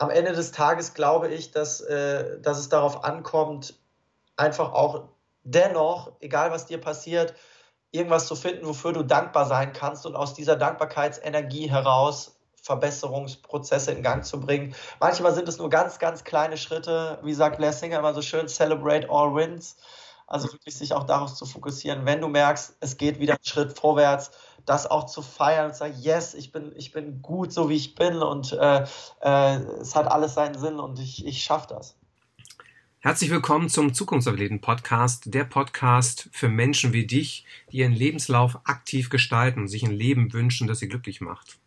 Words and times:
am 0.00 0.08
Ende 0.10 0.32
des 0.32 0.50
Tages 0.50 0.94
glaube 0.94 1.28
ich, 1.28 1.50
dass, 1.50 1.80
äh, 1.82 2.40
dass 2.40 2.58
es 2.58 2.70
darauf 2.70 3.04
ankommt, 3.04 3.74
einfach 4.36 4.72
auch 4.72 5.08
dennoch, 5.42 6.12
egal 6.20 6.50
was 6.50 6.64
dir 6.64 6.80
passiert, 6.80 7.34
irgendwas 7.90 8.26
zu 8.26 8.34
finden, 8.34 8.66
wofür 8.66 8.92
du 8.92 9.02
dankbar 9.02 9.44
sein 9.44 9.72
kannst 9.74 10.06
und 10.06 10.16
aus 10.16 10.32
dieser 10.32 10.56
Dankbarkeitsenergie 10.56 11.70
heraus 11.70 12.36
Verbesserungsprozesse 12.62 13.92
in 13.92 14.02
Gang 14.02 14.24
zu 14.24 14.40
bringen. 14.40 14.74
Manchmal 15.00 15.34
sind 15.34 15.48
es 15.48 15.58
nur 15.58 15.68
ganz, 15.68 15.98
ganz 15.98 16.24
kleine 16.24 16.56
Schritte. 16.56 17.18
Wie 17.22 17.34
sagt 17.34 17.58
Blair 17.58 17.72
Singer 17.72 17.98
immer 17.98 18.14
so 18.14 18.22
schön, 18.22 18.48
celebrate 18.48 19.08
all 19.10 19.34
wins. 19.34 19.76
Also 20.26 20.50
wirklich 20.52 20.76
sich 20.76 20.94
auch 20.94 21.04
darauf 21.04 21.34
zu 21.34 21.44
fokussieren, 21.44 22.06
wenn 22.06 22.20
du 22.20 22.28
merkst, 22.28 22.76
es 22.80 22.96
geht 22.96 23.18
wieder 23.18 23.34
einen 23.34 23.44
Schritt 23.44 23.76
vorwärts, 23.76 24.30
das 24.66 24.86
auch 24.86 25.06
zu 25.06 25.22
feiern 25.22 25.66
und 25.66 25.72
zu 25.72 25.80
sagen, 25.80 25.94
yes, 26.00 26.34
ich 26.34 26.52
bin, 26.52 26.72
ich 26.76 26.92
bin 26.92 27.22
gut, 27.22 27.52
so 27.52 27.68
wie 27.68 27.76
ich 27.76 27.94
bin 27.94 28.16
und 28.16 28.52
äh, 28.52 28.84
äh, 29.20 29.56
es 29.80 29.94
hat 29.94 30.10
alles 30.10 30.34
seinen 30.34 30.58
Sinn 30.58 30.78
und 30.78 30.98
ich, 30.98 31.26
ich 31.26 31.42
schaffe 31.42 31.68
das. 31.70 31.96
Herzlich 33.02 33.30
willkommen 33.30 33.70
zum 33.70 33.94
Zukunftsathleten 33.94 34.60
Podcast, 34.60 35.32
der 35.32 35.44
Podcast 35.44 36.28
für 36.32 36.50
Menschen 36.50 36.92
wie 36.92 37.06
dich, 37.06 37.46
die 37.72 37.78
ihren 37.78 37.94
Lebenslauf 37.94 38.58
aktiv 38.64 39.08
gestalten 39.08 39.60
und 39.60 39.68
sich 39.68 39.84
ein 39.84 39.90
Leben 39.90 40.32
wünschen, 40.34 40.68
das 40.68 40.80
sie 40.80 40.88
glücklich 40.88 41.22
macht. 41.22 41.58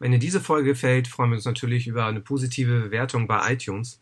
wenn 0.00 0.10
dir 0.10 0.18
diese 0.18 0.40
Folge 0.40 0.70
gefällt, 0.70 1.06
freuen 1.06 1.30
wir 1.30 1.36
uns 1.36 1.44
natürlich 1.44 1.86
über 1.86 2.06
eine 2.06 2.20
positive 2.20 2.80
Bewertung 2.80 3.28
bei 3.28 3.52
iTunes. 3.52 4.00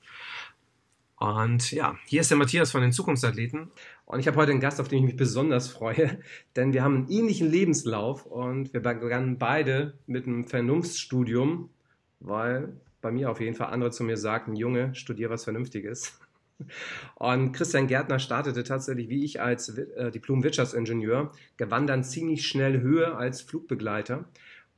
Und 1.23 1.71
ja, 1.71 1.97
hier 2.07 2.23
ist 2.23 2.33
der 2.33 2.37
Matthias 2.37 2.73
von 2.73 2.81
den 2.83 2.91
Zukunftsathleten. 2.91 3.71
Und 4.07 4.19
ich 4.19 4.27
habe 4.27 4.37
heute 4.39 4.51
einen 4.51 4.59
Gast, 4.59 4.81
auf 4.81 4.89
den 4.89 4.99
ich 4.99 5.05
mich 5.05 5.17
besonders 5.17 5.69
freue, 5.69 6.19
denn 6.57 6.73
wir 6.73 6.83
haben 6.83 6.97
einen 6.97 7.11
ähnlichen 7.11 7.49
Lebenslauf 7.49 8.27
und 8.27 8.73
wir 8.73 8.81
begannen 8.81 9.39
beide 9.39 9.95
mit 10.09 10.27
einem 10.27 10.49
Vernunftsstudium, 10.49 11.71
weil 12.19 12.73
bei 13.01 13.13
mir 13.13 13.31
auf 13.31 13.41
jeden 13.41 13.55
Fall 13.55 13.69
andere 13.69 13.93
zu 13.93 14.03
mir 14.03 14.17
sagten, 14.17 14.57
Junge, 14.57 14.97
studier 14.97 15.31
was 15.31 15.45
Vernünftiges. 15.45 16.19
Und 17.17 17.53
Christian 17.53 17.89
Gärtner 17.89 18.21
startete 18.21 18.63
tatsächlich 18.63 19.09
wie 19.09 19.25
ich 19.25 19.41
als 19.41 19.69
äh, 19.71 20.11
Diplom-Wirtschaftsingenieur, 20.13 21.33
gewann 21.57 21.89
dann 21.89 22.05
ziemlich 22.05 22.47
schnell 22.47 22.81
Höhe 22.81 23.17
als 23.17 23.43
Flugbegleiter 23.43 24.27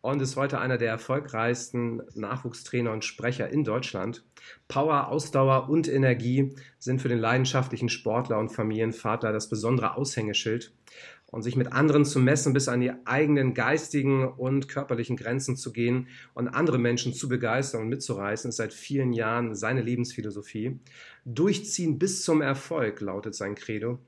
und 0.05 0.21
ist 0.21 0.37
heute 0.37 0.61
einer 0.61 0.77
der 0.77 0.91
erfolgreichsten 0.91 2.03
Nachwuchstrainer 2.15 2.93
und 2.93 3.07
Sprecher 3.07 3.49
in 3.49 3.65
Deutschland. 3.65 4.23
Power, 4.69 5.09
Ausdauer 5.09 5.71
und 5.71 5.89
Energie 5.89 6.55
sind 6.79 7.01
für 7.01 7.09
den 7.09 7.19
leidenschaftlichen 7.19 7.89
Sportler 7.89 8.39
und 8.39 8.51
Familienvater 8.51 9.33
das 9.33 9.49
besondere 9.49 9.97
Aushängeschild 9.97 10.75
und 11.29 11.41
sich 11.41 11.57
mit 11.57 11.73
anderen 11.73 12.05
zu 12.05 12.19
messen, 12.19 12.53
bis 12.53 12.69
an 12.69 12.83
die 12.83 12.93
eigenen 13.07 13.55
geistigen 13.55 14.29
und 14.29 14.69
körperlichen 14.69 15.17
Grenzen 15.17 15.57
zu 15.57 15.73
gehen 15.73 16.09
und 16.35 16.49
andere 16.49 16.77
Menschen 16.77 17.15
zu 17.15 17.27
begeistern 17.27 17.81
und 17.81 17.89
mitzureißen, 17.89 18.51
ist 18.51 18.57
seit 18.57 18.75
vielen 18.75 19.15
Jahren 19.15 19.55
seine 19.55 19.81
Lebensphilosophie. 19.81 20.81
Durchziehen 21.25 21.99
bis 21.99 22.25
zum 22.25 22.43
Erfolg 22.43 23.01
lautet 23.01 23.35
sein 23.35 23.55
Credo. 23.55 23.99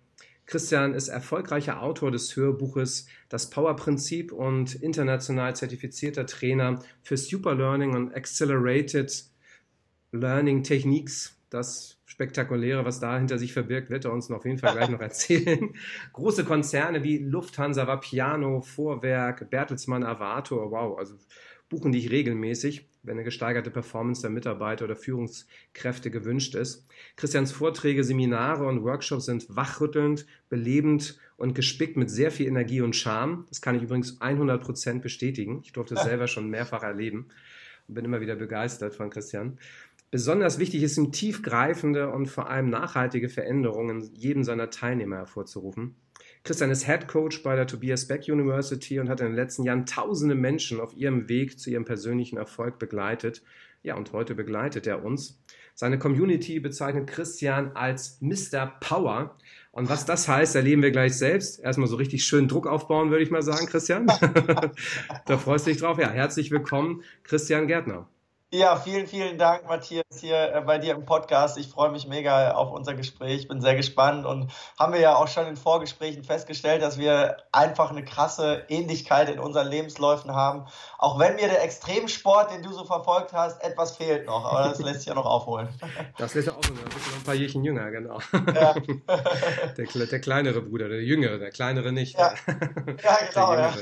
Christian 0.46 0.94
ist 0.94 1.08
erfolgreicher 1.08 1.82
Autor 1.82 2.12
des 2.12 2.34
Hörbuches 2.36 3.06
Das 3.28 3.50
Power-Prinzip 3.50 4.32
und 4.32 4.74
international 4.76 5.56
zertifizierter 5.56 6.24
Trainer 6.26 6.80
für 7.02 7.16
Superlearning 7.16 7.94
und 7.94 8.14
Accelerated 8.14 9.24
Learning 10.12 10.62
Techniques. 10.62 11.36
Das 11.50 11.98
Spektakuläre, 12.06 12.84
was 12.84 12.98
dahinter 13.00 13.38
sich 13.38 13.52
verbirgt, 13.52 13.90
wird 13.90 14.04
er 14.04 14.12
uns 14.12 14.30
auf 14.30 14.44
jeden 14.44 14.58
Fall 14.58 14.72
gleich 14.72 14.88
noch 14.88 15.00
erzählen. 15.02 15.74
Große 16.12 16.44
Konzerne 16.44 17.02
wie 17.02 17.18
Lufthansa, 17.18 17.86
Vapiano, 17.86 18.62
Vorwerk, 18.62 19.50
Bertelsmann, 19.50 20.04
Avato, 20.04 20.70
wow, 20.70 20.98
also 20.98 21.14
buchen 21.68 21.92
dich 21.92 22.10
regelmäßig, 22.10 22.88
wenn 23.06 23.14
eine 23.14 23.24
gesteigerte 23.24 23.70
Performance 23.70 24.20
der 24.20 24.30
Mitarbeiter 24.30 24.84
oder 24.84 24.96
Führungskräfte 24.96 26.10
gewünscht 26.10 26.54
ist. 26.54 26.86
Christians 27.16 27.52
Vorträge, 27.52 28.04
Seminare 28.04 28.66
und 28.66 28.82
Workshops 28.82 29.26
sind 29.26 29.46
wachrüttelnd, 29.48 30.26
belebend 30.48 31.18
und 31.36 31.54
gespickt 31.54 31.96
mit 31.96 32.10
sehr 32.10 32.30
viel 32.30 32.46
Energie 32.46 32.80
und 32.80 32.96
Charme. 32.96 33.46
Das 33.48 33.60
kann 33.60 33.76
ich 33.76 33.82
übrigens 33.82 34.20
100 34.20 34.62
Prozent 34.62 35.02
bestätigen. 35.02 35.60
Ich 35.62 35.72
durfte 35.72 35.94
es 35.94 36.02
selber 36.04 36.26
schon 36.26 36.50
mehrfach 36.50 36.82
erleben 36.82 37.28
und 37.88 37.94
bin 37.94 38.04
immer 38.04 38.20
wieder 38.20 38.36
begeistert 38.36 38.94
von 38.94 39.10
Christian. 39.10 39.58
Besonders 40.10 40.58
wichtig 40.58 40.82
ist 40.82 40.96
ihm 40.98 41.12
tiefgreifende 41.12 42.10
und 42.10 42.26
vor 42.26 42.48
allem 42.48 42.70
nachhaltige 42.70 43.28
Veränderungen 43.28 44.10
jedem 44.14 44.44
seiner 44.44 44.70
Teilnehmer 44.70 45.16
hervorzurufen. 45.16 45.96
Christian 46.46 46.70
ist 46.70 46.86
Head 46.86 47.08
Coach 47.08 47.42
bei 47.42 47.56
der 47.56 47.66
Tobias 47.66 48.06
Beck 48.06 48.28
University 48.28 49.00
und 49.00 49.08
hat 49.08 49.20
in 49.20 49.26
den 49.26 49.34
letzten 49.34 49.64
Jahren 49.64 49.84
tausende 49.84 50.36
Menschen 50.36 50.78
auf 50.78 50.96
ihrem 50.96 51.28
Weg 51.28 51.58
zu 51.58 51.70
ihrem 51.70 51.84
persönlichen 51.84 52.36
Erfolg 52.36 52.78
begleitet. 52.78 53.42
Ja, 53.82 53.96
und 53.96 54.12
heute 54.12 54.36
begleitet 54.36 54.86
er 54.86 55.04
uns. 55.04 55.42
Seine 55.74 55.98
Community 55.98 56.60
bezeichnet 56.60 57.08
Christian 57.08 57.72
als 57.74 58.18
Mr. 58.20 58.64
Power. 58.78 59.36
Und 59.72 59.90
was 59.90 60.04
das 60.04 60.28
heißt, 60.28 60.54
erleben 60.54 60.82
wir 60.82 60.92
gleich 60.92 61.18
selbst. 61.18 61.58
Erstmal 61.58 61.88
so 61.88 61.96
richtig 61.96 62.24
schön 62.24 62.46
Druck 62.46 62.68
aufbauen, 62.68 63.10
würde 63.10 63.24
ich 63.24 63.32
mal 63.32 63.42
sagen, 63.42 63.66
Christian. 63.66 64.06
da 65.26 65.38
freust 65.38 65.66
du 65.66 65.72
dich 65.72 65.80
drauf. 65.80 65.98
Ja, 65.98 66.10
herzlich 66.10 66.52
willkommen, 66.52 67.02
Christian 67.24 67.66
Gärtner. 67.66 68.08
Ja, 68.52 68.76
vielen, 68.76 69.08
vielen 69.08 69.38
Dank, 69.38 69.66
Matthias, 69.66 70.04
hier 70.20 70.54
äh, 70.54 70.60
bei 70.60 70.78
dir 70.78 70.94
im 70.94 71.04
Podcast. 71.04 71.58
Ich 71.58 71.66
freue 71.66 71.90
mich 71.90 72.06
mega 72.06 72.52
auf 72.52 72.70
unser 72.70 72.94
Gespräch, 72.94 73.48
bin 73.48 73.60
sehr 73.60 73.74
gespannt 73.74 74.24
und 74.24 74.52
haben 74.78 74.92
wir 74.92 75.00
ja 75.00 75.16
auch 75.16 75.26
schon 75.26 75.48
in 75.48 75.56
Vorgesprächen 75.56 76.22
festgestellt, 76.22 76.80
dass 76.80 76.96
wir 76.96 77.38
einfach 77.50 77.90
eine 77.90 78.04
krasse 78.04 78.64
Ähnlichkeit 78.68 79.28
in 79.30 79.40
unseren 79.40 79.66
Lebensläufen 79.66 80.32
haben. 80.32 80.64
Auch 80.96 81.18
wenn 81.18 81.34
mir 81.34 81.48
der 81.48 81.64
Extremsport, 81.64 82.52
den 82.52 82.62
du 82.62 82.72
so 82.72 82.84
verfolgt 82.84 83.32
hast, 83.32 83.60
etwas 83.64 83.96
fehlt 83.96 84.26
noch, 84.26 84.44
aber 84.44 84.68
das 84.68 84.78
lässt 84.78 85.00
sich 85.00 85.08
ja 85.08 85.14
noch 85.14 85.26
aufholen. 85.26 85.68
Das 86.16 86.34
lässt 86.34 86.46
sich 86.46 86.56
auch 86.56 86.62
noch, 86.62 87.16
ein 87.16 87.24
paar 87.24 87.34
Jährchen 87.34 87.64
jünger, 87.64 87.90
genau. 87.90 88.20
Ja. 88.54 88.74
Der, 89.76 90.06
der, 90.06 90.20
kleinere 90.20 90.62
Bruder, 90.62 90.88
der 90.88 91.02
jüngere, 91.02 91.38
der 91.38 91.50
kleinere 91.50 91.92
nicht. 91.92 92.16
Ja, 92.18 92.32
ja 93.02 93.18
genau. 93.28 93.54
Ja. 93.54 93.72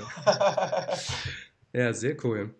ja, 1.72 1.92
sehr 1.92 2.16
cool. 2.24 2.54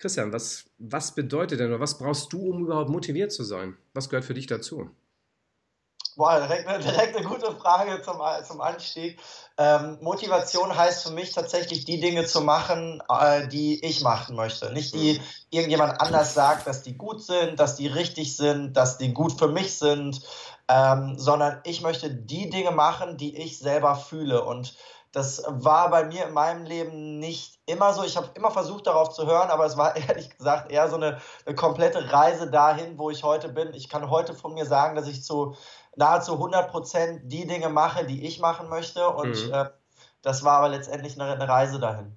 Christian, 0.00 0.32
was, 0.32 0.64
was 0.78 1.14
bedeutet 1.14 1.60
denn 1.60 1.68
oder 1.68 1.80
was 1.80 1.98
brauchst 1.98 2.32
du, 2.32 2.50
um 2.50 2.64
überhaupt 2.64 2.90
motiviert 2.90 3.32
zu 3.32 3.44
sein? 3.44 3.76
Was 3.94 4.08
gehört 4.08 4.24
für 4.24 4.34
dich 4.34 4.46
dazu? 4.46 4.90
Boah, 6.16 6.40
direkt, 6.40 6.68
direkt 6.84 7.16
eine 7.16 7.26
gute 7.26 7.52
Frage 7.52 8.02
zum, 8.02 8.20
zum 8.44 8.60
Anstieg. 8.60 9.18
Ähm, 9.56 9.98
Motivation 10.00 10.76
heißt 10.76 11.04
für 11.04 11.12
mich 11.12 11.32
tatsächlich, 11.32 11.84
die 11.84 12.00
Dinge 12.00 12.24
zu 12.24 12.40
machen, 12.40 13.02
äh, 13.08 13.46
die 13.48 13.82
ich 13.84 14.02
machen 14.02 14.36
möchte. 14.36 14.72
Nicht 14.72 14.94
die 14.94 15.20
irgendjemand 15.50 16.00
anders 16.00 16.34
sagt, 16.34 16.66
dass 16.66 16.82
die 16.82 16.96
gut 16.96 17.22
sind, 17.22 17.60
dass 17.60 17.76
die 17.76 17.86
richtig 17.86 18.36
sind, 18.36 18.74
dass 18.76 18.98
die 18.98 19.14
gut 19.14 19.38
für 19.38 19.48
mich 19.48 19.78
sind, 19.78 20.20
ähm, 20.68 21.18
sondern 21.18 21.60
ich 21.64 21.80
möchte 21.80 22.10
die 22.10 22.50
Dinge 22.50 22.72
machen, 22.72 23.16
die 23.16 23.36
ich 23.36 23.58
selber 23.58 23.94
fühle. 23.94 24.44
Und 24.44 24.74
das 25.12 25.42
war 25.48 25.90
bei 25.90 26.04
mir 26.04 26.28
in 26.28 26.34
meinem 26.34 26.64
Leben 26.64 27.18
nicht 27.18 27.58
immer 27.66 27.92
so. 27.92 28.04
Ich 28.04 28.16
habe 28.16 28.30
immer 28.34 28.50
versucht, 28.50 28.86
darauf 28.86 29.10
zu 29.10 29.26
hören, 29.26 29.50
aber 29.50 29.66
es 29.66 29.76
war 29.76 29.96
ehrlich 30.08 30.36
gesagt 30.36 30.70
eher 30.70 30.88
so 30.88 30.96
eine, 30.96 31.18
eine, 31.46 31.54
komplette 31.54 32.12
Reise 32.12 32.50
dahin, 32.50 32.96
wo 32.96 33.10
ich 33.10 33.24
heute 33.24 33.48
bin. 33.48 33.74
Ich 33.74 33.88
kann 33.88 34.08
heute 34.10 34.34
von 34.34 34.54
mir 34.54 34.66
sagen, 34.66 34.94
dass 34.94 35.08
ich 35.08 35.24
zu 35.24 35.56
nahezu 35.96 36.34
100 36.34 36.70
Prozent 36.70 37.20
die 37.24 37.46
Dinge 37.46 37.68
mache, 37.68 38.06
die 38.06 38.24
ich 38.24 38.40
machen 38.40 38.68
möchte. 38.68 39.08
Und 39.08 39.46
mhm. 39.46 39.52
äh, 39.52 39.66
das 40.22 40.44
war 40.44 40.58
aber 40.58 40.68
letztendlich 40.68 41.20
eine, 41.20 41.32
eine, 41.32 41.48
Reise 41.48 41.80
dahin. 41.80 42.16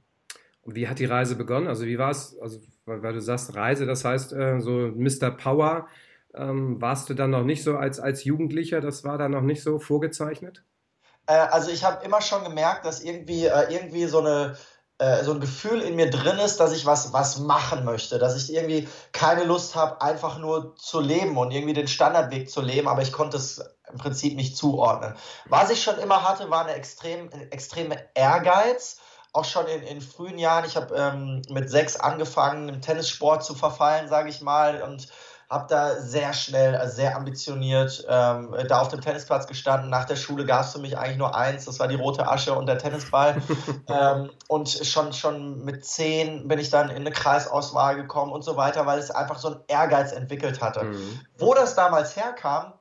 Und 0.61 0.75
wie 0.75 0.87
hat 0.87 0.99
die 0.99 1.05
Reise 1.05 1.35
begonnen? 1.35 1.67
Also 1.67 1.85
wie 1.85 1.97
war 1.97 2.11
es? 2.11 2.37
Also 2.39 2.59
weil, 2.85 3.01
weil, 3.01 3.13
du 3.13 3.21
sagst 3.21 3.55
Reise, 3.55 3.85
das 3.85 4.05
heißt 4.05 4.33
äh, 4.33 4.59
so 4.59 4.71
Mr. 4.71 5.31
Power. 5.31 5.87
Ähm, 6.35 6.81
warst 6.81 7.09
du 7.09 7.13
dann 7.13 7.29
noch 7.29 7.43
nicht 7.43 7.63
so 7.63 7.77
als, 7.77 7.99
als 7.99 8.23
Jugendlicher, 8.23 8.81
das 8.81 9.03
war 9.03 9.19
da 9.19 9.29
noch 9.29 9.41
nicht 9.41 9.61
so 9.61 9.77
vorgezeichnet? 9.77 10.63
Äh, 11.27 11.33
also 11.33 11.69
ich 11.71 11.83
habe 11.83 12.03
immer 12.05 12.21
schon 12.21 12.43
gemerkt, 12.43 12.85
dass 12.85 13.01
irgendwie, 13.01 13.45
äh, 13.45 13.73
irgendwie 13.73 14.05
so 14.05 14.19
eine 14.19 14.55
äh, 14.99 15.23
so 15.23 15.33
ein 15.33 15.39
Gefühl 15.39 15.81
in 15.81 15.95
mir 15.95 16.09
drin 16.09 16.37
ist, 16.37 16.59
dass 16.59 16.71
ich 16.71 16.85
was, 16.85 17.11
was 17.13 17.39
machen 17.39 17.83
möchte, 17.83 18.19
dass 18.19 18.37
ich 18.37 18.53
irgendwie 18.53 18.87
keine 19.11 19.43
Lust 19.43 19.75
habe, 19.75 20.01
einfach 20.01 20.37
nur 20.37 20.75
zu 20.75 20.99
leben 20.99 21.35
und 21.37 21.51
irgendwie 21.51 21.73
den 21.73 21.87
Standardweg 21.87 22.49
zu 22.49 22.61
leben, 22.61 22.87
aber 22.87 23.01
ich 23.01 23.11
konnte 23.11 23.37
es 23.37 23.59
im 23.91 23.97
Prinzip 23.97 24.35
nicht 24.35 24.55
zuordnen. 24.55 25.15
Was 25.49 25.71
ich 25.71 25.83
schon 25.83 25.97
immer 25.97 26.23
hatte, 26.27 26.49
war 26.49 26.63
eine 26.63 26.75
extrem, 26.75 27.29
extreme 27.49 27.97
Ehrgeiz, 28.13 28.99
auch 29.33 29.45
schon 29.45 29.65
in, 29.67 29.81
in 29.81 29.99
frühen 29.99 30.37
Jahren. 30.37 30.65
Ich 30.65 30.77
habe 30.77 30.95
ähm, 30.95 31.41
mit 31.49 31.69
sechs 31.69 31.95
angefangen, 31.95 32.69
im 32.69 32.81
Tennissport 32.81 33.43
zu 33.43 33.55
verfallen, 33.55 34.07
sage 34.07 34.29
ich 34.29 34.41
mal, 34.41 34.83
und 34.83 35.07
habe 35.53 35.67
da 35.69 36.01
sehr 36.01 36.33
schnell, 36.33 36.75
also 36.75 36.95
sehr 36.95 37.15
ambitioniert 37.15 38.03
ähm, 38.09 38.55
da 38.67 38.81
auf 38.81 38.87
dem 38.87 39.01
Tennisplatz 39.01 39.45
gestanden. 39.45 39.89
Nach 39.89 40.05
der 40.05 40.15
Schule 40.15 40.45
gab 40.45 40.61
es 40.61 40.71
für 40.71 40.79
mich 40.79 40.97
eigentlich 40.97 41.17
nur 41.17 41.35
eins, 41.35 41.65
das 41.65 41.79
war 41.79 41.87
die 41.87 41.95
rote 41.95 42.27
Asche 42.27 42.55
und 42.55 42.65
der 42.65 42.79
Tennisball. 42.79 43.41
ähm, 43.87 44.31
und 44.47 44.67
schon, 44.69 45.13
schon 45.13 45.63
mit 45.63 45.85
zehn 45.85 46.47
bin 46.47 46.57
ich 46.57 46.71
dann 46.71 46.89
in 46.89 46.97
eine 46.97 47.11
Kreisauswahl 47.11 47.95
gekommen 47.95 48.31
und 48.31 48.43
so 48.43 48.57
weiter, 48.57 48.85
weil 48.87 48.97
es 48.97 49.11
einfach 49.11 49.37
so 49.37 49.49
einen 49.49 49.59
Ehrgeiz 49.67 50.11
entwickelt 50.11 50.59
hatte. 50.61 50.85
Mhm. 50.85 51.19
Wo 51.37 51.53
das 51.53 51.75
damals 51.75 52.15
herkam, 52.15 52.73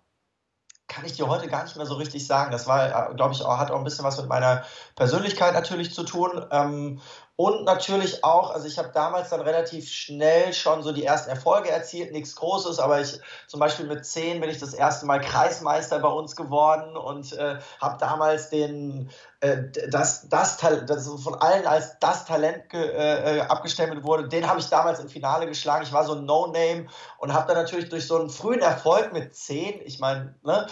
kann 0.88 1.04
ich 1.04 1.14
dir 1.14 1.26
heute 1.26 1.48
gar 1.48 1.64
nicht 1.64 1.76
mehr 1.76 1.86
so 1.86 1.94
richtig 1.94 2.26
sagen. 2.26 2.50
Das 2.52 2.66
war, 2.66 3.10
äh, 3.10 3.14
glaube 3.14 3.34
ich, 3.34 3.42
auch, 3.42 3.58
hat 3.58 3.70
auch 3.70 3.78
ein 3.78 3.84
bisschen 3.84 4.04
was 4.04 4.18
mit 4.18 4.28
meiner 4.28 4.64
Persönlichkeit 4.94 5.54
natürlich 5.54 5.94
zu 5.94 6.04
tun. 6.04 6.44
Ähm, 6.50 7.00
Und 7.42 7.64
natürlich 7.64 8.22
auch, 8.22 8.54
also 8.54 8.68
ich 8.68 8.78
habe 8.78 8.90
damals 8.94 9.30
dann 9.30 9.40
relativ 9.40 9.90
schnell 9.90 10.52
schon 10.52 10.84
so 10.84 10.92
die 10.92 11.04
ersten 11.04 11.28
Erfolge 11.28 11.70
erzielt, 11.70 12.12
nichts 12.12 12.36
Großes, 12.36 12.78
aber 12.78 13.00
ich 13.00 13.18
zum 13.48 13.58
Beispiel 13.58 13.84
mit 13.84 14.06
zehn 14.06 14.40
bin 14.40 14.48
ich 14.48 14.60
das 14.60 14.74
erste 14.74 15.06
Mal 15.06 15.20
Kreismeister 15.20 15.98
bei 15.98 16.08
uns 16.08 16.36
geworden 16.36 16.96
und 16.96 17.32
äh, 17.32 17.58
habe 17.80 17.98
damals 17.98 18.48
den, 18.50 19.10
äh, 19.40 19.56
das, 19.88 20.28
das, 20.28 20.58
das 20.58 21.08
von 21.08 21.34
allen 21.34 21.66
als 21.66 21.98
das 21.98 22.26
Talent 22.26 22.72
äh, 22.74 23.38
äh, 23.38 23.40
abgestempelt 23.40 24.04
wurde, 24.04 24.28
den 24.28 24.46
habe 24.46 24.60
ich 24.60 24.68
damals 24.68 25.00
im 25.00 25.08
Finale 25.08 25.48
geschlagen. 25.48 25.82
Ich 25.82 25.92
war 25.92 26.04
so 26.04 26.14
ein 26.14 26.24
No-Name 26.24 26.86
und 27.18 27.32
habe 27.32 27.48
dann 27.48 27.60
natürlich 27.60 27.88
durch 27.88 28.06
so 28.06 28.20
einen 28.20 28.30
frühen 28.30 28.60
Erfolg 28.60 29.12
mit 29.12 29.34
zehn, 29.34 29.80
ich 29.84 29.98
meine, 29.98 30.36
ne, 30.44 30.68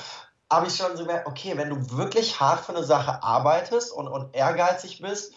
habe 0.49 0.69
ich 0.69 0.77
schon 0.77 0.97
so 0.97 1.03
gemerkt, 1.03 1.27
okay, 1.27 1.57
wenn 1.57 1.71
du 1.71 1.99
wirklich 1.99 2.39
hart 2.39 2.61
für 2.61 2.77
eine 2.77 2.85
Sache 2.85 3.25
arbeitest 3.25 3.91
und, 3.93 4.07
und 4.07 4.37
ehrgeizig 4.37 5.03
bist, 5.03 5.35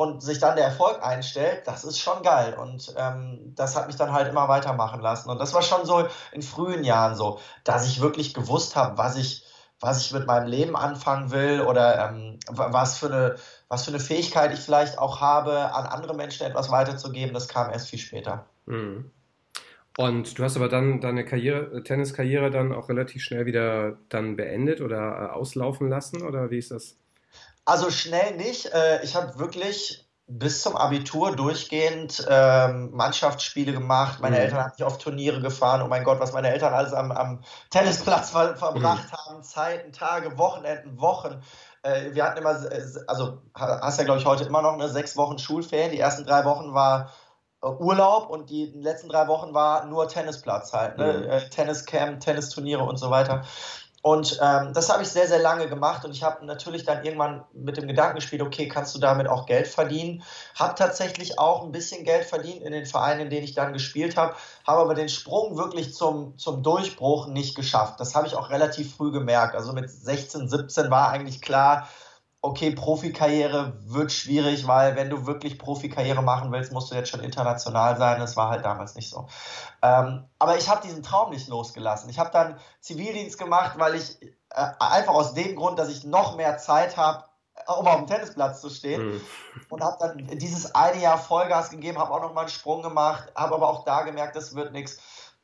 und 0.00 0.22
sich 0.22 0.38
dann 0.38 0.56
der 0.56 0.64
Erfolg 0.64 1.04
einstellt, 1.04 1.60
das 1.66 1.84
ist 1.84 1.98
schon 1.98 2.22
geil. 2.22 2.54
Und 2.54 2.94
ähm, 2.96 3.52
das 3.54 3.76
hat 3.76 3.86
mich 3.86 3.96
dann 3.96 4.14
halt 4.14 4.28
immer 4.28 4.48
weitermachen 4.48 5.02
lassen. 5.02 5.28
Und 5.28 5.38
das 5.38 5.52
war 5.52 5.60
schon 5.60 5.84
so 5.84 6.06
in 6.32 6.40
frühen 6.40 6.84
Jahren 6.84 7.16
so, 7.16 7.38
dass 7.64 7.86
ich 7.86 8.00
wirklich 8.00 8.32
gewusst 8.32 8.76
habe, 8.76 8.96
was 8.96 9.16
ich, 9.16 9.44
was 9.78 10.00
ich 10.00 10.10
mit 10.14 10.26
meinem 10.26 10.46
Leben 10.46 10.74
anfangen 10.74 11.30
will 11.32 11.60
oder 11.60 12.08
ähm, 12.08 12.38
was, 12.48 12.96
für 12.96 13.12
eine, 13.12 13.36
was 13.68 13.84
für 13.84 13.90
eine 13.90 14.00
Fähigkeit 14.00 14.54
ich 14.54 14.60
vielleicht 14.60 14.96
auch 14.96 15.20
habe, 15.20 15.74
an 15.74 15.84
andere 15.84 16.14
Menschen 16.14 16.46
etwas 16.46 16.70
weiterzugeben. 16.70 17.34
Das 17.34 17.48
kam 17.48 17.70
erst 17.70 17.90
viel 17.90 17.98
später. 17.98 18.46
Mhm. 18.64 19.10
Und 19.98 20.38
du 20.38 20.42
hast 20.42 20.56
aber 20.56 20.70
dann 20.70 21.02
deine 21.02 21.26
Karriere, 21.26 21.82
Tenniskarriere 21.82 22.50
dann 22.50 22.72
auch 22.72 22.88
relativ 22.88 23.22
schnell 23.22 23.44
wieder 23.44 23.98
dann 24.08 24.36
beendet 24.36 24.80
oder 24.80 24.96
äh, 24.96 25.34
auslaufen 25.34 25.90
lassen 25.90 26.22
oder 26.22 26.50
wie 26.50 26.56
ist 26.56 26.70
das? 26.70 26.96
Also 27.70 27.92
schnell 27.92 28.34
nicht. 28.34 28.66
Äh, 28.74 29.00
ich 29.04 29.14
habe 29.14 29.38
wirklich 29.38 30.04
bis 30.26 30.60
zum 30.60 30.76
Abitur 30.76 31.36
durchgehend 31.36 32.26
ähm, 32.28 32.90
Mannschaftsspiele 32.90 33.72
gemacht. 33.72 34.18
Meine 34.18 34.36
mhm. 34.36 34.42
Eltern 34.42 34.58
haben 34.58 34.72
mich 34.76 34.84
auf 34.84 34.98
Turniere 34.98 35.40
gefahren. 35.40 35.80
Oh 35.82 35.86
mein 35.86 36.02
Gott, 36.02 36.18
was 36.18 36.32
meine 36.32 36.50
Eltern 36.50 36.74
alles 36.74 36.92
am, 36.92 37.12
am 37.12 37.44
Tennisplatz 37.70 38.30
ver 38.30 38.56
verbracht 38.56 39.12
mhm. 39.12 39.16
haben. 39.16 39.42
Zeiten, 39.44 39.92
Tage, 39.92 40.36
Wochenenden, 40.36 41.00
Wochen. 41.00 41.40
Äh, 41.82 42.12
wir 42.12 42.24
hatten 42.24 42.38
immer, 42.38 42.58
also 43.06 43.38
hast 43.54 43.98
ja 43.98 44.04
glaube 44.04 44.18
ich 44.18 44.26
heute 44.26 44.42
immer 44.42 44.62
noch 44.62 44.72
eine 44.72 44.88
sechs 44.88 45.16
Wochen 45.16 45.38
Schulferien. 45.38 45.92
Die 45.92 46.00
ersten 46.00 46.24
drei 46.24 46.44
Wochen 46.44 46.74
war 46.74 47.12
äh, 47.62 47.66
Urlaub 47.68 48.30
und 48.30 48.50
die 48.50 48.66
letzten 48.66 49.08
drei 49.08 49.28
Wochen 49.28 49.54
war 49.54 49.86
nur 49.86 50.08
Tennisplatz 50.08 50.72
halt. 50.72 50.98
Ne? 50.98 51.12
Mhm. 51.12 51.30
Äh, 51.30 51.48
Tenniscamp, 51.50 52.18
Tennisturniere 52.18 52.82
und 52.82 52.96
so 52.96 53.10
weiter. 53.10 53.44
Und 54.02 54.38
ähm, 54.42 54.72
das 54.72 54.88
habe 54.88 55.02
ich 55.02 55.10
sehr, 55.10 55.28
sehr 55.28 55.40
lange 55.40 55.68
gemacht 55.68 56.06
und 56.06 56.12
ich 56.12 56.22
habe 56.22 56.46
natürlich 56.46 56.84
dann 56.84 57.04
irgendwann 57.04 57.44
mit 57.52 57.76
dem 57.76 57.86
Gedanken 57.86 58.16
gespielt, 58.16 58.40
okay, 58.40 58.66
kannst 58.66 58.94
du 58.94 58.98
damit 58.98 59.28
auch 59.28 59.44
Geld 59.44 59.68
verdienen? 59.68 60.22
Habe 60.54 60.74
tatsächlich 60.74 61.38
auch 61.38 61.64
ein 61.64 61.72
bisschen 61.72 62.04
Geld 62.04 62.24
verdient 62.24 62.62
in 62.62 62.72
den 62.72 62.86
Vereinen, 62.86 63.20
in 63.20 63.30
denen 63.30 63.44
ich 63.44 63.54
dann 63.54 63.74
gespielt 63.74 64.16
habe, 64.16 64.34
habe 64.66 64.80
aber 64.80 64.94
den 64.94 65.10
Sprung 65.10 65.58
wirklich 65.58 65.92
zum, 65.92 66.38
zum 66.38 66.62
Durchbruch 66.62 67.26
nicht 67.26 67.54
geschafft. 67.54 68.00
Das 68.00 68.14
habe 68.14 68.26
ich 68.26 68.34
auch 68.36 68.48
relativ 68.48 68.96
früh 68.96 69.10
gemerkt. 69.10 69.54
Also 69.54 69.74
mit 69.74 69.90
16, 69.90 70.48
17 70.48 70.90
war 70.90 71.10
eigentlich 71.10 71.42
klar, 71.42 71.86
okay, 72.42 72.70
Profikarriere 72.70 73.74
wird 73.84 74.12
schwierig, 74.12 74.66
weil 74.66 74.96
wenn 74.96 75.10
du 75.10 75.26
wirklich 75.26 75.58
Profikarriere 75.58 76.22
machen 76.22 76.50
willst, 76.52 76.72
musst 76.72 76.90
du 76.90 76.94
jetzt 76.94 77.10
schon 77.10 77.20
international 77.20 77.98
sein. 77.98 78.18
Das 78.18 78.36
war 78.36 78.48
halt 78.48 78.64
damals 78.64 78.94
nicht 78.94 79.10
so. 79.10 79.28
Ähm, 79.82 80.24
aber 80.38 80.56
ich 80.56 80.68
habe 80.68 80.86
diesen 80.86 81.02
Traum 81.02 81.30
nicht 81.30 81.48
losgelassen. 81.48 82.08
Ich 82.08 82.18
habe 82.18 82.30
dann 82.32 82.58
Zivildienst 82.80 83.38
gemacht, 83.38 83.78
weil 83.78 83.94
ich 83.94 84.22
äh, 84.22 84.66
einfach 84.78 85.12
aus 85.12 85.34
dem 85.34 85.54
Grund, 85.54 85.78
dass 85.78 85.90
ich 85.90 86.04
noch 86.04 86.36
mehr 86.36 86.56
Zeit 86.56 86.96
habe, 86.96 87.24
um 87.66 87.86
auf 87.86 87.96
dem 87.96 88.06
Tennisplatz 88.06 88.62
zu 88.62 88.70
stehen. 88.70 89.16
Mhm. 89.16 89.20
Und 89.68 89.82
habe 89.82 89.96
dann 90.00 90.38
dieses 90.38 90.74
eine 90.74 91.00
Jahr 91.00 91.18
Vollgas 91.18 91.68
gegeben, 91.68 91.98
habe 91.98 92.12
auch 92.12 92.22
noch 92.22 92.32
mal 92.32 92.42
einen 92.42 92.50
Sprung 92.50 92.82
gemacht, 92.82 93.30
habe 93.34 93.54
aber 93.54 93.68
auch 93.68 93.84
da 93.84 94.02
gemerkt, 94.02 94.34
das 94.34 94.54
wird 94.54 94.72
nichts. 94.72 94.98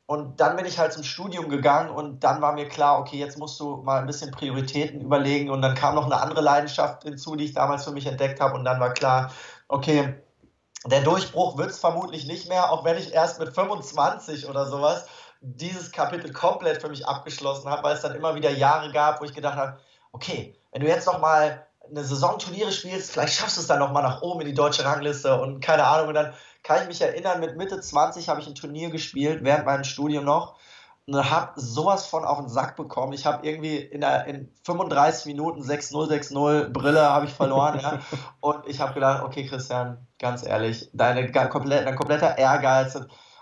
Und 0.07 0.39
dann 0.39 0.55
bin 0.55 0.65
ich 0.65 0.79
halt 0.79 0.93
zum 0.93 1.03
Studium 1.03 1.49
gegangen 1.49 1.89
und 1.89 2.23
dann 2.23 2.41
war 2.41 2.53
mir 2.53 2.69
klar, 2.69 2.97
okay, 2.97 3.17
jetzt 3.17 3.37
musst 3.37 3.59
du 3.59 3.77
mal 3.83 3.99
ein 3.99 4.07
bisschen 4.07 4.31
Prioritäten 4.31 5.01
überlegen. 5.01 5.49
Und 5.49 5.61
dann 5.61 5.75
kam 5.75 5.95
noch 5.95 6.05
eine 6.05 6.21
andere 6.21 6.39
Leidenschaft 6.39 7.03
hinzu, 7.03 7.35
die 7.35 7.43
ich 7.43 7.53
damals 7.53 7.83
für 7.83 7.91
mich 7.91 8.07
entdeckt 8.07 8.39
habe. 8.39 8.55
Und 8.55 8.63
dann 8.63 8.79
war 8.79 8.93
klar, 8.93 9.31
okay, 9.67 10.15
der 10.85 11.01
Durchbruch 11.01 11.57
wird 11.57 11.71
es 11.71 11.79
vermutlich 11.79 12.25
nicht 12.25 12.47
mehr, 12.47 12.71
auch 12.71 12.85
wenn 12.85 12.97
ich 12.97 13.13
erst 13.13 13.39
mit 13.39 13.53
25 13.53 14.47
oder 14.47 14.65
sowas 14.65 15.07
dieses 15.41 15.91
Kapitel 15.91 16.31
komplett 16.31 16.81
für 16.81 16.89
mich 16.89 17.05
abgeschlossen 17.05 17.69
habe, 17.69 17.83
weil 17.83 17.95
es 17.95 18.01
dann 18.01 18.15
immer 18.15 18.35
wieder 18.35 18.49
Jahre 18.49 18.93
gab, 18.93 19.19
wo 19.19 19.25
ich 19.25 19.33
gedacht 19.33 19.57
habe, 19.57 19.77
okay, 20.13 20.55
wenn 20.71 20.81
du 20.81 20.87
jetzt 20.87 21.05
noch 21.05 21.19
mal 21.19 21.67
eine 21.89 22.03
Saison 22.03 22.39
Turniere 22.39 22.71
spielst, 22.71 23.11
vielleicht 23.11 23.33
schaffst 23.33 23.57
du 23.57 23.61
es 23.61 23.67
dann 23.67 23.79
noch 23.79 23.91
mal 23.91 24.01
nach 24.01 24.21
oben 24.21 24.41
in 24.41 24.47
die 24.47 24.53
deutsche 24.53 24.85
Rangliste 24.85 25.39
und 25.39 25.59
keine 25.59 25.85
Ahnung 25.85 26.09
und 26.09 26.13
dann 26.13 26.33
kann 26.67 26.81
ich 26.81 26.87
mich 26.89 27.01
erinnern, 27.01 27.39
mit 27.39 27.55
Mitte 27.55 27.79
20 27.79 28.27
habe 28.27 28.41
ich 28.41 28.47
ein 28.47 28.55
Turnier 28.55 28.89
gespielt, 28.89 29.41
während 29.41 29.65
meinem 29.65 29.85
Studium 29.85 30.25
noch. 30.25 30.57
Und 31.05 31.31
habe 31.31 31.53
sowas 31.55 32.05
von 32.05 32.25
auf 32.25 32.39
den 32.39 32.49
Sack 32.49 32.75
bekommen. 32.75 33.13
Ich 33.13 33.25
habe 33.25 33.47
irgendwie 33.47 33.77
in, 33.77 34.01
der, 34.01 34.25
in 34.25 34.51
35 34.65 35.27
Minuten 35.27 35.61
6-0, 35.61 36.09
6-0 36.09 36.67
Brille 36.67 37.01
habe 37.01 37.25
ich 37.25 37.31
verloren. 37.31 37.79
ja. 37.79 37.99
Und 38.41 38.67
ich 38.67 38.81
habe 38.81 38.93
gedacht, 38.93 39.23
okay, 39.23 39.45
Christian, 39.45 40.05
ganz 40.19 40.45
ehrlich, 40.45 40.89
deine, 40.91 41.31
komplett, 41.47 41.87
dein 41.87 41.95
kompletter 41.95 42.37
Ehrgeiz, 42.37 42.99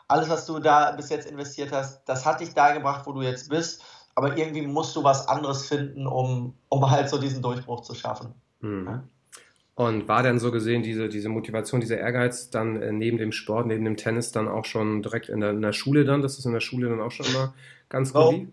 alles, 0.08 0.30
was 0.30 0.46
du 0.46 0.60
da 0.60 0.92
bis 0.92 1.10
jetzt 1.10 1.28
investiert 1.28 1.72
hast, 1.72 2.04
das 2.06 2.28
hat 2.28 2.42
dich 2.42 2.54
da 2.54 2.74
gebracht, 2.74 3.08
wo 3.08 3.14
du 3.14 3.24
jetzt 3.24 3.50
bist. 3.50 3.84
Aber 4.14 4.38
irgendwie 4.38 4.62
musst 4.68 4.96
du 4.96 5.04
was 5.04 5.28
anderes 5.28 5.68
finden, 5.68 6.06
um, 6.06 6.56
um 6.70 6.92
halt 6.92 7.10
so 7.10 7.18
diesen 7.18 7.42
Durchbruch 7.42 7.82
zu 7.82 7.96
schaffen. 7.96 8.36
Mhm. 8.60 8.86
Ja? 8.88 9.04
Und 9.76 10.08
war 10.08 10.24
dann 10.24 10.40
so 10.40 10.52
gesehen 10.52 10.84
diese, 10.84 11.10
diese 11.10 11.28
Motivation, 11.28 11.82
dieser 11.82 11.98
Ehrgeiz 11.98 12.50
dann 12.50 12.82
äh, 12.82 12.94
neben 12.94 13.18
dem 13.18 13.34
Sport, 13.34 13.68
neben 13.68 13.84
dem 13.84 13.98
Tennis 13.98 14.32
dann 14.32 14.48
auch 14.48 14.64
schon 14.64 15.02
direkt 15.02 15.28
in 15.28 15.42
der, 15.42 15.50
in 15.50 15.62
der 15.62 15.74
Schule 15.74 16.06
dann? 16.06 16.22
Das 16.22 16.40
ist 16.40 16.46
in 16.46 16.54
der 16.54 16.62
Schule 16.62 16.90
dann 16.90 17.02
auch 17.02 17.12
schon 17.12 17.32
mal 17.34 17.54
ganz 17.90 18.14
gut. 18.14 18.24
Oh. 18.24 18.46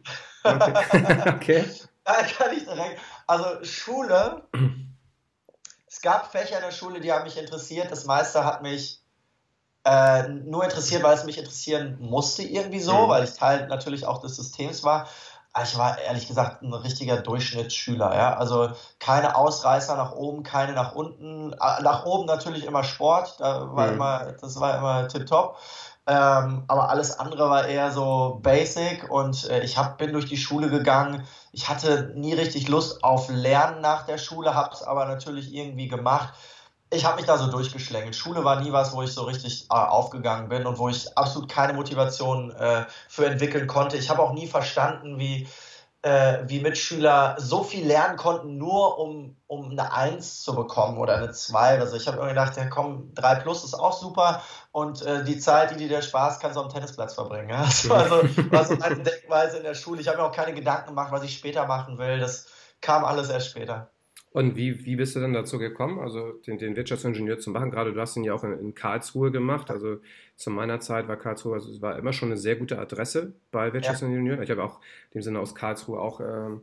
Okay. 0.45 0.75
okay. 1.29 1.65
Kann 2.05 2.57
ich 2.57 2.65
direkt. 2.65 3.01
Also 3.29 3.65
Schule, 3.65 4.43
es 5.87 6.01
gab 6.01 6.33
Fächer 6.33 6.57
in 6.57 6.65
der 6.65 6.73
Schule, 6.73 7.01
die 7.01 7.13
haben 7.13 7.23
mich 7.23 7.39
interessiert. 7.39 7.93
Das 7.93 8.05
meiste 8.07 8.45
hat 8.45 8.63
mich 8.63 9.01
äh, 9.85 10.29
nur 10.29 10.65
interessiert, 10.65 11.03
weil 11.03 11.17
es 11.17 11.25
mich 11.25 11.39
interessieren 11.39 11.97
musste 12.01 12.43
irgendwie 12.43 12.81
so, 12.81 13.07
mhm. 13.07 13.09
weil 13.09 13.25
ich 13.25 13.35
Teil 13.35 13.69
natürlich 13.69 14.07
auch 14.07 14.21
des 14.21 14.37
Systems 14.37 14.83
war. 14.85 15.09
Ah, 15.55 15.65
ich 15.65 15.77
war 15.77 15.99
ehrlich 15.99 16.29
gesagt 16.29 16.63
ein 16.63 16.73
richtiger 16.73 17.19
Durchschnittsschüler, 17.19 18.15
ja. 18.17 18.37
Also 18.37 18.71
keine 18.99 19.37
Ausreißer 19.37 19.97
nach 19.97 20.13
oben, 20.13 20.43
keine 20.45 20.73
nach 20.73 20.95
unten. 20.95 21.51
Nach 21.51 22.07
oben 22.07 22.25
natürlich 22.25 22.65
immer 22.65 22.85
Sport, 22.85 23.37
da 23.39 23.75
war 23.75 23.89
mhm. 23.89 23.95
immer, 23.95 24.33
das 24.41 24.59
war 24.59 24.79
immer 24.79 25.09
tipptopp. 25.09 25.59
Ähm, 26.07 26.65
aber 26.67 26.89
alles 26.89 27.19
andere 27.19 27.49
war 27.51 27.67
eher 27.67 27.93
so 27.93 28.41
basic 28.43 29.09
und 29.11 29.49
äh, 29.49 29.63
ich 29.63 29.79
hab, 29.79 29.99
bin 29.99 30.13
durch 30.13 30.27
die 30.27 30.37
Schule 30.37 30.69
gegangen. 30.69 31.25
Ich 31.53 31.69
hatte 31.69 32.13
nie 32.17 32.33
richtig 32.33 32.69
Lust 32.69 33.05
auf 33.05 33.29
Lernen 33.29 33.83
nach 33.83 34.07
der 34.07 34.19
Schule, 34.19 34.55
habe 34.55 34.75
es 34.75 34.83
aber 34.83 35.05
natürlich 35.05 35.55
irgendwie 35.55 35.87
gemacht 35.87 36.33
ich 36.93 37.05
habe 37.05 37.17
mich 37.17 37.27
da 37.27 37.39
so 37.39 37.47
durchgeschlängelt. 37.47 38.15
Schule 38.15 38.45
war 38.45 38.61
nie 38.61 38.73
was, 38.73 38.95
wo 38.95 39.03
ich 39.03 39.13
so 39.13 39.23
richtig 39.23 39.67
äh, 39.71 39.75
aufgegangen 39.75 40.49
bin 40.49 40.67
und 40.67 40.79
wo 40.79 40.89
ich 40.89 41.17
absolut 41.17 41.49
keine 41.49 41.73
Motivation 41.73 42.51
äh, 42.53 42.85
für 43.09 43.27
entwickeln 43.27 43.67
konnte. 43.67 43.97
Ich 43.97 44.11
habe 44.11 44.23
auch 44.23 44.33
nie 44.33 44.47
verstanden, 44.47 45.19
wie, 45.19 45.49
äh, 46.03 46.41
wie 46.47 46.61
Mitschüler 46.61 47.37
so 47.39 47.65
viel 47.65 47.87
lernen 47.87 48.17
konnten, 48.17 48.59
nur 48.59 48.99
um, 48.99 49.37
um 49.47 49.71
eine 49.71 49.93
Eins 49.93 50.43
zu 50.43 50.55
bekommen 50.55 50.99
oder 50.99 51.17
eine 51.17 51.33
Zwei. 51.33 51.79
Also 51.81 51.97
ich 51.97 52.07
habe 52.07 52.19
immer 52.19 52.29
gedacht, 52.29 52.57
ja 52.57 52.67
komm, 52.67 53.15
3 53.15 53.37
plus 53.37 53.65
ist 53.65 53.75
auch 53.75 53.95
super 53.95 54.43
und 54.71 55.01
äh, 55.03 55.25
die 55.25 55.39
Zeit, 55.39 55.71
die 55.71 55.77
dir 55.77 55.89
der 55.89 56.03
Spaß, 56.03 56.41
kannst 56.41 56.57
du 56.57 56.61
am 56.61 56.69
Tennisplatz 56.69 57.15
verbringen. 57.15 57.49
Ja? 57.49 57.63
Das 57.65 57.89
war 57.89 58.09
so, 58.09 58.23
war 58.51 58.65
so 58.65 58.77
meine 58.77 59.03
Denkweise 59.03 59.59
in 59.59 59.63
der 59.63 59.75
Schule. 59.75 60.01
Ich 60.01 60.09
habe 60.09 60.19
mir 60.19 60.25
auch 60.25 60.33
keine 60.33 60.53
Gedanken 60.55 60.89
gemacht, 60.89 61.11
was 61.11 61.23
ich 61.23 61.35
später 61.35 61.67
machen 61.67 61.97
will. 61.97 62.19
Das 62.19 62.47
kam 62.81 63.05
alles 63.05 63.31
erst 63.31 63.49
später. 63.49 63.92
Und 64.33 64.57
wie, 64.57 64.87
wie 64.87 64.97
bist 64.97 65.15
du 65.15 65.21
dann 65.21 65.35
dazu 65.35 65.59
gekommen, 65.59 65.99
also 65.99 66.33
den, 66.47 66.57
den 66.59 66.75
Wirtschaftsingenieur 66.75 67.39
zu 67.39 67.51
machen? 67.51 67.71
Gerade 67.71 67.93
du 67.93 68.01
hast 68.01 68.17
ihn 68.17 68.25
ja 68.25 68.33
auch 68.33 68.45
in, 68.45 68.59
in 68.59 68.75
Karlsruhe 68.75 69.31
gemacht. 69.31 69.71
Also 69.71 69.99
zu 70.37 70.51
meiner 70.51 70.81
Zeit 70.81 71.07
war 71.07 71.17
Karlsruhe, 71.17 71.55
also 71.55 71.71
es 71.71 71.83
war 71.83 71.99
immer 71.99 72.15
schon 72.15 72.31
eine 72.31 72.39
sehr 72.39 72.57
gute 72.57 72.79
Adresse 72.79 73.35
bei 73.51 73.73
Wirtschaftsingenieuren. 73.75 74.39
Ja. 74.39 74.45
Ich 74.45 74.51
habe 74.51 74.65
auch 74.65 74.81
in 75.11 75.21
dem 75.21 75.23
Sinne 75.23 75.39
aus 75.39 75.55
Karlsruhe 75.55 76.01
auch 76.01 76.21
ähm, 76.21 76.63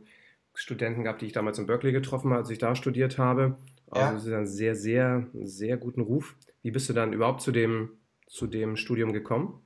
Studenten 0.54 1.04
gehabt, 1.04 1.22
die 1.22 1.26
ich 1.26 1.32
damals 1.32 1.58
in 1.58 1.66
Berkeley 1.66 1.92
getroffen 1.92 2.30
habe, 2.30 2.40
als 2.40 2.50
ich 2.50 2.58
da 2.58 2.74
studiert 2.74 3.18
habe. 3.18 3.56
Also 3.90 4.16
es 4.16 4.26
ist 4.26 4.32
ein 4.32 4.46
sehr, 4.46 4.74
sehr, 4.74 5.26
sehr 5.34 5.76
guten 5.76 6.00
Ruf. 6.00 6.36
Wie 6.62 6.70
bist 6.70 6.88
du 6.88 6.92
dann 6.92 7.12
überhaupt 7.12 7.40
zu 7.40 7.52
dem, 7.52 7.90
zu 8.26 8.46
dem 8.46 8.76
Studium 8.76 9.12
gekommen? 9.12 9.60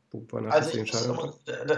Also 0.51 0.79
ich, 0.79 0.93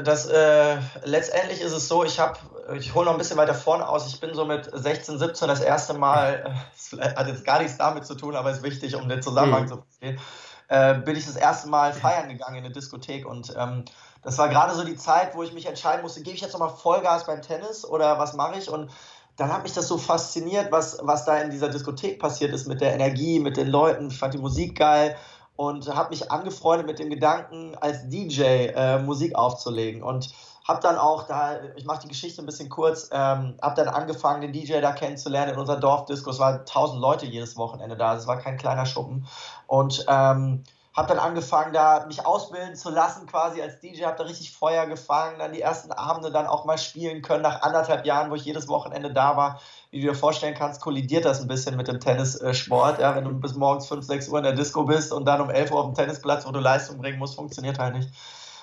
das, 0.05 0.27
äh, 0.27 0.77
letztendlich 1.05 1.61
ist 1.61 1.73
es 1.73 1.89
so, 1.89 2.05
ich 2.05 2.21
habe, 2.21 2.39
ich 2.79 2.95
hole 2.95 3.07
noch 3.07 3.13
ein 3.13 3.19
bisschen 3.19 3.37
weiter 3.37 3.55
vorne 3.55 3.89
aus, 3.89 4.07
ich 4.13 4.21
bin 4.21 4.35
so 4.35 4.45
mit 4.45 4.69
16, 4.73 5.19
17 5.19 5.49
das 5.49 5.61
erste 5.61 5.95
Mal, 5.95 6.55
es 6.77 6.93
hat 6.93 7.29
jetzt 7.29 7.45
gar 7.45 7.61
nichts 7.61 7.79
damit 7.79 8.05
zu 8.05 8.15
tun, 8.15 8.37
aber 8.37 8.51
ist 8.51 8.63
wichtig, 8.63 8.95
um 8.95 9.09
den 9.09 9.23
Zusammenhang 9.23 9.63
mhm. 9.65 9.69
zu 9.69 9.77
verstehen, 9.77 10.21
äh, 10.69 10.95
bin 10.95 11.17
ich 11.17 11.25
das 11.27 11.37
erste 11.37 11.69
Mal 11.69 11.93
feiern 11.93 12.29
gegangen 12.29 12.57
in 12.57 12.65
eine 12.65 12.75
Diskothek 12.75 13.27
und 13.27 13.55
ähm, 13.57 13.85
das 14.23 14.39
war 14.39 14.49
gerade 14.49 14.75
so 14.75 14.85
die 14.85 14.97
Zeit, 14.97 15.35
wo 15.35 15.43
ich 15.43 15.53
mich 15.53 15.67
entscheiden 15.67 16.03
musste, 16.03 16.23
gebe 16.23 16.35
ich 16.35 16.43
jetzt 16.43 16.53
nochmal 16.53 16.71
Vollgas 16.71 17.27
beim 17.27 17.43
Tennis 17.43 17.85
oder 17.85 18.19
was 18.19 18.35
mache 18.35 18.59
ich? 18.59 18.69
Und 18.69 18.91
dann 19.37 19.53
hat 19.53 19.63
mich 19.63 19.73
das 19.73 19.87
so 19.87 19.99
fasziniert, 19.99 20.73
was, 20.73 20.99
was 21.03 21.25
da 21.25 21.39
in 21.39 21.51
dieser 21.51 21.69
Diskothek 21.69 22.19
passiert 22.19 22.53
ist 22.53 22.67
mit 22.67 22.81
der 22.81 22.95
Energie, 22.95 23.39
mit 23.39 23.57
den 23.57 23.69
Leuten. 23.69 24.09
Ich 24.09 24.19
fand 24.19 24.35
die 24.35 24.39
Musik 24.39 24.79
geil 24.79 25.17
und 25.57 25.95
habe 25.95 26.11
mich 26.11 26.31
angefreundet 26.31 26.87
mit 26.87 26.99
dem 26.99 27.11
Gedanken, 27.11 27.75
als 27.77 28.09
DJ 28.09 28.43
äh, 28.43 28.99
Musik 28.99 29.35
aufzulegen. 29.35 30.03
Und 30.03 30.31
habe 30.67 30.81
dann 30.81 30.97
auch 30.97 31.25
da, 31.25 31.59
ich 31.77 31.85
mache 31.85 32.03
die 32.03 32.09
Geschichte 32.09 32.43
ein 32.43 32.47
bisschen 32.47 32.69
kurz, 32.69 33.09
ähm, 33.13 33.57
habe 33.63 33.77
dann 33.77 33.89
angefangen, 33.89 34.41
den 34.41 34.53
DJ 34.53 34.81
da 34.81 34.93
kennenzulernen 34.93 35.55
in 35.55 35.59
unserer 35.59 35.79
Dorfdisco. 35.79 36.31
Es 36.31 36.39
waren 36.39 36.67
tausend 36.67 37.01
Leute 37.01 37.27
jedes 37.27 37.57
Wochenende 37.57 37.97
da, 37.97 38.17
es 38.17 38.27
war 38.27 38.39
kein 38.39 38.57
kleiner 38.57 38.85
Schuppen. 38.85 39.27
Und 39.67 40.05
ähm, 40.09 40.65
habe 40.97 41.09
dann 41.09 41.19
angefangen, 41.19 41.75
da 41.75 42.07
mich 42.07 42.25
ausbilden 42.25 42.75
zu 42.75 42.89
lassen, 42.89 43.27
quasi 43.27 43.61
als 43.61 43.81
DJ, 43.81 44.05
habe 44.05 44.17
da 44.17 44.25
richtig 44.25 44.57
Feuer 44.57 44.87
gefangen, 44.87 45.39
dann 45.39 45.53
die 45.53 45.61
ersten 45.61 45.93
Abende 45.93 46.31
dann 46.31 46.47
auch 46.47 46.65
mal 46.65 46.79
spielen 46.79 47.21
können, 47.21 47.43
nach 47.43 47.61
anderthalb 47.61 48.07
Jahren, 48.07 48.31
wo 48.31 48.35
ich 48.35 48.47
jedes 48.47 48.67
Wochenende 48.67 49.13
da 49.13 49.37
war. 49.37 49.61
Wie 49.91 50.01
du 50.01 50.07
dir 50.07 50.15
vorstellen 50.15 50.55
kannst, 50.55 50.81
kollidiert 50.81 51.27
das 51.27 51.43
ein 51.43 51.49
bisschen 51.49 51.77
mit 51.77 51.87
dem 51.87 52.01
Tennissport. 52.01 52.99
Ja, 52.99 53.15
wenn 53.15 53.25
du 53.25 53.35
bis 53.35 53.55
morgens 53.55 53.87
5, 53.89 54.07
6 54.07 54.29
Uhr 54.31 54.39
in 54.39 54.45
der 54.45 54.55
Disco 54.55 54.85
bist 54.85 55.13
und 55.13 55.27
dann 55.27 55.43
um 55.43 55.51
11 55.51 55.71
Uhr 55.71 55.81
auf 55.81 55.87
dem 55.87 55.95
Tennisplatz, 55.95 56.47
wo 56.47 56.51
du 56.51 56.61
Leistung 56.61 56.97
bringen 56.99 57.19
musst, 57.19 57.37
funktioniert 57.37 57.79
halt 57.79 57.95
nicht. 57.95 58.09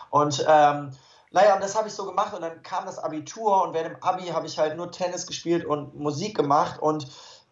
Und 0.10 0.44
ähm, 0.50 0.90
naja, 1.30 1.54
und 1.54 1.64
das 1.64 1.76
habe 1.76 1.88
ich 1.88 1.94
so 1.94 2.06
gemacht 2.06 2.34
und 2.34 2.42
dann 2.42 2.64
kam 2.64 2.86
das 2.86 2.98
Abitur 2.98 3.64
und 3.64 3.74
während 3.76 3.98
dem 3.98 4.04
Abi 4.04 4.26
habe 4.28 4.48
ich 4.48 4.58
halt 4.58 4.76
nur 4.76 4.92
Tennis 4.92 5.28
gespielt 5.28 5.66
und 5.66 5.96
Musik 5.96 6.36
gemacht 6.36 6.80
und 6.82 7.08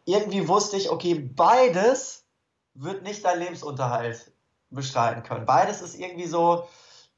irgendwie 0.06 0.48
wusste 0.48 0.78
ich, 0.78 0.90
okay, 0.90 1.16
beides 1.16 2.26
wird 2.74 3.04
nicht 3.04 3.24
dein 3.24 3.40
Lebensunterhalt 3.40 4.31
bestreiten 4.72 5.24
können. 5.24 5.46
Beides 5.46 5.82
ist 5.82 5.96
irgendwie 5.96 6.28
so, 6.28 6.68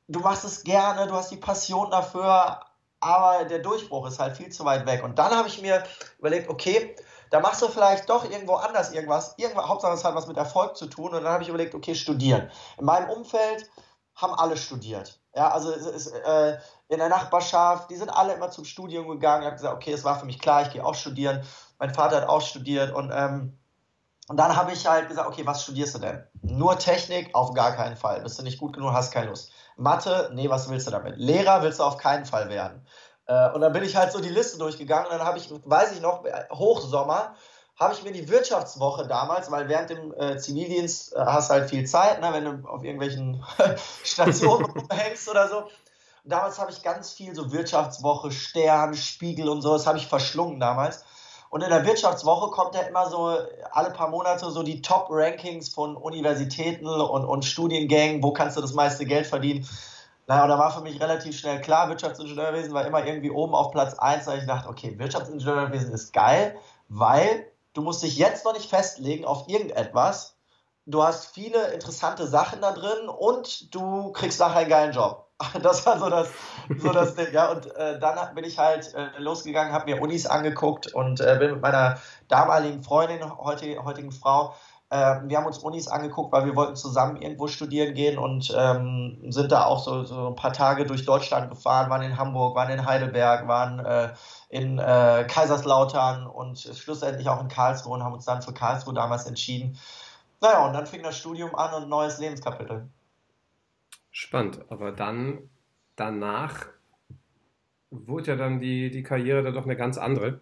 du 0.07 0.19
machst 0.19 0.43
es 0.43 0.63
gerne, 0.63 1.07
du 1.07 1.13
hast 1.13 1.31
die 1.31 1.37
Passion 1.37 1.89
dafür, 1.89 2.59
aber 2.99 3.45
der 3.45 3.59
Durchbruch 3.59 4.07
ist 4.07 4.19
halt 4.19 4.37
viel 4.37 4.49
zu 4.49 4.65
weit 4.65 4.85
weg. 4.85 5.03
Und 5.03 5.19
dann 5.19 5.31
habe 5.31 5.47
ich 5.47 5.61
mir 5.61 5.83
überlegt, 6.19 6.49
okay, 6.49 6.95
da 7.29 7.39
machst 7.39 7.61
du 7.61 7.67
vielleicht 7.67 8.09
doch 8.09 8.29
irgendwo 8.29 8.55
anders 8.55 8.91
irgendwas. 8.91 9.35
Irgendwas, 9.37 9.67
Hauptsache 9.67 9.93
es 9.93 10.03
hat 10.03 10.15
was 10.15 10.27
mit 10.27 10.37
Erfolg 10.37 10.77
zu 10.77 10.87
tun. 10.87 11.13
Und 11.13 11.23
dann 11.23 11.33
habe 11.33 11.43
ich 11.43 11.49
überlegt, 11.49 11.75
okay, 11.75 11.95
studieren. 11.95 12.49
In 12.77 12.85
meinem 12.85 13.09
Umfeld 13.09 13.69
haben 14.15 14.33
alle 14.33 14.55
studiert. 14.55 15.19
Ja, 15.35 15.49
also 15.49 15.71
ist, 15.71 16.07
äh, 16.07 16.59
in 16.89 16.99
der 16.99 17.09
Nachbarschaft, 17.09 17.89
die 17.89 17.95
sind 17.95 18.09
alle 18.09 18.33
immer 18.33 18.51
zum 18.51 18.65
Studium 18.65 19.07
gegangen. 19.07 19.41
Ich 19.41 19.47
habe 19.47 19.55
gesagt, 19.55 19.75
okay, 19.75 19.93
es 19.93 20.03
war 20.03 20.19
für 20.19 20.27
mich 20.27 20.39
klar, 20.39 20.61
ich 20.61 20.71
gehe 20.71 20.85
auch 20.85 20.93
studieren. 20.95 21.43
Mein 21.79 21.93
Vater 21.93 22.17
hat 22.17 22.29
auch 22.29 22.41
studiert 22.41 22.93
und 22.93 23.11
ähm, 23.11 23.57
und 24.29 24.37
dann 24.37 24.55
habe 24.55 24.71
ich 24.71 24.87
halt 24.87 25.09
gesagt, 25.09 25.27
okay, 25.27 25.45
was 25.45 25.63
studierst 25.63 25.95
du 25.95 25.99
denn? 25.99 26.23
Nur 26.41 26.79
Technik? 26.79 27.35
Auf 27.35 27.53
gar 27.53 27.75
keinen 27.75 27.97
Fall. 27.97 28.21
Bist 28.21 28.39
du 28.39 28.43
nicht 28.43 28.57
gut 28.57 28.73
genug, 28.73 28.93
hast 28.93 29.11
keine 29.11 29.29
Lust. 29.29 29.51
Mathe? 29.75 30.31
Nee, 30.33 30.49
was 30.49 30.69
willst 30.69 30.87
du 30.87 30.91
damit? 30.91 31.17
Lehrer 31.17 31.61
willst 31.61 31.79
du 31.79 31.83
auf 31.83 31.97
keinen 31.97 32.25
Fall 32.25 32.49
werden. 32.49 32.85
Äh, 33.25 33.51
und 33.51 33.61
dann 33.61 33.73
bin 33.73 33.83
ich 33.83 33.95
halt 33.95 34.11
so 34.11 34.21
die 34.21 34.29
Liste 34.29 34.57
durchgegangen 34.57 35.07
und 35.11 35.17
dann 35.17 35.27
habe 35.27 35.37
ich, 35.37 35.49
weiß 35.51 35.93
ich 35.93 36.01
noch, 36.01 36.23
Hochsommer, 36.51 37.35
habe 37.77 37.93
ich 37.93 38.03
mir 38.03 38.11
die 38.11 38.29
Wirtschaftswoche 38.29 39.07
damals, 39.07 39.49
weil 39.51 39.67
während 39.67 39.89
dem 39.89 40.13
äh, 40.13 40.37
Zivildienst 40.37 41.13
äh, 41.13 41.19
hast 41.19 41.49
halt 41.49 41.69
viel 41.69 41.85
Zeit, 41.85 42.21
ne, 42.21 42.31
wenn 42.31 42.45
du 42.45 42.69
auf 42.69 42.83
irgendwelchen 42.83 43.43
Stationen 44.03 44.71
hängst 44.89 45.27
oder 45.29 45.49
so. 45.49 45.69
Damals 46.23 46.59
habe 46.59 46.71
ich 46.71 46.83
ganz 46.83 47.11
viel 47.11 47.35
so 47.35 47.51
Wirtschaftswoche, 47.51 48.31
Stern, 48.31 48.93
Spiegel 48.93 49.49
und 49.49 49.61
so, 49.61 49.73
das 49.73 49.87
habe 49.87 49.97
ich 49.97 50.07
verschlungen 50.07 50.59
damals. 50.59 51.03
Und 51.53 51.61
in 51.61 51.69
der 51.69 51.85
Wirtschaftswoche 51.85 52.49
kommt 52.49 52.73
ja 52.73 52.81
immer 52.81 53.07
so 53.11 53.37
alle 53.69 53.91
paar 53.91 54.09
Monate 54.09 54.49
so 54.49 54.63
die 54.63 54.81
Top-Rankings 54.81 55.69
von 55.69 55.95
Universitäten 55.95 56.87
und, 56.87 57.25
und 57.25 57.45
Studiengängen, 57.45 58.23
wo 58.23 58.33
kannst 58.33 58.57
du 58.57 58.61
das 58.61 58.73
meiste 58.73 59.05
Geld 59.05 59.27
verdienen. 59.27 59.63
Naja, 60.25 60.41
und 60.45 60.49
da 60.49 60.57
war 60.57 60.71
für 60.71 60.81
mich 60.81 60.99
relativ 60.99 61.37
schnell 61.37 61.61
klar, 61.61 61.89
Wirtschaftsingenieurwesen 61.89 62.73
war 62.73 62.87
immer 62.87 63.05
irgendwie 63.05 63.29
oben 63.29 63.53
auf 63.53 63.69
Platz 63.69 63.93
1, 63.93 64.25
weil 64.25 64.39
ich 64.39 64.47
dachte, 64.47 64.67
okay, 64.67 64.97
Wirtschaftsingenieurwesen 64.97 65.93
ist 65.93 66.11
geil, 66.11 66.57
weil 66.89 67.45
du 67.73 67.83
musst 67.83 68.01
dich 68.01 68.17
jetzt 68.17 68.45
noch 68.45 68.53
nicht 68.53 68.67
festlegen 68.67 69.23
auf 69.23 69.47
irgendetwas. 69.47 70.35
Du 70.87 71.03
hast 71.03 71.27
viele 71.27 71.67
interessante 71.67 72.25
Sachen 72.25 72.61
da 72.61 72.71
drin 72.71 73.09
und 73.09 73.75
du 73.75 74.11
kriegst 74.11 74.39
nachher 74.39 74.61
einen 74.61 74.69
geilen 74.71 74.93
Job. 74.93 75.27
Das 75.61 75.85
war 75.85 75.99
so 75.99 76.09
das, 76.09 76.29
so 76.77 76.91
das 76.91 77.15
Ding, 77.15 77.27
ja. 77.33 77.51
Und 77.51 77.65
äh, 77.75 77.99
dann 77.99 78.33
bin 78.35 78.43
ich 78.43 78.57
halt 78.59 78.93
äh, 78.93 79.09
losgegangen, 79.17 79.73
habe 79.73 79.91
mir 79.91 80.01
Unis 80.01 80.25
angeguckt 80.25 80.93
und 80.93 81.19
äh, 81.21 81.35
bin 81.39 81.51
mit 81.51 81.61
meiner 81.61 81.99
damaligen 82.27 82.83
Freundin, 82.83 83.21
heutige, 83.37 83.83
heutigen 83.83 84.11
Frau, 84.11 84.53
äh, 84.93 85.21
wir 85.23 85.37
haben 85.37 85.47
uns 85.47 85.57
Unis 85.57 85.87
angeguckt, 85.87 86.31
weil 86.31 86.45
wir 86.45 86.55
wollten 86.55 86.75
zusammen 86.75 87.19
irgendwo 87.19 87.47
studieren 87.47 87.95
gehen 87.95 88.19
und 88.19 88.53
ähm, 88.55 89.17
sind 89.29 89.51
da 89.51 89.65
auch 89.65 89.83
so, 89.83 90.03
so 90.03 90.27
ein 90.27 90.35
paar 90.35 90.53
Tage 90.53 90.85
durch 90.85 91.03
Deutschland 91.03 91.49
gefahren, 91.49 91.89
waren 91.89 92.03
in 92.03 92.15
Hamburg, 92.15 92.55
waren 92.55 92.69
in 92.69 92.85
Heidelberg, 92.85 93.47
waren 93.47 93.83
äh, 93.83 94.13
in 94.49 94.77
äh, 94.77 95.25
Kaiserslautern 95.27 96.27
und 96.27 96.59
schlussendlich 96.59 97.27
auch 97.27 97.41
in 97.41 97.47
Karlsruhe 97.47 97.95
und 97.95 98.03
haben 98.03 98.13
uns 98.13 98.25
dann 98.25 98.43
für 98.43 98.53
Karlsruhe 98.53 98.93
damals 98.93 99.25
entschieden. 99.25 99.79
Naja, 100.41 100.63
und 100.63 100.73
dann 100.73 100.85
fing 100.85 101.01
das 101.01 101.17
Studium 101.17 101.55
an 101.55 101.73
und 101.73 101.83
ein 101.83 101.89
neues 101.89 102.19
Lebenskapitel. 102.19 102.87
Spannend, 104.33 104.61
aber 104.69 104.91
dann 104.91 105.47
danach 105.95 106.65
wurde 107.91 108.31
ja 108.31 108.35
dann 108.35 108.59
die, 108.59 108.89
die 108.89 109.03
Karriere 109.03 109.43
da 109.43 109.51
doch 109.51 109.65
eine 109.65 109.75
ganz 109.75 109.99
andere. 109.99 110.41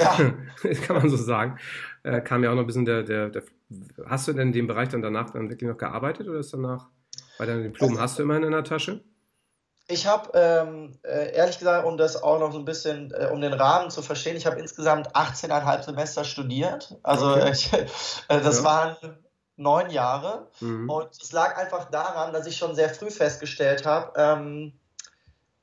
Ja. 0.00 0.32
kann 0.86 0.96
man 0.96 1.08
so 1.08 1.16
sagen. 1.16 1.56
Äh, 2.02 2.22
kam 2.22 2.42
ja 2.42 2.50
auch 2.50 2.56
noch 2.56 2.64
ein 2.64 2.66
bisschen 2.66 2.86
der, 2.86 3.04
der, 3.04 3.28
der, 3.28 3.44
Hast 4.04 4.26
du 4.26 4.32
denn 4.32 4.48
in 4.48 4.52
dem 4.52 4.66
Bereich 4.66 4.88
dann 4.88 5.00
danach 5.00 5.30
dann 5.30 5.48
wirklich 5.48 5.70
noch 5.70 5.78
gearbeitet 5.78 6.26
oder 6.26 6.40
ist 6.40 6.52
danach, 6.52 6.88
bei 7.38 7.46
deinem 7.46 7.62
Diplom 7.62 7.90
also, 7.90 8.02
hast 8.02 8.18
du 8.18 8.24
immerhin 8.24 8.42
in 8.42 8.50
der 8.50 8.64
Tasche? 8.64 9.00
Ich 9.86 10.08
habe, 10.08 10.32
ähm, 10.34 10.98
äh, 11.04 11.32
ehrlich 11.32 11.60
gesagt, 11.60 11.86
um 11.86 11.96
das 11.96 12.20
auch 12.20 12.40
noch 12.40 12.50
so 12.50 12.58
ein 12.58 12.64
bisschen, 12.64 13.12
äh, 13.12 13.28
um 13.32 13.40
den 13.40 13.52
Rahmen 13.52 13.90
zu 13.90 14.02
verstehen, 14.02 14.36
ich 14.36 14.46
habe 14.46 14.58
insgesamt 14.58 15.14
18,5 15.14 15.84
Semester 15.84 16.24
studiert. 16.24 16.98
Also 17.04 17.30
okay. 17.30 17.52
ich, 17.52 17.72
äh, 18.28 18.40
das 18.40 18.58
ja. 18.58 18.64
waren 18.64 18.96
neun 19.60 19.90
Jahre. 19.90 20.48
Mhm. 20.60 20.90
Und 20.90 21.10
es 21.20 21.32
lag 21.32 21.56
einfach 21.56 21.90
daran, 21.90 22.32
dass 22.32 22.46
ich 22.46 22.56
schon 22.56 22.74
sehr 22.74 22.88
früh 22.88 23.10
festgestellt 23.10 23.86
habe, 23.86 24.12
ähm, 24.16 24.72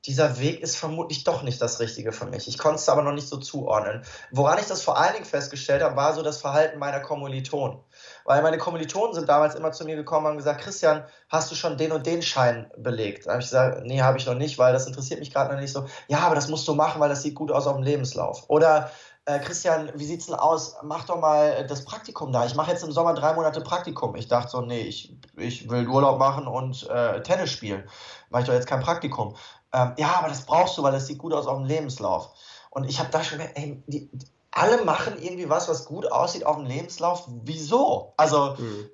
dieser 0.06 0.38
Weg 0.38 0.60
ist 0.60 0.76
vermutlich 0.76 1.24
doch 1.24 1.42
nicht 1.42 1.60
das 1.60 1.80
Richtige 1.80 2.12
für 2.12 2.24
mich. 2.24 2.48
Ich 2.48 2.56
konnte 2.56 2.76
es 2.76 2.88
aber 2.88 3.02
noch 3.02 3.12
nicht 3.12 3.28
so 3.28 3.36
zuordnen. 3.36 4.02
Woran 4.30 4.58
ich 4.58 4.66
das 4.66 4.80
vor 4.80 4.96
allen 4.96 5.12
Dingen 5.12 5.26
festgestellt 5.26 5.82
habe, 5.82 5.96
war 5.96 6.14
so 6.14 6.22
das 6.22 6.40
Verhalten 6.40 6.78
meiner 6.78 7.00
Kommilitonen. 7.00 7.78
Weil 8.24 8.42
meine 8.42 8.58
Kommilitonen 8.58 9.12
sind 9.12 9.28
damals 9.28 9.54
immer 9.54 9.72
zu 9.72 9.84
mir 9.84 9.96
gekommen 9.96 10.24
und 10.24 10.30
haben 10.30 10.38
gesagt, 10.38 10.62
Christian, 10.62 11.04
hast 11.28 11.50
du 11.50 11.56
schon 11.56 11.76
den 11.76 11.92
und 11.92 12.06
den 12.06 12.22
Schein 12.22 12.70
belegt? 12.78 13.26
Da 13.26 13.32
habe 13.32 13.42
ich 13.42 13.48
gesagt, 13.48 13.84
nee, 13.84 14.00
habe 14.00 14.18
ich 14.18 14.26
noch 14.26 14.34
nicht, 14.34 14.56
weil 14.56 14.72
das 14.72 14.86
interessiert 14.86 15.20
mich 15.20 15.32
gerade 15.32 15.52
noch 15.52 15.60
nicht 15.60 15.72
so. 15.72 15.86
Ja, 16.06 16.20
aber 16.20 16.36
das 16.36 16.48
musst 16.48 16.66
du 16.68 16.74
machen, 16.74 17.00
weil 17.00 17.10
das 17.10 17.22
sieht 17.22 17.34
gut 17.34 17.50
aus 17.50 17.66
auf 17.66 17.74
dem 17.74 17.82
Lebenslauf. 17.82 18.44
Oder 18.48 18.90
äh, 19.28 19.38
Christian, 19.40 19.92
wie 19.94 20.06
sieht's 20.06 20.26
denn 20.26 20.34
aus? 20.36 20.76
Mach 20.82 21.04
doch 21.04 21.20
mal 21.20 21.66
das 21.66 21.84
Praktikum 21.84 22.32
da. 22.32 22.46
Ich 22.46 22.54
mache 22.54 22.70
jetzt 22.70 22.82
im 22.82 22.92
Sommer 22.92 23.12
drei 23.12 23.34
Monate 23.34 23.60
Praktikum. 23.60 24.16
Ich 24.16 24.26
dachte 24.26 24.50
so, 24.50 24.62
nee, 24.62 24.80
ich, 24.80 25.14
ich 25.36 25.68
will 25.68 25.86
Urlaub 25.86 26.18
machen 26.18 26.46
und 26.46 26.88
äh, 26.88 27.22
Tennis 27.22 27.50
spielen. 27.50 27.86
Mache 28.30 28.42
ich 28.42 28.48
doch 28.48 28.54
jetzt 28.54 28.66
kein 28.66 28.80
Praktikum. 28.80 29.36
Ähm, 29.74 29.92
ja, 29.98 30.14
aber 30.18 30.28
das 30.28 30.46
brauchst 30.46 30.78
du, 30.78 30.82
weil 30.82 30.92
das 30.92 31.06
sieht 31.06 31.18
gut 31.18 31.34
aus 31.34 31.46
auf 31.46 31.58
dem 31.58 31.66
Lebenslauf. 31.66 32.30
Und 32.70 32.88
ich 32.88 32.98
habe 32.98 33.10
da 33.10 33.22
schon 33.22 33.36
gedacht, 33.38 33.54
ey, 33.56 33.82
die, 33.86 34.08
die, 34.10 34.26
alle 34.50 34.82
machen 34.84 35.20
irgendwie 35.20 35.50
was, 35.50 35.68
was 35.68 35.84
gut 35.84 36.10
aussieht 36.10 36.46
auf 36.46 36.56
dem 36.56 36.64
Lebenslauf. 36.64 37.24
Wieso? 37.42 38.14
Also, 38.16 38.56
mhm. 38.56 38.88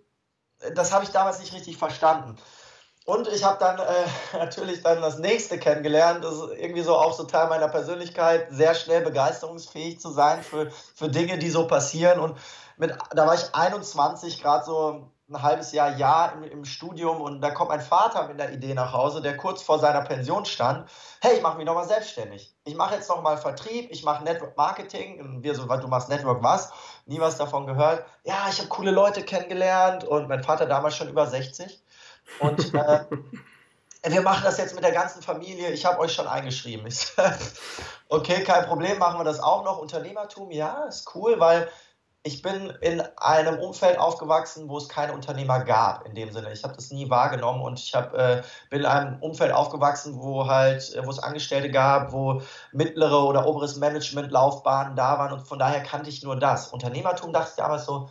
das 0.74 0.92
habe 0.92 1.04
ich 1.04 1.10
damals 1.10 1.38
nicht 1.38 1.52
richtig 1.52 1.76
verstanden. 1.76 2.34
Und 3.04 3.28
ich 3.28 3.44
habe 3.44 3.58
dann 3.58 3.78
äh, 3.78 4.06
natürlich 4.38 4.82
dann 4.82 5.02
das 5.02 5.18
nächste 5.18 5.58
kennengelernt. 5.58 6.24
Das 6.24 6.34
ist 6.34 6.50
irgendwie 6.56 6.82
so 6.82 6.96
auch 6.96 7.12
so 7.12 7.24
Teil 7.24 7.48
meiner 7.48 7.68
Persönlichkeit, 7.68 8.48
sehr 8.50 8.74
schnell 8.74 9.02
begeisterungsfähig 9.02 10.00
zu 10.00 10.10
sein 10.10 10.42
für, 10.42 10.70
für 10.70 11.08
Dinge, 11.08 11.38
die 11.38 11.50
so 11.50 11.66
passieren. 11.66 12.18
Und 12.18 12.38
mit, 12.78 12.96
da 13.14 13.26
war 13.26 13.34
ich 13.34 13.54
21, 13.54 14.42
gerade 14.42 14.64
so 14.64 15.10
ein 15.28 15.42
halbes 15.42 15.72
Jahr, 15.72 15.96
Jahr 15.96 16.34
im, 16.34 16.44
im, 16.44 16.64
Studium 16.64 17.20
und 17.20 17.40
da 17.40 17.50
kommt 17.50 17.70
mein 17.70 17.80
Vater 17.80 18.28
mit 18.28 18.38
der 18.38 18.52
Idee 18.52 18.74
nach 18.74 18.92
Hause, 18.92 19.22
der 19.22 19.36
kurz 19.36 19.62
vor 19.62 19.78
seiner 19.78 20.02
Pension 20.02 20.44
stand. 20.44 20.88
Hey, 21.20 21.36
ich 21.36 21.42
mache 21.42 21.56
mich 21.56 21.64
nochmal 21.64 21.88
selbstständig. 21.88 22.54
Ich 22.64 22.74
mache 22.74 22.94
jetzt 22.94 23.08
nochmal 23.08 23.38
Vertrieb, 23.38 23.90
ich 23.90 24.04
mache 24.04 24.22
Network 24.24 24.56
Marketing. 24.56 25.20
Und 25.20 25.42
wir 25.42 25.54
so, 25.54 25.64
du 25.66 25.88
machst 25.88 26.10
Network 26.10 26.42
was? 26.42 26.72
Nie 27.06 27.20
was 27.20 27.38
davon 27.38 27.66
gehört. 27.66 28.04
Ja, 28.24 28.46
ich 28.50 28.58
habe 28.58 28.68
coole 28.68 28.90
Leute 28.90 29.22
kennengelernt 29.22 30.04
und 30.04 30.28
mein 30.28 30.42
Vater 30.42 30.66
damals 30.66 30.96
schon 30.96 31.08
über 31.08 31.26
60. 31.26 31.83
Und 32.40 32.74
äh, 32.74 33.04
wir 34.06 34.22
machen 34.22 34.44
das 34.44 34.58
jetzt 34.58 34.74
mit 34.74 34.84
der 34.84 34.92
ganzen 34.92 35.22
Familie. 35.22 35.70
Ich 35.70 35.84
habe 35.84 35.98
euch 36.00 36.12
schon 36.12 36.26
eingeschrieben. 36.26 36.86
Ich 36.86 36.98
sag, 36.98 37.38
okay, 38.08 38.42
kein 38.44 38.66
Problem, 38.66 38.98
machen 38.98 39.18
wir 39.18 39.24
das 39.24 39.40
auch 39.40 39.64
noch. 39.64 39.78
Unternehmertum, 39.78 40.50
ja, 40.50 40.84
ist 40.84 41.14
cool, 41.14 41.40
weil 41.40 41.68
ich 42.26 42.40
bin 42.40 42.72
in 42.80 43.02
einem 43.18 43.58
Umfeld 43.58 43.98
aufgewachsen, 43.98 44.70
wo 44.70 44.78
es 44.78 44.88
keine 44.88 45.12
Unternehmer 45.12 45.62
gab, 45.62 46.06
in 46.06 46.14
dem 46.14 46.32
Sinne. 46.32 46.52
Ich 46.54 46.64
habe 46.64 46.74
das 46.74 46.90
nie 46.90 47.10
wahrgenommen 47.10 47.60
und 47.60 47.78
ich 47.78 47.94
hab, 47.94 48.14
äh, 48.14 48.42
bin 48.70 48.80
in 48.80 48.86
einem 48.86 49.22
Umfeld 49.22 49.52
aufgewachsen, 49.52 50.18
wo 50.18 50.46
halt, 50.46 50.98
wo 51.04 51.10
es 51.10 51.18
Angestellte 51.18 51.70
gab, 51.70 52.12
wo 52.12 52.40
mittlere 52.72 53.24
oder 53.24 53.46
oberes 53.46 53.76
Management-Laufbahnen 53.76 54.96
da 54.96 55.18
waren 55.18 55.34
und 55.34 55.46
von 55.46 55.58
daher 55.58 55.82
kannte 55.82 56.08
ich 56.08 56.22
nur 56.22 56.36
das. 56.36 56.68
Unternehmertum 56.68 57.30
dachte 57.34 57.50
ich 57.50 57.56
damals 57.56 57.84
so, 57.84 58.08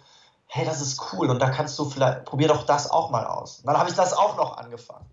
hey, 0.55 0.65
das 0.65 0.81
ist 0.81 1.01
cool 1.11 1.31
und 1.31 1.39
da 1.41 1.49
kannst 1.49 1.79
du 1.79 1.89
vielleicht, 1.89 2.25
probier 2.25 2.47
doch 2.47 2.63
das 2.63 2.89
auch 2.89 3.09
mal 3.09 3.25
aus. 3.25 3.59
Und 3.59 3.67
dann 3.67 3.77
habe 3.77 3.89
ich 3.89 3.95
das 3.95 4.13
auch 4.13 4.37
noch 4.37 4.55
angefangen. 4.57 5.09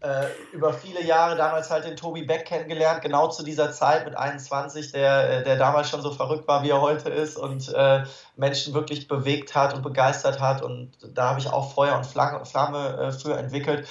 äh, 0.00 0.26
über 0.52 0.72
viele 0.72 1.02
Jahre 1.02 1.36
damals 1.36 1.70
halt 1.70 1.84
den 1.84 1.96
Tobi 1.96 2.22
Beck 2.22 2.44
kennengelernt, 2.46 3.02
genau 3.02 3.28
zu 3.28 3.42
dieser 3.42 3.72
Zeit 3.72 4.04
mit 4.04 4.16
21, 4.16 4.92
der, 4.92 5.40
äh, 5.40 5.44
der 5.44 5.56
damals 5.56 5.90
schon 5.90 6.02
so 6.02 6.12
verrückt 6.12 6.46
war, 6.46 6.62
wie 6.62 6.70
er 6.70 6.80
heute 6.80 7.10
ist 7.10 7.36
und 7.36 7.72
äh, 7.74 8.04
Menschen 8.36 8.74
wirklich 8.74 9.08
bewegt 9.08 9.56
hat 9.56 9.74
und 9.74 9.82
begeistert 9.82 10.38
hat. 10.40 10.62
Und 10.62 10.92
da 11.14 11.30
habe 11.30 11.40
ich 11.40 11.50
auch 11.50 11.72
Feuer 11.74 11.96
und 11.96 12.06
Flamme, 12.06 12.98
äh, 12.98 13.12
für 13.12 13.36
entwickelt. 13.36 13.88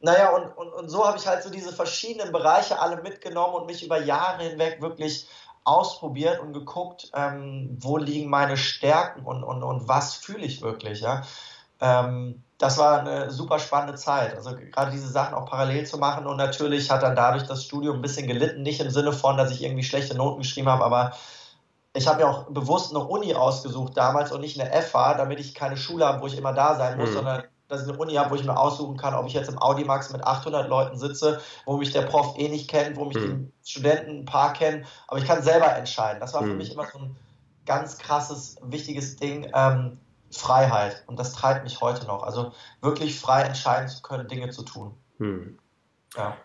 Naja, 0.00 0.30
und, 0.30 0.56
und, 0.56 0.72
und 0.72 0.88
so 0.88 1.04
habe 1.04 1.18
ich 1.18 1.26
halt 1.26 1.42
so 1.42 1.50
diese 1.50 1.72
verschiedenen 1.72 2.30
Bereiche 2.30 2.78
alle 2.78 3.02
mitgenommen 3.02 3.54
und 3.56 3.66
mich 3.66 3.84
über 3.84 4.00
Jahre 4.00 4.44
hinweg 4.44 4.80
wirklich 4.80 5.26
ausprobiert 5.64 6.40
und 6.40 6.52
geguckt, 6.52 7.10
ähm, 7.14 7.76
wo 7.80 7.98
liegen 7.98 8.30
meine 8.30 8.56
Stärken 8.56 9.24
und, 9.24 9.44
und, 9.44 9.62
und 9.62 9.88
was 9.88 10.14
fühle 10.14 10.44
ich 10.44 10.62
wirklich. 10.62 11.00
Ja? 11.00 11.22
Ähm, 11.80 12.42
das 12.58 12.76
war 12.78 13.00
eine 13.00 13.30
super 13.30 13.58
spannende 13.58 13.94
Zeit. 13.94 14.34
Also 14.34 14.56
gerade 14.56 14.90
diese 14.90 15.08
Sachen 15.08 15.34
auch 15.34 15.46
parallel 15.46 15.86
zu 15.86 15.98
machen 15.98 16.26
und 16.26 16.36
natürlich 16.36 16.90
hat 16.90 17.02
dann 17.02 17.14
dadurch 17.14 17.44
das 17.44 17.64
Studium 17.64 17.96
ein 17.96 18.02
bisschen 18.02 18.26
gelitten, 18.26 18.62
nicht 18.62 18.80
im 18.80 18.90
Sinne 18.90 19.12
von, 19.12 19.36
dass 19.36 19.52
ich 19.52 19.62
irgendwie 19.62 19.84
schlechte 19.84 20.16
Noten 20.16 20.42
geschrieben 20.42 20.68
habe, 20.68 20.84
aber 20.84 21.12
ich 21.94 22.06
habe 22.06 22.22
mir 22.22 22.28
auch 22.28 22.46
bewusst 22.50 22.94
eine 22.94 23.04
Uni 23.04 23.34
ausgesucht 23.34 23.96
damals 23.96 24.32
und 24.32 24.40
nicht 24.40 24.60
eine 24.60 24.70
FH, 24.82 25.14
damit 25.14 25.40
ich 25.40 25.54
keine 25.54 25.76
Schule 25.76 26.06
habe, 26.06 26.20
wo 26.20 26.26
ich 26.26 26.36
immer 26.36 26.52
da 26.52 26.76
sein 26.76 26.98
muss, 26.98 27.10
mhm. 27.10 27.14
sondern 27.14 27.44
dass 27.68 27.82
ich 27.82 27.88
eine 27.88 27.98
Uni 27.98 28.14
habe, 28.14 28.30
wo 28.30 28.34
ich 28.34 28.44
mir 28.44 28.56
aussuchen 28.56 28.96
kann, 28.96 29.14
ob 29.14 29.26
ich 29.26 29.34
jetzt 29.34 29.48
im 29.48 29.60
Audimax 29.60 30.12
mit 30.12 30.24
800 30.24 30.68
Leuten 30.68 30.98
sitze, 30.98 31.40
wo 31.66 31.76
mich 31.76 31.92
der 31.92 32.02
Prof 32.02 32.38
eh 32.38 32.48
nicht 32.48 32.68
kennt, 32.68 32.96
wo 32.96 33.04
mich 33.04 33.16
mhm. 33.18 33.52
die 33.62 33.70
Studenten 33.70 34.20
ein 34.20 34.24
paar 34.24 34.52
kennen, 34.52 34.86
aber 35.06 35.18
ich 35.18 35.26
kann 35.26 35.42
selber 35.42 35.74
entscheiden. 35.76 36.20
Das 36.20 36.34
war 36.34 36.42
für 36.42 36.48
mhm. 36.48 36.58
mich 36.58 36.72
immer 36.72 36.86
so 36.86 36.98
ein 36.98 37.16
ganz 37.66 37.98
krasses, 37.98 38.56
wichtiges 38.62 39.16
Ding. 39.16 39.50
Ähm, 39.54 39.98
Freiheit. 40.30 41.02
Und 41.06 41.18
das 41.18 41.32
treibt 41.32 41.64
mich 41.64 41.80
heute 41.80 42.06
noch. 42.06 42.22
Also 42.22 42.52
wirklich 42.80 43.18
frei 43.18 43.42
entscheiden 43.42 43.88
zu 43.88 44.02
können, 44.02 44.28
Dinge 44.28 44.50
zu 44.50 44.62
tun. 44.62 44.92
Hm. 45.18 45.58
Ja. 46.16 46.36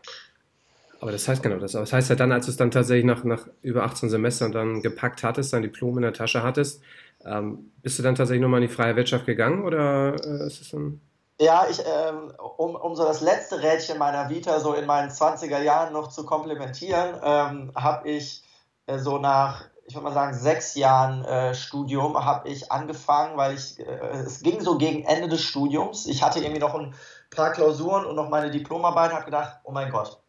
Aber 1.00 1.12
das 1.12 1.28
heißt 1.28 1.44
genau 1.44 1.58
das. 1.58 1.76
Aber 1.76 1.84
das 1.84 1.94
heißt 1.94 2.10
ja 2.10 2.16
dann, 2.16 2.32
als 2.32 2.46
du 2.46 2.52
es 2.52 2.58
dann 2.58 2.72
tatsächlich 2.72 3.06
nach, 3.06 3.24
nach 3.24 3.48
über 3.62 3.84
18 3.84 4.10
Semestern 4.10 4.52
dann 4.54 4.82
gepackt 4.82 5.24
hattest, 5.24 5.52
dein 5.52 5.64
Diplom 5.64 5.98
in 5.98 6.04
der 6.04 6.14
Tasche 6.14 6.44
hattest, 6.44 6.82
ähm, 7.26 7.72
bist 7.82 8.00
du 8.00 8.04
dann 8.04 8.16
tatsächlich 8.16 8.42
nochmal 8.42 8.62
in 8.62 8.70
die 8.70 8.74
freie 8.74 8.96
Wirtschaft 8.96 9.26
gegangen 9.26 9.64
oder 9.64 10.16
äh, 10.16 10.48
ist 10.48 10.62
es 10.62 10.70
dann. 10.72 11.02
Ja, 11.40 11.68
ich, 11.68 11.82
ähm, 11.86 12.32
um, 12.58 12.76
um 12.76 12.96
so 12.96 13.04
das 13.04 13.22
letzte 13.22 13.62
Rädchen 13.62 13.98
meiner 13.98 14.30
Vita 14.30 14.60
so 14.60 14.74
in 14.74 14.86
meinen 14.86 15.10
20er 15.10 15.62
Jahren 15.62 15.94
noch 15.94 16.10
zu 16.10 16.26
komplementieren, 16.26 17.20
ähm, 17.24 17.72
habe 17.76 18.10
ich 18.10 18.44
äh, 18.86 19.00
so 19.00 19.18
nach 19.18 19.66
ich 19.86 19.96
würde 19.96 20.06
mal 20.06 20.14
sagen, 20.14 20.34
sechs 20.34 20.76
Jahren 20.76 21.26
äh, 21.26 21.54
Studium 21.54 22.24
habe 22.24 22.48
ich 22.50 22.72
angefangen, 22.72 23.38
weil 23.38 23.56
ich, 23.56 23.80
äh, 23.80 23.84
es 23.84 24.42
ging 24.42 24.62
so 24.62 24.78
gegen 24.78 25.04
Ende 25.04 25.28
des 25.28 25.42
Studiums. 25.42 26.06
Ich 26.06 26.24
hatte 26.24 26.40
irgendwie 26.40 26.62
noch 26.62 26.74
ein 26.74 26.96
paar 27.30 27.52
Klausuren 27.52 28.06
und 28.06 28.16
noch 28.16 28.30
meine 28.30 28.50
Diplomarbeit 28.50 29.12
und 29.12 29.16
habe 29.18 29.26
gedacht, 29.26 29.60
oh 29.64 29.72
mein 29.72 29.92
Gott, 29.92 30.22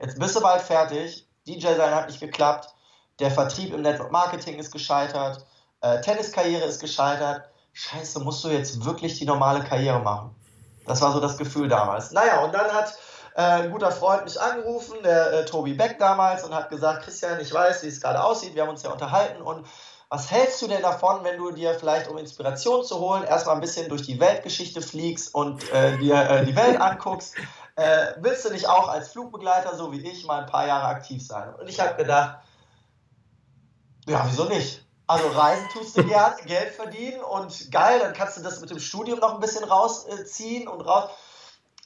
jetzt 0.00 0.18
bist 0.18 0.34
du 0.36 0.40
bald 0.40 0.62
fertig, 0.62 1.28
DJ 1.46 1.74
sein 1.76 1.94
hat 1.94 2.08
nicht 2.08 2.20
geklappt, 2.20 2.74
der 3.18 3.30
Vertrieb 3.30 3.74
im 3.74 3.82
Network 3.82 4.12
Marketing 4.12 4.58
ist 4.58 4.72
gescheitert, 4.72 5.44
äh, 5.82 6.00
Tenniskarriere 6.00 6.64
ist 6.64 6.80
gescheitert. 6.80 7.49
Scheiße, 7.72 8.20
musst 8.20 8.44
du 8.44 8.48
jetzt 8.48 8.84
wirklich 8.84 9.18
die 9.18 9.24
normale 9.24 9.62
Karriere 9.64 10.00
machen? 10.00 10.34
Das 10.86 11.00
war 11.00 11.12
so 11.12 11.20
das 11.20 11.38
Gefühl 11.38 11.68
damals. 11.68 12.10
Naja, 12.10 12.40
und 12.40 12.52
dann 12.52 12.72
hat 12.72 12.96
äh, 13.36 13.42
ein 13.42 13.70
guter 13.70 13.92
Freund 13.92 14.24
mich 14.24 14.40
angerufen, 14.40 14.96
der 15.04 15.32
äh, 15.32 15.44
Tobi 15.44 15.74
Beck 15.74 15.98
damals, 15.98 16.44
und 16.44 16.54
hat 16.54 16.68
gesagt, 16.68 17.04
Christian, 17.04 17.40
ich 17.40 17.52
weiß, 17.52 17.82
wie 17.82 17.88
es 17.88 18.00
gerade 18.00 18.22
aussieht, 18.22 18.54
wir 18.54 18.62
haben 18.62 18.70
uns 18.70 18.82
ja 18.82 18.90
unterhalten 18.90 19.42
und 19.42 19.66
was 20.12 20.28
hältst 20.28 20.60
du 20.60 20.66
denn 20.66 20.82
davon, 20.82 21.22
wenn 21.22 21.38
du 21.38 21.52
dir 21.52 21.72
vielleicht, 21.74 22.08
um 22.08 22.18
Inspiration 22.18 22.84
zu 22.84 22.98
holen, 22.98 23.22
erstmal 23.22 23.54
ein 23.54 23.60
bisschen 23.60 23.88
durch 23.88 24.02
die 24.02 24.18
Weltgeschichte 24.18 24.82
fliegst 24.82 25.32
und 25.32 25.72
äh, 25.72 25.96
dir 25.98 26.16
äh, 26.16 26.44
die 26.44 26.56
Welt 26.56 26.80
anguckst? 26.80 27.36
Äh, 27.76 28.14
willst 28.18 28.44
du 28.44 28.50
nicht 28.50 28.68
auch 28.68 28.88
als 28.88 29.12
Flugbegleiter, 29.12 29.76
so 29.76 29.92
wie 29.92 30.00
ich, 30.00 30.26
mal 30.26 30.40
ein 30.40 30.50
paar 30.50 30.66
Jahre 30.66 30.88
aktiv 30.88 31.24
sein? 31.24 31.54
Und 31.54 31.68
ich 31.68 31.78
habe 31.78 31.94
gedacht, 31.94 32.40
ja, 34.08 34.26
wieso 34.28 34.46
nicht? 34.46 34.84
Also 35.10 35.26
reisen 35.26 35.68
tust 35.72 35.96
du 35.96 36.04
gerne, 36.04 36.36
Geld 36.46 36.70
verdienen 36.70 37.20
und 37.20 37.72
geil, 37.72 37.98
dann 37.98 38.12
kannst 38.12 38.36
du 38.36 38.42
das 38.42 38.60
mit 38.60 38.70
dem 38.70 38.78
Studium 38.78 39.18
noch 39.18 39.34
ein 39.34 39.40
bisschen 39.40 39.64
rausziehen 39.64 40.68
und 40.68 40.82
raus. 40.82 41.10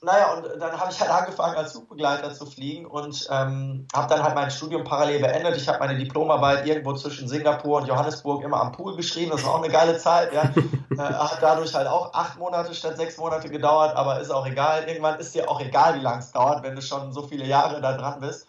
Naja, 0.02 0.34
und 0.34 0.60
dann 0.60 0.78
habe 0.78 0.92
ich 0.92 1.00
halt 1.00 1.10
angefangen, 1.10 1.56
als 1.56 1.72
Zugbegleiter 1.72 2.34
zu 2.34 2.44
fliegen 2.44 2.84
und 2.84 3.26
ähm, 3.30 3.88
habe 3.94 4.14
dann 4.14 4.22
halt 4.22 4.34
mein 4.34 4.50
Studium 4.50 4.84
parallel 4.84 5.20
beendet. 5.20 5.56
Ich 5.56 5.66
habe 5.66 5.78
meine 5.78 5.96
Diplomarbeit 5.96 6.66
irgendwo 6.66 6.92
zwischen 6.92 7.26
Singapur 7.26 7.80
und 7.80 7.86
Johannesburg 7.86 8.44
immer 8.44 8.60
am 8.60 8.72
Pool 8.72 8.94
geschrieben. 8.94 9.30
Das 9.30 9.42
war 9.46 9.54
auch 9.54 9.62
eine 9.62 9.72
geile 9.72 9.96
Zeit. 9.96 10.34
Ja. 10.34 10.42
äh, 10.90 10.98
hat 10.98 11.38
dadurch 11.40 11.72
halt 11.72 11.86
auch 11.86 12.12
acht 12.12 12.38
Monate 12.38 12.74
statt 12.74 12.98
sechs 12.98 13.16
Monate 13.16 13.48
gedauert, 13.48 13.96
aber 13.96 14.20
ist 14.20 14.30
auch 14.30 14.46
egal. 14.46 14.86
Irgendwann 14.86 15.18
ist 15.18 15.34
dir 15.34 15.48
auch 15.48 15.62
egal, 15.62 15.94
wie 15.94 16.02
lange 16.02 16.18
es 16.18 16.30
dauert, 16.30 16.62
wenn 16.62 16.76
du 16.76 16.82
schon 16.82 17.10
so 17.14 17.22
viele 17.22 17.46
Jahre 17.46 17.80
da 17.80 17.96
dran 17.96 18.20
bist. 18.20 18.46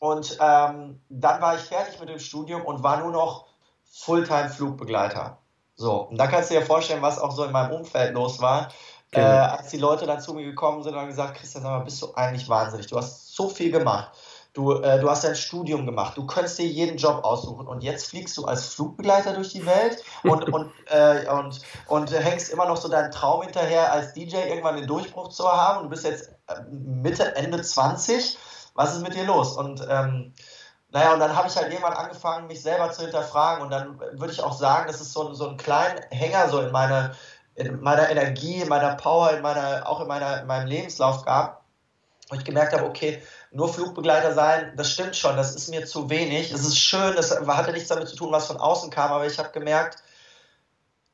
Und 0.00 0.38
ähm, 0.40 1.00
dann 1.08 1.40
war 1.40 1.54
ich 1.54 1.60
fertig 1.60 2.00
mit 2.00 2.08
dem 2.08 2.18
Studium 2.18 2.62
und 2.62 2.82
war 2.82 2.96
nur 2.96 3.12
noch 3.12 3.51
Fulltime-Flugbegleiter. 3.92 5.38
So, 5.76 6.08
und 6.08 6.18
da 6.18 6.26
kannst 6.26 6.50
du 6.50 6.54
dir 6.54 6.62
vorstellen, 6.62 7.02
was 7.02 7.18
auch 7.18 7.32
so 7.32 7.44
in 7.44 7.52
meinem 7.52 7.72
Umfeld 7.72 8.14
los 8.14 8.40
war. 8.40 8.68
Genau. 9.10 9.26
Äh, 9.26 9.30
als 9.30 9.68
die 9.68 9.78
Leute 9.78 10.06
dann 10.06 10.20
zu 10.20 10.32
mir 10.32 10.44
gekommen 10.44 10.82
sind 10.82 10.94
und 10.94 11.06
gesagt, 11.06 11.36
Christian, 11.36 11.62
sag 11.62 11.70
mal, 11.70 11.84
bist 11.84 12.00
du 12.00 12.14
eigentlich 12.14 12.48
wahnsinnig? 12.48 12.86
Du 12.86 12.96
hast 12.96 13.34
so 13.34 13.48
viel 13.48 13.70
gemacht. 13.70 14.12
Du, 14.54 14.72
äh, 14.72 15.00
du 15.00 15.08
hast 15.08 15.24
dein 15.24 15.34
Studium 15.34 15.86
gemacht, 15.86 16.14
du 16.18 16.26
könntest 16.26 16.58
dir 16.58 16.66
jeden 16.66 16.98
Job 16.98 17.24
aussuchen 17.24 17.66
und 17.66 17.82
jetzt 17.82 18.04
fliegst 18.10 18.36
du 18.36 18.44
als 18.44 18.66
Flugbegleiter 18.66 19.32
durch 19.32 19.48
die 19.48 19.64
Welt 19.64 20.04
und, 20.24 20.52
und, 20.52 20.70
äh, 20.88 21.26
und, 21.30 21.62
und 21.88 22.10
hängst 22.10 22.50
immer 22.50 22.66
noch 22.66 22.76
so 22.76 22.88
deinen 22.88 23.10
Traum 23.10 23.42
hinterher, 23.42 23.90
als 23.90 24.12
DJ 24.12 24.36
irgendwann 24.48 24.76
den 24.76 24.86
Durchbruch 24.86 25.28
zu 25.28 25.50
haben 25.50 25.84
du 25.84 25.88
bist 25.88 26.04
jetzt 26.04 26.28
äh, 26.48 26.60
Mitte, 26.70 27.34
Ende 27.34 27.62
20. 27.62 28.36
Was 28.74 28.94
ist 28.94 29.02
mit 29.02 29.14
dir 29.14 29.24
los? 29.24 29.56
Und 29.56 29.86
ähm, 29.88 30.34
naja, 30.92 31.14
und 31.14 31.20
dann 31.20 31.34
habe 31.34 31.48
ich 31.48 31.56
halt 31.56 31.72
irgendwann 31.72 31.94
angefangen, 31.94 32.46
mich 32.46 32.62
selber 32.62 32.92
zu 32.92 33.02
hinterfragen 33.02 33.64
und 33.64 33.70
dann 33.70 33.98
würde 33.98 34.32
ich 34.32 34.42
auch 34.42 34.52
sagen, 34.52 34.86
das 34.86 35.00
ist 35.00 35.12
so, 35.12 35.32
so 35.32 35.48
ein 35.48 35.56
kleiner 35.56 36.02
Hänger 36.10 36.48
so 36.50 36.60
in 36.60 36.70
meine, 36.70 37.14
in 37.54 37.80
meiner 37.80 38.10
Energie, 38.10 38.60
in 38.60 38.68
meiner 38.68 38.94
Power, 38.96 39.32
in 39.32 39.40
meiner, 39.40 39.88
auch 39.88 40.00
in, 40.02 40.06
meiner, 40.06 40.42
in 40.42 40.46
meinem 40.46 40.66
Lebenslauf 40.66 41.24
gab, 41.24 41.64
wo 42.28 42.36
ich 42.36 42.44
gemerkt 42.44 42.74
habe, 42.74 42.84
okay, 42.84 43.22
nur 43.52 43.72
Flugbegleiter 43.72 44.34
sein, 44.34 44.74
das 44.76 44.90
stimmt 44.90 45.16
schon, 45.16 45.36
das 45.36 45.54
ist 45.54 45.68
mir 45.68 45.86
zu 45.86 46.10
wenig. 46.10 46.52
Es 46.52 46.60
ist 46.60 46.78
schön, 46.78 47.16
das 47.16 47.30
hatte 47.30 47.72
nichts 47.72 47.88
damit 47.88 48.08
zu 48.08 48.16
tun, 48.16 48.30
was 48.30 48.46
von 48.46 48.58
außen 48.58 48.90
kam, 48.90 49.12
aber 49.12 49.26
ich 49.26 49.38
habe 49.38 49.50
gemerkt, 49.50 50.02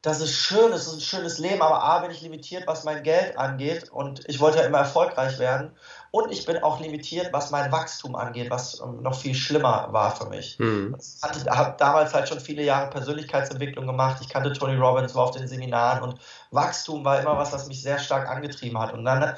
das 0.03 0.21
ist 0.21 0.35
schön, 0.35 0.73
es 0.73 0.87
ist 0.87 0.95
ein 0.95 1.01
schönes 1.01 1.39
Leben, 1.39 1.61
aber 1.61 1.83
A, 1.83 1.99
bin 1.99 2.13
ich 2.13 2.21
limitiert, 2.23 2.69
was 2.69 2.85
mein 2.85 3.03
Geld 3.03 3.37
angeht 3.37 3.91
und 3.91 4.29
ich 4.29 4.39
wollte 4.39 4.59
ja 4.59 4.65
immer 4.65 4.79
erfolgreich 4.79 5.41
werden. 5.41 5.73
Und 6.13 6.31
ich 6.31 6.47
bin 6.47 6.63
auch 6.63 6.79
limitiert, 6.79 7.33
was 7.33 7.51
mein 7.51 7.73
Wachstum 7.73 8.15
angeht, 8.15 8.49
was 8.49 8.81
ähm, 8.81 9.03
noch 9.03 9.17
viel 9.17 9.35
schlimmer 9.35 9.89
war 9.91 10.15
für 10.15 10.27
mich. 10.27 10.57
Mhm. 10.61 10.97
Ich 11.01 11.21
habe 11.51 11.75
damals 11.79 12.15
halt 12.15 12.29
schon 12.29 12.39
viele 12.39 12.63
Jahre 12.63 12.91
Persönlichkeitsentwicklung 12.91 13.87
gemacht. 13.87 14.19
Ich 14.21 14.29
kannte 14.29 14.53
Tony 14.53 14.77
Robbins, 14.77 15.17
war 15.17 15.25
auf 15.25 15.33
den 15.33 15.49
Seminaren 15.49 16.03
und 16.03 16.21
Wachstum 16.53 17.05
war 17.05 17.21
immer 17.21 17.37
was, 17.37 17.53
was 17.53 17.67
mich 17.67 17.83
sehr 17.83 17.99
stark 17.99 18.29
angetrieben 18.29 18.79
hat. 18.79 18.93
Und 18.95 19.05
dann 19.05 19.35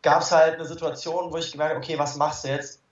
gab 0.00 0.22
es 0.22 0.32
halt 0.32 0.54
eine 0.54 0.64
Situation, 0.64 1.30
wo 1.30 1.36
ich 1.36 1.52
gemerkt 1.52 1.74
habe, 1.74 1.84
okay, 1.84 1.98
was 1.98 2.16
machst 2.16 2.44
du 2.44 2.48
jetzt? 2.48 2.82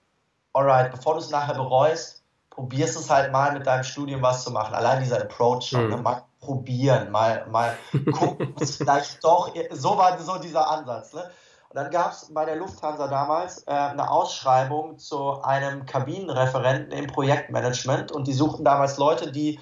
Alright, 0.52 0.92
bevor 0.92 1.14
du 1.14 1.20
es 1.20 1.30
nachher 1.30 1.54
bereust, 1.54 2.22
probierst 2.50 2.96
es 2.96 3.08
halt 3.08 3.32
mal 3.32 3.52
mit 3.52 3.66
deinem 3.66 3.84
Studium 3.84 4.22
was 4.22 4.44
zu 4.44 4.50
machen. 4.50 4.74
Allein 4.74 5.02
dieser 5.02 5.20
Approach 5.20 5.68
schon, 5.68 5.88
mhm. 5.88 6.02
mal 6.02 6.22
probieren, 6.46 7.10
mal, 7.10 7.46
mal 7.50 7.76
gucken, 8.12 8.54
was 8.58 8.76
vielleicht 8.76 9.22
doch, 9.24 9.52
so 9.72 9.98
war 9.98 10.18
so 10.18 10.38
dieser 10.38 10.70
Ansatz. 10.70 11.12
Ne? 11.12 11.22
Und 11.68 11.76
dann 11.76 11.90
gab 11.90 12.12
es 12.12 12.32
bei 12.32 12.44
der 12.44 12.56
Lufthansa 12.56 13.08
damals 13.08 13.64
äh, 13.66 13.72
eine 13.72 14.10
Ausschreibung 14.10 14.98
zu 14.98 15.42
einem 15.42 15.84
Kabinenreferenten 15.84 16.92
im 16.92 17.08
Projektmanagement 17.08 18.12
und 18.12 18.26
die 18.26 18.32
suchten 18.32 18.64
damals 18.64 18.96
Leute, 18.96 19.32
die 19.32 19.58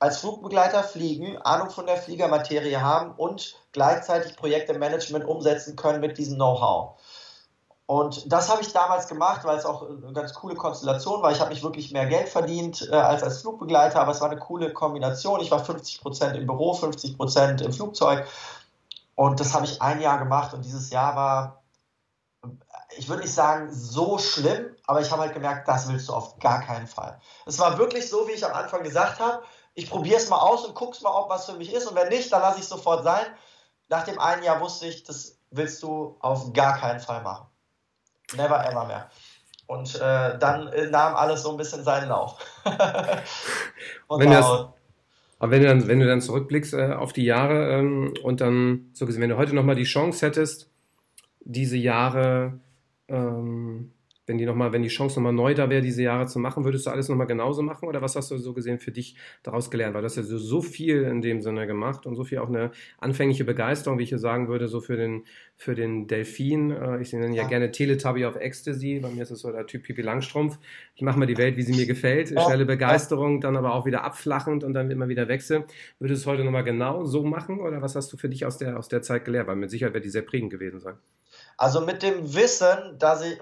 als 0.00 0.18
Flugbegleiter 0.18 0.82
fliegen, 0.82 1.38
Ahnung 1.38 1.70
von 1.70 1.86
der 1.86 1.96
Fliegermaterie 1.96 2.76
haben 2.76 3.12
und 3.12 3.56
gleichzeitig 3.72 4.36
Projekte 4.36 4.72
im 4.72 4.80
Management 4.80 5.24
umsetzen 5.24 5.76
können 5.76 6.00
mit 6.00 6.18
diesem 6.18 6.34
Know-how. 6.34 6.98
Und 7.86 8.32
das 8.32 8.48
habe 8.48 8.62
ich 8.62 8.72
damals 8.72 9.08
gemacht, 9.08 9.44
weil 9.44 9.58
es 9.58 9.66
auch 9.66 9.82
eine 9.82 10.12
ganz 10.14 10.32
coole 10.32 10.54
Konstellation 10.54 11.20
war. 11.22 11.32
Ich 11.32 11.40
habe 11.40 11.50
nicht 11.50 11.62
wirklich 11.62 11.92
mehr 11.92 12.06
Geld 12.06 12.30
verdient 12.30 12.88
äh, 12.90 12.94
als 12.94 13.22
als 13.22 13.42
Flugbegleiter, 13.42 14.00
aber 14.00 14.12
es 14.12 14.22
war 14.22 14.30
eine 14.30 14.40
coole 14.40 14.72
Kombination. 14.72 15.40
Ich 15.40 15.50
war 15.50 15.62
50 15.62 16.00
Prozent 16.00 16.36
im 16.36 16.46
Büro, 16.46 16.72
50 16.72 17.16
Prozent 17.18 17.60
im 17.60 17.72
Flugzeug 17.72 18.26
und 19.14 19.40
das 19.40 19.54
habe 19.54 19.64
ich 19.64 19.80
ein 19.80 20.00
Jahr 20.00 20.18
gemacht 20.18 20.54
und 20.54 20.64
dieses 20.64 20.90
Jahr 20.90 21.14
war, 21.14 21.62
ich 22.96 23.08
würde 23.08 23.22
nicht 23.22 23.34
sagen 23.34 23.72
so 23.72 24.18
schlimm, 24.18 24.74
aber 24.86 25.00
ich 25.00 25.10
habe 25.10 25.22
halt 25.22 25.34
gemerkt, 25.34 25.68
das 25.68 25.88
willst 25.88 26.08
du 26.08 26.14
auf 26.14 26.38
gar 26.38 26.60
keinen 26.62 26.86
Fall. 26.86 27.20
Es 27.46 27.58
war 27.58 27.78
wirklich 27.78 28.08
so, 28.08 28.26
wie 28.28 28.32
ich 28.32 28.44
am 28.44 28.52
Anfang 28.52 28.82
gesagt 28.82 29.20
habe, 29.20 29.42
ich 29.74 29.88
probiere 29.88 30.18
es 30.18 30.28
mal 30.28 30.38
aus 30.38 30.64
und 30.64 30.74
guck's 30.74 31.00
mal, 31.00 31.10
ob 31.10 31.28
was 31.28 31.46
für 31.46 31.54
mich 31.54 31.72
ist 31.72 31.86
und 31.86 31.96
wenn 31.96 32.08
nicht, 32.08 32.32
dann 32.32 32.42
lasse 32.42 32.58
ich 32.58 32.64
es 32.64 32.68
sofort 32.68 33.04
sein. 33.04 33.24
Nach 33.88 34.04
dem 34.04 34.18
einen 34.18 34.42
Jahr 34.42 34.60
wusste 34.60 34.86
ich, 34.86 35.04
das 35.04 35.38
willst 35.50 35.82
du 35.82 36.16
auf 36.20 36.52
gar 36.52 36.78
keinen 36.78 37.00
Fall 37.00 37.22
machen. 37.22 37.46
Never 38.36 38.64
ever 38.66 38.84
mehr. 38.86 39.10
Und 39.66 39.94
äh, 39.96 40.38
dann 40.38 40.68
äh, 40.68 40.88
nahm 40.88 41.14
alles 41.14 41.42
so 41.42 41.50
ein 41.50 41.56
bisschen 41.56 41.84
seinen 41.84 42.08
Lauf. 42.08 42.38
und 44.08 44.20
wenn, 44.20 44.30
das, 44.30 44.46
aber 45.38 45.50
wenn 45.50 45.62
du 45.62 45.68
dann, 45.68 45.88
wenn 45.88 46.00
du 46.00 46.06
dann 46.06 46.20
zurückblickst 46.20 46.74
äh, 46.74 46.92
auf 46.92 47.12
die 47.12 47.24
Jahre 47.24 47.70
ähm, 47.70 48.14
und 48.22 48.40
dann, 48.40 48.90
so 48.92 49.06
gesehen, 49.06 49.22
wenn 49.22 49.30
du 49.30 49.36
heute 49.36 49.54
nochmal 49.54 49.74
die 49.74 49.84
Chance 49.84 50.24
hättest, 50.26 50.70
diese 51.40 51.76
Jahre 51.76 52.60
ähm, 53.08 53.92
wenn 54.26 54.38
die 54.38 54.46
noch 54.46 54.54
mal, 54.54 54.72
wenn 54.72 54.82
die 54.82 54.88
Chance 54.88 55.16
nochmal 55.16 55.32
neu 55.32 55.54
da 55.54 55.68
wäre, 55.68 55.82
diese 55.82 56.02
Jahre 56.02 56.26
zu 56.26 56.38
machen, 56.38 56.64
würdest 56.64 56.86
du 56.86 56.90
alles 56.90 57.08
nochmal 57.08 57.26
genauso 57.26 57.62
machen 57.62 57.88
oder 57.88 58.00
was 58.00 58.16
hast 58.16 58.30
du 58.30 58.38
so 58.38 58.54
gesehen 58.54 58.78
für 58.78 58.90
dich 58.90 59.16
daraus 59.42 59.70
gelernt? 59.70 59.94
Weil 59.94 60.02
du 60.02 60.06
hast 60.06 60.16
ja 60.16 60.22
so, 60.22 60.38
so 60.38 60.62
viel 60.62 61.02
in 61.02 61.20
dem 61.20 61.40
Sinne 61.40 61.66
gemacht 61.66 62.06
und 62.06 62.14
so 62.14 62.24
viel 62.24 62.38
auch 62.38 62.48
eine 62.48 62.70
anfängliche 62.98 63.44
Begeisterung, 63.44 63.98
wie 63.98 64.04
ich 64.04 64.08
hier 64.08 64.18
sagen 64.18 64.48
würde, 64.48 64.68
so 64.68 64.80
für 64.80 64.96
den, 64.96 65.24
für 65.56 65.74
den 65.74 66.06
Delfin. 66.06 66.70
Äh, 66.70 67.02
ich 67.02 67.12
nenne 67.12 67.34
ja, 67.34 67.42
ja 67.42 67.48
gerne 67.48 67.70
Teletubby 67.70 68.24
auf 68.24 68.36
Ecstasy. 68.36 69.00
Bei 69.02 69.10
mir 69.10 69.22
ist 69.22 69.30
es 69.30 69.40
so 69.40 69.52
der 69.52 69.66
Typ 69.66 69.82
Pipi 69.82 70.02
Langstrumpf. 70.02 70.58
Ich 70.94 71.02
mache 71.02 71.18
mal 71.18 71.26
die 71.26 71.36
Welt, 71.36 71.56
wie 71.56 71.62
sie 71.62 71.74
mir 71.74 71.86
gefällt. 71.86 72.28
Schnelle 72.28 72.64
Begeisterung, 72.64 73.40
dann 73.40 73.56
aber 73.56 73.74
auch 73.74 73.84
wieder 73.84 74.04
abflachend 74.04 74.64
und 74.64 74.72
dann 74.74 74.90
immer 74.90 75.08
wieder 75.08 75.28
wechseln. 75.28 75.64
Würdest 75.98 76.24
du 76.24 76.30
es 76.30 76.32
heute 76.32 76.44
nochmal 76.44 76.64
genau 76.64 77.04
so 77.04 77.24
machen 77.24 77.60
oder 77.60 77.82
was 77.82 77.94
hast 77.94 78.12
du 78.12 78.16
für 78.16 78.28
dich 78.28 78.46
aus 78.46 78.58
der, 78.58 78.78
aus 78.78 78.88
der 78.88 79.02
Zeit 79.02 79.24
gelernt? 79.24 79.48
Weil 79.48 79.56
mit 79.56 79.70
Sicherheit 79.70 79.94
wird 79.94 80.04
die 80.04 80.10
sehr 80.10 80.22
prägend 80.22 80.50
gewesen 80.50 80.80
sein. 80.80 80.94
Also 81.56 81.80
mit 81.80 82.02
dem 82.02 82.34
Wissen, 82.34 82.98
dass 82.98 83.22
ich, 83.22 83.38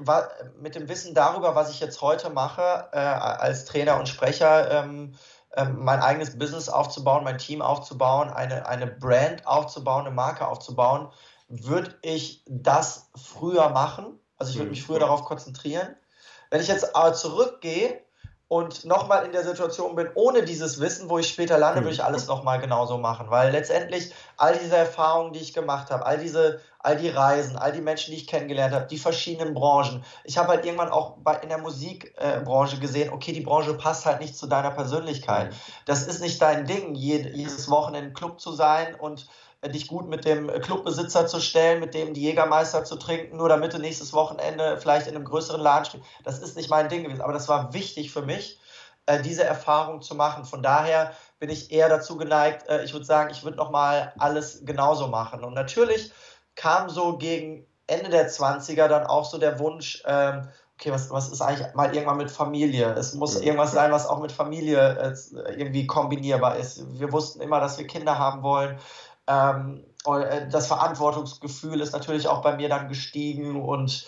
mit 0.61 0.75
dem 0.75 0.89
Wissen 0.89 1.15
darüber, 1.15 1.55
was 1.55 1.71
ich 1.71 1.81
jetzt 1.81 2.01
heute 2.03 2.31
mache, 2.31 2.89
äh, 2.93 2.99
als 2.99 3.65
Trainer 3.65 3.99
und 3.99 4.09
Sprecher, 4.09 4.71
ähm, 4.71 5.15
äh, 5.53 5.65
mein 5.65 6.01
eigenes 6.01 6.39
Business 6.39 6.69
aufzubauen, 6.69 7.25
mein 7.25 7.39
Team 7.39 7.63
aufzubauen, 7.63 8.31
eine, 8.31 8.67
eine 8.67 8.87
Brand 8.87 9.47
aufzubauen, 9.47 10.07
eine 10.07 10.15
Marke 10.15 10.47
aufzubauen, 10.47 11.09
würde 11.49 11.95
ich 12.03 12.43
das 12.47 13.11
früher 13.15 13.69
machen. 13.71 14.19
Also 14.39 14.53
ich 14.53 14.59
würde 14.59 14.71
mich 14.71 14.85
früher 14.85 14.97
mhm. 14.97 15.03
darauf 15.03 15.25
konzentrieren. 15.25 15.95
Wenn 16.51 16.61
ich 16.61 16.69
jetzt 16.69 16.95
aber 16.97 17.15
zurückgehe 17.15 18.01
und 18.53 18.85
nochmal 18.85 19.25
in 19.25 19.33
der 19.33 19.45
Situation 19.45 19.95
bin, 19.95 20.11
ohne 20.15 20.43
dieses 20.43 20.79
Wissen, 20.79 21.09
wo 21.09 21.19
ich 21.19 21.27
später 21.27 21.57
lande, 21.57 21.81
würde 21.81 21.95
ich 21.95 22.01
mhm. 22.01 22.05
alles 22.05 22.27
nochmal 22.27 22.61
genauso 22.61 22.99
machen. 22.99 23.31
Weil 23.31 23.51
letztendlich 23.51 24.13
all 24.37 24.55
diese 24.59 24.77
Erfahrungen, 24.77 25.33
die 25.33 25.39
ich 25.39 25.55
gemacht 25.55 25.91
habe, 25.91 26.05
all 26.05 26.19
diese, 26.19 26.61
all 26.79 26.99
die 26.99 27.09
Reisen, 27.09 27.57
all 27.57 27.73
die 27.73 27.81
Menschen, 27.81 28.11
die 28.11 28.19
ich 28.19 28.27
kennengelernt 28.27 28.75
habe, 28.75 28.85
die 28.85 28.99
verschiedenen 28.99 29.55
Branchen. 29.55 30.05
Ich 30.25 30.37
habe 30.37 30.49
halt 30.49 30.67
irgendwann 30.67 30.91
auch 30.91 31.17
bei, 31.23 31.37
in 31.37 31.49
der 31.49 31.57
Musikbranche 31.57 32.79
gesehen, 32.79 33.11
okay, 33.11 33.33
die 33.33 33.41
Branche 33.41 33.73
passt 33.73 34.05
halt 34.05 34.21
nicht 34.21 34.37
zu 34.37 34.47
deiner 34.47 34.71
Persönlichkeit. 34.71 35.53
Mhm. 35.53 35.57
Das 35.87 36.07
ist 36.07 36.21
nicht 36.21 36.43
dein 36.43 36.67
Ding, 36.67 36.95
jedes 36.95 37.71
Wochenende 37.71 38.09
im 38.09 38.15
Club 38.15 38.39
zu 38.39 38.53
sein 38.53 38.95
und 38.95 39.29
dich 39.69 39.87
gut 39.87 40.09
mit 40.09 40.25
dem 40.25 40.49
Clubbesitzer 40.49 41.27
zu 41.27 41.41
stellen, 41.41 41.81
mit 41.81 41.95
dem 41.95 42.15
die 42.15 42.23
Jägermeister 42.23 42.85
zu 42.85 42.97
trinken, 42.97 43.37
nur 43.37 43.49
damit 43.49 43.73
du 43.73 43.79
nächstes 43.79 44.13
Wochenende 44.13 44.77
vielleicht 44.79 45.07
in 45.07 45.15
einem 45.15 45.25
größeren 45.25 45.61
Laden 45.61 45.85
spielst. 45.85 46.07
Das 46.25 46.41
ist 46.41 46.57
nicht 46.57 46.71
mein 46.71 46.89
Ding 46.89 47.05
gewesen, 47.05 47.23
aber 47.23 47.33
das 47.33 47.49
war 47.49 47.73
wichtig 47.73 48.13
für 48.13 48.23
mich, 48.23 48.59
äh, 49.07 49.23
diese 49.23 49.45
Erfahrung 49.45 50.03
zu 50.03 50.15
machen. 50.15 50.45
Von 50.45 50.63
daher 50.63 51.13
bin 51.39 51.51
ich 51.51 51.71
eher 51.73 51.89
dazu 51.89 52.17
geneigt, 52.17 52.69
äh, 52.69 52.85
ich 52.85 52.93
würde 52.93 53.07
sagen, 53.07 53.31
ich 53.31 53.45
würde 53.45 53.57
nochmal 53.57 54.13
alles 54.19 54.65
genauso 54.65 55.09
machen. 55.09 55.45
Und 55.45 55.55
natürlich 55.55 56.13
kam 56.55 56.89
so 56.89 57.19
gegen 57.19 57.67
Ende 57.87 58.11
der 58.11 58.31
20er 58.31 58.89
dann 58.89 59.07
auch 59.07 59.25
so 59.25 59.39
der 59.39 59.59
Wunsch, 59.59 60.03
ähm, 60.07 60.49
okay, 60.79 60.93
was, 60.93 61.11
was 61.11 61.31
ist 61.31 61.41
eigentlich 61.41 61.75
mal 61.75 61.95
irgendwann 61.95 62.17
mit 62.17 62.31
Familie? 62.31 62.93
Es 62.95 63.15
muss 63.15 63.41
irgendwas 63.41 63.73
sein, 63.73 63.93
was 63.93 64.07
auch 64.07 64.21
mit 64.21 64.33
Familie 64.33 64.99
äh, 64.99 65.53
irgendwie 65.57 65.87
kombinierbar 65.87 66.57
ist. 66.57 66.83
Wir 66.99 67.13
wussten 67.13 67.41
immer, 67.41 67.61
dass 67.61 67.79
wir 67.79 67.87
Kinder 67.87 68.19
haben 68.19 68.43
wollen. 68.43 68.79
Ähm, 69.27 69.85
äh, 70.07 70.49
das 70.49 70.67
Verantwortungsgefühl 70.67 71.81
ist 71.81 71.93
natürlich 71.93 72.29
auch 72.29 72.43
bei 72.43 72.57
mir 72.57 72.69
dann 72.69 72.89
gestiegen 72.89 73.63
und 73.63 74.07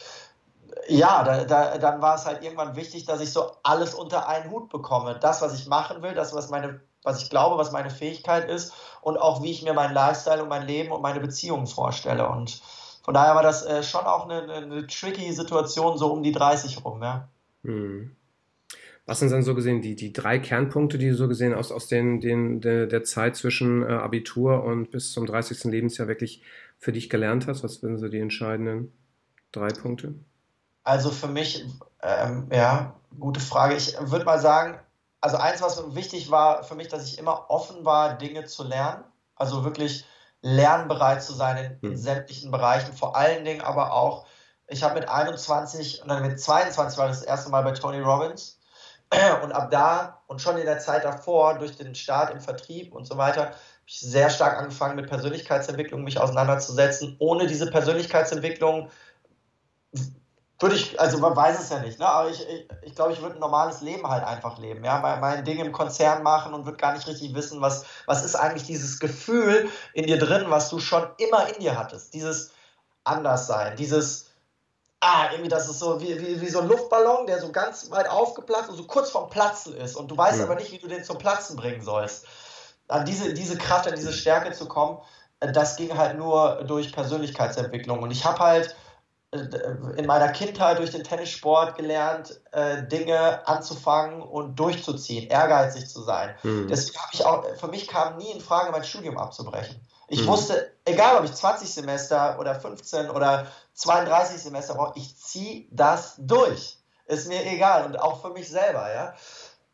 ja, 0.88 1.22
da, 1.22 1.44
da, 1.44 1.78
dann 1.78 2.02
war 2.02 2.16
es 2.16 2.26
halt 2.26 2.42
irgendwann 2.42 2.76
wichtig, 2.76 3.04
dass 3.04 3.20
ich 3.20 3.32
so 3.32 3.52
alles 3.62 3.94
unter 3.94 4.28
einen 4.28 4.50
Hut 4.50 4.68
bekomme. 4.68 5.18
Das, 5.18 5.40
was 5.40 5.54
ich 5.54 5.66
machen 5.66 6.02
will, 6.02 6.14
das, 6.14 6.34
was 6.34 6.50
meine, 6.50 6.80
was 7.02 7.22
ich 7.22 7.30
glaube, 7.30 7.58
was 7.58 7.72
meine 7.72 7.90
Fähigkeit 7.90 8.48
ist 8.48 8.72
und 9.00 9.16
auch 9.16 9.42
wie 9.42 9.50
ich 9.50 9.62
mir 9.62 9.72
meinen 9.72 9.94
Lifestyle 9.94 10.42
und 10.42 10.48
mein 10.48 10.66
Leben 10.66 10.92
und 10.92 11.02
meine 11.02 11.20
Beziehungen 11.20 11.66
vorstelle. 11.66 12.28
Und 12.28 12.60
von 13.02 13.14
daher 13.14 13.34
war 13.34 13.42
das 13.42 13.64
äh, 13.64 13.82
schon 13.82 14.04
auch 14.04 14.28
eine, 14.28 14.52
eine, 14.52 14.86
tricky 14.86 15.32
Situation 15.32 15.98
so 15.98 16.12
um 16.12 16.22
die 16.22 16.32
30 16.32 16.84
rum, 16.84 17.02
ja. 17.02 17.28
Hm. 17.62 18.16
Was 19.06 19.18
sind 19.18 19.30
dann 19.32 19.42
so 19.42 19.54
gesehen 19.54 19.82
die, 19.82 19.96
die 19.96 20.14
drei 20.14 20.38
Kernpunkte, 20.38 20.96
die 20.96 21.10
du 21.10 21.14
so 21.14 21.28
gesehen 21.28 21.52
aus, 21.52 21.70
aus 21.70 21.88
den, 21.88 22.20
den, 22.20 22.62
der, 22.62 22.86
der 22.86 23.04
Zeit 23.04 23.36
zwischen 23.36 23.82
äh, 23.82 23.92
Abitur 23.92 24.64
und 24.64 24.90
bis 24.90 25.12
zum 25.12 25.26
30. 25.26 25.64
Lebensjahr 25.64 26.08
wirklich 26.08 26.42
für 26.78 26.92
dich 26.92 27.10
gelernt 27.10 27.46
hast? 27.46 27.62
Was 27.62 27.74
sind 27.74 27.98
so 27.98 28.08
die 28.08 28.20
entscheidenden 28.20 28.92
drei 29.52 29.68
Punkte? 29.68 30.14
Also 30.84 31.10
für 31.10 31.28
mich, 31.28 31.66
ähm, 32.02 32.48
ja, 32.50 32.94
gute 33.18 33.40
Frage. 33.40 33.74
Ich 33.74 33.94
würde 34.00 34.24
mal 34.24 34.40
sagen, 34.40 34.78
also 35.20 35.36
eins, 35.36 35.60
was 35.60 35.94
wichtig 35.94 36.30
war 36.30 36.64
für 36.64 36.74
mich, 36.74 36.88
dass 36.88 37.06
ich 37.06 37.18
immer 37.18 37.50
offen 37.50 37.84
war, 37.84 38.16
Dinge 38.16 38.44
zu 38.44 38.64
lernen. 38.64 39.04
Also 39.36 39.64
wirklich 39.64 40.06
lernbereit 40.40 41.22
zu 41.22 41.32
sein 41.34 41.78
in, 41.82 41.88
in 41.88 41.90
hm. 41.90 41.96
sämtlichen 41.96 42.50
Bereichen. 42.50 42.94
Vor 42.94 43.16
allen 43.16 43.44
Dingen 43.44 43.60
aber 43.60 43.92
auch, 43.92 44.26
ich 44.66 44.82
habe 44.82 44.94
mit 44.94 45.08
21 45.08 46.02
und 46.02 46.08
dann 46.08 46.26
mit 46.26 46.40
22 46.40 46.98
war 46.98 47.08
das 47.08 47.22
erste 47.22 47.50
Mal 47.50 47.62
bei 47.62 47.72
Tony 47.72 48.00
Robbins 48.00 48.58
und 49.42 49.52
ab 49.52 49.70
da 49.70 50.22
und 50.26 50.40
schon 50.40 50.58
in 50.58 50.66
der 50.66 50.78
Zeit 50.78 51.04
davor, 51.04 51.58
durch 51.58 51.76
den 51.76 51.94
Start 51.94 52.30
im 52.32 52.40
Vertrieb 52.40 52.94
und 52.94 53.06
so 53.06 53.16
weiter, 53.16 53.46
habe 53.46 53.56
ich 53.86 54.00
sehr 54.00 54.30
stark 54.30 54.58
angefangen, 54.58 54.96
mit 54.96 55.08
Persönlichkeitsentwicklung 55.08 56.02
mich 56.02 56.18
auseinanderzusetzen. 56.18 57.16
Ohne 57.18 57.46
diese 57.46 57.70
Persönlichkeitsentwicklung 57.70 58.90
würde 60.60 60.76
ich, 60.76 60.98
also 60.98 61.18
man 61.18 61.36
weiß 61.36 61.60
es 61.60 61.68
ja 61.70 61.80
nicht, 61.80 61.98
ne? 61.98 62.06
aber 62.06 62.30
ich, 62.30 62.40
ich, 62.48 62.68
ich 62.82 62.94
glaube, 62.94 63.12
ich 63.12 63.20
würde 63.20 63.34
ein 63.34 63.40
normales 63.40 63.80
Leben 63.80 64.08
halt 64.08 64.24
einfach 64.24 64.58
leben. 64.58 64.84
Ja? 64.84 64.98
Mein, 65.00 65.20
mein 65.20 65.44
Ding 65.44 65.58
im 65.58 65.72
Konzern 65.72 66.22
machen 66.22 66.54
und 66.54 66.64
würde 66.64 66.78
gar 66.78 66.94
nicht 66.94 67.06
richtig 67.06 67.34
wissen, 67.34 67.60
was, 67.60 67.84
was 68.06 68.24
ist 68.24 68.36
eigentlich 68.36 68.64
dieses 68.64 68.98
Gefühl 69.00 69.68
in 69.92 70.06
dir 70.06 70.18
drin, 70.18 70.46
was 70.48 70.70
du 70.70 70.78
schon 70.78 71.06
immer 71.18 71.48
in 71.52 71.60
dir 71.60 71.76
hattest. 71.76 72.14
Dieses 72.14 72.52
Anderssein, 73.02 73.76
dieses 73.76 74.30
ah, 75.04 75.28
irgendwie, 75.30 75.50
das 75.50 75.68
ist 75.68 75.78
so 75.78 76.00
wie, 76.00 76.18
wie, 76.20 76.40
wie 76.40 76.48
so 76.48 76.60
ein 76.60 76.68
Luftballon, 76.68 77.26
der 77.26 77.40
so 77.40 77.52
ganz 77.52 77.90
weit 77.90 78.08
aufgeplatzt 78.08 78.70
und 78.70 78.76
so 78.76 78.84
kurz 78.84 79.10
vorm 79.10 79.28
Platzen 79.28 79.76
ist 79.76 79.96
und 79.96 80.10
du 80.10 80.16
weißt 80.16 80.38
mhm. 80.38 80.44
aber 80.44 80.54
nicht, 80.54 80.72
wie 80.72 80.78
du 80.78 80.88
den 80.88 81.04
zum 81.04 81.18
Platzen 81.18 81.56
bringen 81.56 81.82
sollst. 81.82 82.26
An 82.88 83.04
diese, 83.04 83.34
diese 83.34 83.56
Kraft, 83.56 83.86
an 83.86 83.94
diese 83.94 84.12
Stärke 84.12 84.52
zu 84.52 84.66
kommen, 84.66 84.98
äh, 85.40 85.52
das 85.52 85.76
ging 85.76 85.96
halt 85.96 86.16
nur 86.16 86.64
durch 86.66 86.92
Persönlichkeitsentwicklung. 86.92 88.02
Und 88.02 88.10
ich 88.10 88.24
habe 88.24 88.38
halt 88.38 88.74
äh, 89.30 89.38
in 89.96 90.06
meiner 90.06 90.28
Kindheit 90.28 90.78
durch 90.78 90.90
den 90.90 91.04
Tennissport 91.04 91.76
gelernt, 91.76 92.40
äh, 92.52 92.82
Dinge 92.86 93.46
anzufangen 93.46 94.22
und 94.22 94.58
durchzuziehen, 94.58 95.28
ehrgeizig 95.28 95.88
zu 95.88 96.02
sein. 96.02 96.34
Mhm. 96.42 96.68
Deswegen 96.68 96.98
habe 96.98 97.10
ich 97.12 97.24
auch, 97.26 97.44
für 97.56 97.68
mich 97.68 97.88
kam 97.88 98.16
nie 98.16 98.30
in 98.30 98.40
Frage, 98.40 98.70
mein 98.70 98.84
Studium 98.84 99.18
abzubrechen. 99.18 99.80
Ich 100.14 100.22
mhm. 100.22 100.28
wusste, 100.28 100.70
egal 100.84 101.18
ob 101.18 101.24
ich 101.24 101.32
20 101.32 101.74
Semester 101.74 102.38
oder 102.38 102.54
15 102.54 103.10
oder 103.10 103.48
32 103.74 104.40
Semester 104.40 104.74
brauche, 104.74 104.96
ich 104.96 105.16
ziehe 105.16 105.66
das 105.72 106.14
durch. 106.18 106.78
Ist 107.06 107.26
mir 107.26 107.44
egal 107.44 107.84
und 107.84 107.98
auch 107.98 108.22
für 108.22 108.30
mich 108.30 108.48
selber, 108.48 108.94
ja. 108.94 109.14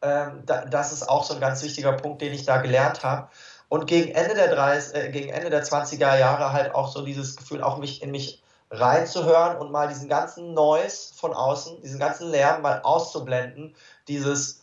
Ähm, 0.01 0.43
da, 0.47 0.65
das 0.65 0.93
ist 0.95 1.07
auch 1.07 1.25
so 1.25 1.35
ein 1.35 1.41
ganz 1.41 1.63
wichtiger 1.63 1.93
Punkt, 1.93 2.23
den 2.23 2.33
ich 2.33 2.47
da 2.47 2.57
gelernt 2.57 3.05
habe. 3.05 3.29
Und 3.69 3.87
gegen 3.87 4.15
Ende 4.15 4.35
der 4.35 4.49
30, 4.49 4.95
äh, 4.95 5.11
gegen 5.11 5.29
Ende 5.29 5.51
der 5.51 5.63
20er 5.63 6.19
Jahre 6.19 6.55
halt 6.55 6.75
auch 6.75 6.91
so 6.91 7.05
dieses 7.05 7.37
Gefühl, 7.37 7.63
auch 7.63 7.77
mich 7.77 8.03
in 8.03 8.11
mich 8.11 8.43
reinzuhören 8.71 9.59
und 9.59 9.71
mal 9.71 9.89
diesen 9.89 10.09
ganzen 10.09 10.55
Noise 10.55 11.13
von 11.15 11.35
außen, 11.35 11.83
diesen 11.83 11.99
ganzen 11.99 12.31
Lärm 12.31 12.63
mal 12.63 12.81
auszublenden. 12.81 13.75
Dieses, 14.09 14.63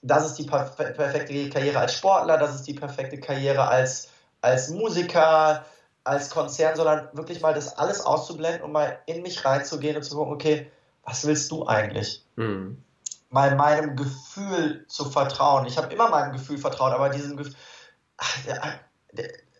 das 0.00 0.24
ist 0.24 0.36
die 0.36 0.44
perfekte 0.44 1.50
Karriere 1.50 1.80
als 1.80 1.92
Sportler, 1.92 2.38
das 2.38 2.54
ist 2.54 2.66
die 2.66 2.74
perfekte 2.74 3.20
Karriere 3.20 3.68
als, 3.68 4.07
als 4.40 4.68
Musiker, 4.68 5.64
als 6.04 6.30
Konzern, 6.30 6.76
sondern 6.76 7.08
wirklich 7.12 7.40
mal 7.40 7.54
das 7.54 7.76
alles 7.76 8.00
auszublenden 8.00 8.62
und 8.62 8.72
mal 8.72 8.98
in 9.06 9.22
mich 9.22 9.44
reinzugehen 9.44 9.96
und 9.96 10.02
zu 10.02 10.16
gucken, 10.16 10.32
okay, 10.32 10.70
was 11.04 11.26
willst 11.26 11.50
du 11.50 11.66
eigentlich? 11.66 12.24
Mhm. 12.36 12.82
Mal 13.30 13.56
meinem 13.56 13.96
Gefühl 13.96 14.86
zu 14.88 15.04
vertrauen. 15.10 15.66
Ich 15.66 15.76
habe 15.76 15.92
immer 15.92 16.08
meinem 16.08 16.32
Gefühl 16.32 16.58
vertraut, 16.58 16.92
aber 16.92 17.10
diesem 17.10 17.36
Gefühl, 17.36 17.54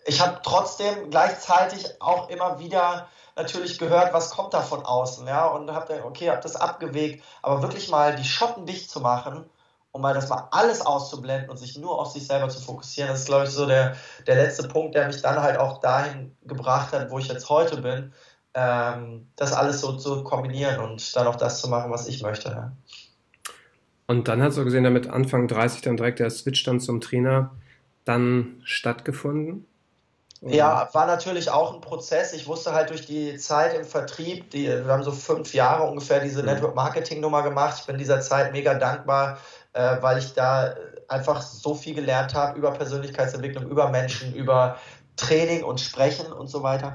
ich 0.07 0.21
habe 0.21 0.41
trotzdem 0.43 1.11
gleichzeitig 1.11 2.01
auch 2.01 2.31
immer 2.31 2.59
wieder 2.59 3.09
natürlich 3.37 3.79
gehört, 3.79 4.13
was 4.15 4.31
kommt 4.31 4.55
da 4.55 4.63
von 4.63 4.85
außen, 4.85 5.27
ja, 5.27 5.47
und 5.47 5.71
habe 5.73 6.03
okay, 6.05 6.31
habe 6.31 6.41
das 6.41 6.57
abgewegt, 6.57 7.23
aber 7.43 7.63
wirklich 7.63 7.89
mal 7.89 8.17
die 8.17 8.25
Schotten 8.25 8.67
dicht 8.67 8.91
zu 8.91 9.01
machen 9.01 9.49
um 9.99 10.03
mal 10.03 10.15
das 10.15 10.29
mal 10.29 10.47
alles 10.53 10.81
auszublenden 10.81 11.51
und 11.51 11.57
sich 11.57 11.77
nur 11.77 11.99
auf 11.99 12.13
sich 12.13 12.25
selber 12.25 12.49
zu 12.49 12.61
fokussieren. 12.61 13.11
Das 13.11 13.21
ist, 13.21 13.27
glaube 13.27 13.45
ich, 13.45 13.51
so 13.51 13.67
der, 13.67 13.97
der 14.29 14.37
letzte 14.37 14.69
Punkt, 14.69 14.95
der 14.95 15.09
mich 15.09 15.21
dann 15.21 15.43
halt 15.43 15.59
auch 15.59 15.81
dahin 15.81 16.37
gebracht 16.47 16.93
hat, 16.93 17.11
wo 17.11 17.19
ich 17.19 17.27
jetzt 17.27 17.49
heute 17.49 17.83
bin, 17.83 18.13
ähm, 18.55 19.27
das 19.35 19.53
alles 19.53 19.81
so 19.81 19.97
zu 19.97 20.23
kombinieren 20.23 20.79
und 20.79 21.17
dann 21.17 21.27
auch 21.27 21.35
das 21.35 21.61
zu 21.61 21.69
machen, 21.69 21.91
was 21.91 22.07
ich 22.07 22.23
möchte. 22.23 22.49
Ja. 22.49 22.73
Und 24.07 24.29
dann 24.29 24.41
hat 24.41 24.53
so 24.53 24.65
gesehen, 24.65 24.85
damit 24.85 25.09
Anfang 25.09 25.49
30 25.49 25.83
dann 25.83 25.97
direkt 25.97 26.21
der 26.21 26.31
Switch 26.31 26.63
dann 26.63 26.79
zum 26.79 27.01
Trainer 27.01 27.51
dann 28.05 28.61
stattgefunden? 28.63 29.67
Oder? 30.41 30.55
Ja, 30.55 30.89
war 30.93 31.07
natürlich 31.07 31.51
auch 31.51 31.75
ein 31.75 31.81
Prozess. 31.81 32.33
Ich 32.33 32.47
wusste 32.47 32.73
halt 32.73 32.91
durch 32.91 33.07
die 33.07 33.37
Zeit 33.39 33.77
im 33.77 33.85
Vertrieb, 33.85 34.51
die, 34.51 34.67
wir 34.67 34.87
haben 34.87 35.03
so 35.03 35.11
fünf 35.11 35.53
Jahre 35.53 35.89
ungefähr 35.89 36.21
diese 36.21 36.41
mhm. 36.41 36.47
Network 36.47 36.75
Marketing 36.75 37.21
Nummer 37.21 37.43
gemacht. 37.43 37.79
Ich 37.81 37.87
bin 37.87 37.99
dieser 37.99 38.21
Zeit 38.21 38.53
mega 38.53 38.75
dankbar, 38.75 39.39
äh, 39.73 39.97
weil 40.01 40.19
ich 40.19 40.35
da 40.35 40.75
einfach 41.09 41.43
so 41.43 41.75
viel 41.75 41.95
gelernt 41.95 42.35
habe 42.35 42.59
über 42.59 42.71
Persönlichkeitsentwicklung, 42.73 43.69
über 43.69 43.89
Menschen, 43.89 44.35
über 44.35 44.77
Training 45.17 45.65
und 45.65 45.81
Sprechen 45.81 46.33
und 46.33 46.49
so 46.49 46.63
weiter. 46.63 46.95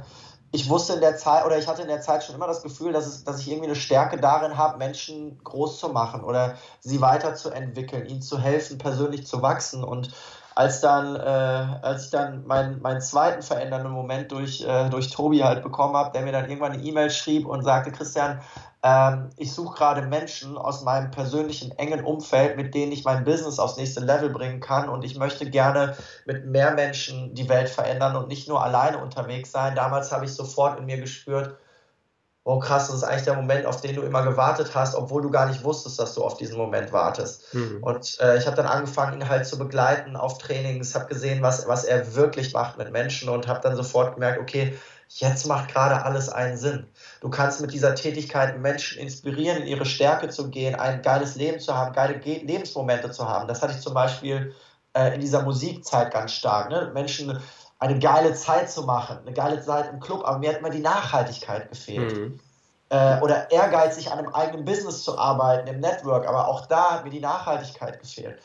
ich 0.54 0.70
wusste 0.70 0.94
in 0.94 1.02
der 1.02 1.18
Zeit 1.18 1.46
oder 1.46 1.58
ich 1.58 1.68
hatte 1.68 1.82
in 1.82 1.88
der 1.88 2.02
Zeit 2.02 2.24
schon 2.24 2.36
immer 2.36 2.46
das 2.46 2.62
Gefühl, 2.62 2.94
dass, 2.94 3.08
es, 3.08 3.24
dass 3.24 3.40
ich 3.40 3.50
irgendwie 3.50 3.70
eine 3.70 3.76
Stärke 3.76 4.18
darin 4.18 4.56
habe, 4.56 4.78
Menschen 4.78 5.44
groß 5.44 5.80
zu 5.80 5.90
machen 5.90 6.24
oder 6.24 6.58
sie 6.80 7.02
weiterzuentwickeln, 7.02 8.06
ihnen 8.06 8.22
zu 8.22 8.40
helfen, 8.40 8.78
persönlich 8.78 9.26
zu 9.26 9.42
wachsen. 9.42 9.84
Und 9.84 10.12
als 10.56 10.82
dann, 10.82 11.16
äh, 11.16 11.20
als 11.20 12.06
ich 12.06 12.12
dann 12.12 12.46
meinen, 12.46 12.82
meinen 12.82 13.02
zweiten 13.02 13.42
verändernden 13.42 13.92
Moment 13.92 14.32
durch, 14.32 14.64
äh, 14.64 14.90
durch 14.90 15.10
Tobi 15.10 15.40
halt 15.40 15.64
bekommen 15.64 15.96
habe, 15.96 16.12
der 16.12 16.22
mir 16.22 16.32
dann 16.32 16.50
irgendwann 16.50 16.74
eine 16.74 16.84
E-Mail 16.84 17.10
schrieb 17.10 17.48
und 17.48 17.64
sagte, 17.64 17.92
Christian, 17.92 18.42
ähm, 18.84 19.30
ich 19.38 19.54
suche 19.54 19.78
gerade 19.78 20.02
Menschen 20.04 20.58
aus 20.58 20.84
meinem 20.84 21.10
persönlichen 21.10 21.72
engen 21.78 22.04
Umfeld, 22.04 22.58
mit 22.58 22.76
denen 22.76 22.92
ich 22.92 23.06
mein 23.06 23.24
Business 23.24 23.58
aufs 23.58 23.78
nächste 23.78 24.02
Level 24.02 24.30
bringen 24.30 24.60
kann 24.60 24.90
und 24.90 25.04
ich 25.04 25.18
möchte 25.18 25.50
gerne 25.50 25.96
mit 26.26 26.46
mehr 26.46 26.72
Menschen 26.72 27.34
die 27.34 27.50
Welt 27.50 27.70
verändern 27.70 28.16
und 28.16 28.28
nicht 28.28 28.48
nur 28.48 28.64
alleine 28.64 28.98
unterwegs 28.98 29.52
sein. 29.52 29.76
Damals 29.76 30.12
habe 30.12 30.26
ich 30.26 30.34
sofort 30.34 30.78
in 30.78 30.86
mir 30.86 30.98
gespürt, 30.98 31.58
oh 32.46 32.60
krass, 32.60 32.88
das 32.88 32.98
ist 32.98 33.04
eigentlich 33.04 33.24
der 33.24 33.36
Moment, 33.36 33.66
auf 33.66 33.80
den 33.80 33.96
du 33.96 34.02
immer 34.02 34.24
gewartet 34.24 34.76
hast, 34.76 34.96
obwohl 34.96 35.22
du 35.22 35.32
gar 35.32 35.46
nicht 35.48 35.64
wusstest, 35.64 35.98
dass 35.98 36.14
du 36.14 36.24
auf 36.24 36.36
diesen 36.36 36.58
Moment 36.58 36.92
wartest. 36.92 37.54
Mhm. 37.54 37.82
Und 37.82 38.20
äh, 38.20 38.38
ich 38.38 38.46
habe 38.46 38.58
dann 38.58 38.66
angefangen, 38.66 39.22
ihn 39.22 39.30
halt 39.30 39.46
zu 39.46 39.58
begleiten 39.58 40.18
auf 40.18 40.40
Trainings, 40.40 40.94
habe 40.94 41.06
gesehen, 41.06 41.42
was, 41.42 41.68
was 41.68 41.86
er 41.86 42.16
wirklich 42.16 42.54
macht 42.54 42.78
mit 42.78 42.92
Menschen 42.92 43.30
und 43.30 43.48
habe 43.48 43.62
dann 43.62 43.78
sofort 43.78 44.16
gemerkt, 44.16 44.42
okay, 44.42 44.78
jetzt 45.08 45.46
macht 45.48 45.72
gerade 45.72 46.04
alles 46.04 46.28
einen 46.28 46.58
Sinn. 46.58 46.88
Du 47.22 47.30
kannst 47.30 47.62
mit 47.62 47.72
dieser 47.72 47.96
Tätigkeit 47.96 48.60
Menschen 48.60 49.00
inspirieren, 49.00 49.62
in 49.62 49.68
ihre 49.68 49.86
Stärke 49.86 50.28
zu 50.28 50.50
gehen, 50.50 50.76
ein 50.76 51.02
geiles 51.02 51.36
Leben 51.36 51.60
zu 51.60 51.74
haben, 51.76 51.94
geile 51.94 52.16
Lebensmomente 52.16 53.12
zu 53.12 53.28
haben. 53.28 53.48
Das 53.48 53.62
hatte 53.62 53.74
ich 53.74 53.82
zum 53.82 53.94
Beispiel 53.94 54.54
äh, 54.94 55.14
in 55.16 55.22
dieser 55.22 55.44
Musikzeit 55.44 56.12
ganz 56.12 56.34
stark. 56.34 56.70
Ne? 56.70 56.92
Menschen 56.94 57.40
eine 57.84 58.00
geile 58.00 58.34
Zeit 58.34 58.72
zu 58.72 58.84
machen, 58.84 59.20
eine 59.20 59.34
geile 59.34 59.62
Zeit 59.62 59.90
im 59.92 60.00
Club, 60.00 60.24
aber 60.24 60.40
mir 60.40 60.50
hat 60.50 60.60
immer 60.60 60.70
die 60.70 60.80
Nachhaltigkeit 60.80 61.70
gefehlt. 61.70 62.16
Mhm. 62.16 62.40
Äh, 62.90 63.20
oder 63.20 63.52
ehrgeizig 63.52 64.10
an 64.10 64.20
einem 64.20 64.34
eigenen 64.34 64.64
Business 64.64 65.04
zu 65.04 65.18
arbeiten, 65.18 65.68
im 65.68 65.82
Network, 65.82 66.26
aber 66.28 66.48
auch 66.48 66.66
da 66.68 66.92
hat 66.92 67.04
mir 67.04 67.10
die 67.10 67.20
Nachhaltigkeit 67.20 68.00
gefehlt. 68.00 68.42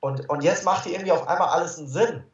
Und, 0.00 0.28
und 0.28 0.42
jetzt 0.42 0.64
macht 0.64 0.84
hier 0.84 0.94
irgendwie 0.94 1.12
auf 1.12 1.28
einmal 1.28 1.50
alles 1.50 1.78
einen 1.78 1.88
Sinn. 1.88 2.24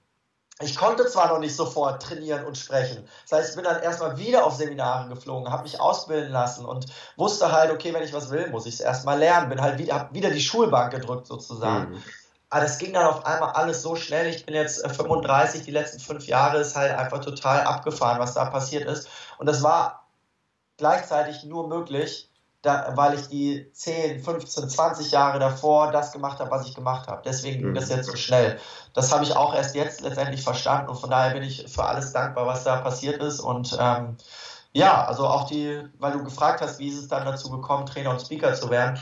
Ich 0.60 0.76
konnte 0.76 1.04
zwar 1.06 1.28
noch 1.28 1.40
nicht 1.40 1.54
sofort 1.54 2.02
trainieren 2.02 2.46
und 2.46 2.56
sprechen. 2.56 3.06
Das 3.28 3.38
heißt, 3.38 3.50
ich 3.50 3.56
bin 3.56 3.64
dann 3.64 3.82
erstmal 3.82 4.16
wieder 4.16 4.46
auf 4.46 4.54
Seminare 4.54 5.10
geflogen, 5.10 5.52
habe 5.52 5.64
mich 5.64 5.78
ausbilden 5.78 6.32
lassen 6.32 6.64
und 6.64 6.86
wusste 7.16 7.52
halt, 7.52 7.70
okay, 7.70 7.92
wenn 7.92 8.02
ich 8.02 8.14
was 8.14 8.30
will, 8.30 8.48
muss 8.48 8.64
ich 8.64 8.74
es 8.74 8.80
erstmal 8.80 9.18
lernen. 9.18 9.50
Bin 9.50 9.60
halt 9.60 9.76
wieder, 9.76 9.94
habe 9.94 10.14
wieder 10.14 10.30
die 10.30 10.40
Schulbank 10.40 10.92
gedrückt 10.92 11.26
sozusagen. 11.26 11.92
Mhm. 11.92 12.02
Aber 12.48 12.62
das 12.62 12.78
ging 12.78 12.92
dann 12.92 13.06
auf 13.06 13.24
einmal 13.26 13.50
alles 13.50 13.82
so 13.82 13.96
schnell. 13.96 14.26
Ich 14.28 14.46
bin 14.46 14.54
jetzt 14.54 14.86
35, 14.86 15.60
äh, 15.60 15.64
die 15.64 15.70
letzten 15.72 15.98
fünf 16.00 16.26
Jahre 16.26 16.58
ist 16.58 16.76
halt 16.76 16.92
einfach 16.92 17.20
total 17.20 17.62
abgefahren, 17.62 18.20
was 18.20 18.34
da 18.34 18.44
passiert 18.46 18.88
ist. 18.88 19.08
Und 19.38 19.46
das 19.46 19.62
war 19.62 20.06
gleichzeitig 20.76 21.44
nur 21.44 21.68
möglich, 21.68 22.30
da, 22.62 22.92
weil 22.94 23.14
ich 23.14 23.28
die 23.28 23.70
10, 23.72 24.22
15, 24.22 24.68
20 24.68 25.10
Jahre 25.10 25.38
davor 25.38 25.90
das 25.90 26.12
gemacht 26.12 26.38
habe, 26.38 26.50
was 26.50 26.66
ich 26.66 26.74
gemacht 26.74 27.08
habe. 27.08 27.22
Deswegen 27.24 27.62
ging 27.62 27.74
das 27.74 27.88
jetzt 27.88 28.06
so 28.06 28.16
schnell. 28.16 28.58
Das 28.94 29.12
habe 29.12 29.24
ich 29.24 29.34
auch 29.34 29.54
erst 29.54 29.74
jetzt 29.74 30.00
letztendlich 30.00 30.42
verstanden 30.42 30.90
und 30.90 30.96
von 30.96 31.10
daher 31.10 31.32
bin 31.34 31.42
ich 31.42 31.66
für 31.68 31.84
alles 31.84 32.12
dankbar, 32.12 32.46
was 32.46 32.64
da 32.64 32.76
passiert 32.80 33.22
ist. 33.22 33.40
Und 33.40 33.76
ähm, 33.80 34.16
ja, 34.72 35.04
also 35.06 35.26
auch 35.26 35.48
die, 35.48 35.82
weil 35.98 36.12
du 36.12 36.24
gefragt 36.24 36.60
hast, 36.60 36.78
wie 36.78 36.88
ist 36.88 36.98
es 36.98 37.08
dann 37.08 37.24
dazu 37.24 37.50
gekommen, 37.50 37.86
Trainer 37.86 38.10
und 38.10 38.20
Speaker 38.20 38.54
zu 38.54 38.68
werden, 38.68 39.00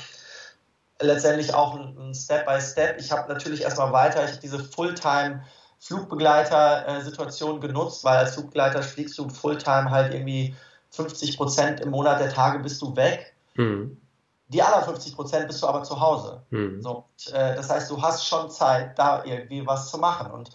letztendlich 1.01 1.55
auch 1.55 1.75
ein, 1.75 2.15
Step 2.15 2.47
by 2.47 2.61
Step. 2.61 2.99
Ich 2.99 3.11
habe 3.11 3.33
natürlich 3.33 3.63
erstmal 3.63 3.93
weiter, 3.93 4.25
ich 4.25 4.31
habe 4.31 4.41
diese 4.41 4.63
Fulltime 4.63 5.45
Flugbegleiter-Situation 5.81 7.61
genutzt, 7.61 8.05
weil 8.05 8.19
als 8.19 8.35
Flugbegleiter 8.35 8.83
fliegst 8.83 9.19
du 9.19 9.29
Fulltime 9.29 9.91
halt 9.91 10.15
irgendwie 10.15 10.55
50 10.91 11.37
Prozent 11.37 11.81
im 11.81 11.91
Monat 11.91 12.21
der 12.21 12.33
Tage 12.33 12.61
bist 12.61 12.81
du 12.81 12.95
weg 12.97 13.35
Mhm. 13.55 14.01
Die 14.49 14.63
anderen 14.63 14.85
50 14.85 15.15
Prozent 15.15 15.47
bist 15.49 15.63
du 15.63 15.67
aber 15.67 15.83
zu 15.83 16.01
Hause. 16.01 16.43
Mhm. 16.51 16.83
So, 16.83 17.05
äh, 17.33 17.55
das 17.55 17.71
heißt, 17.71 17.91
du 17.91 18.01
hast 18.01 18.27
schon 18.27 18.51
Zeit, 18.51 18.99
da 18.99 19.25
irgendwie 19.25 19.67
was 19.67 19.91
zu 19.91 19.99
machen. 19.99 20.31
Und 20.31 20.51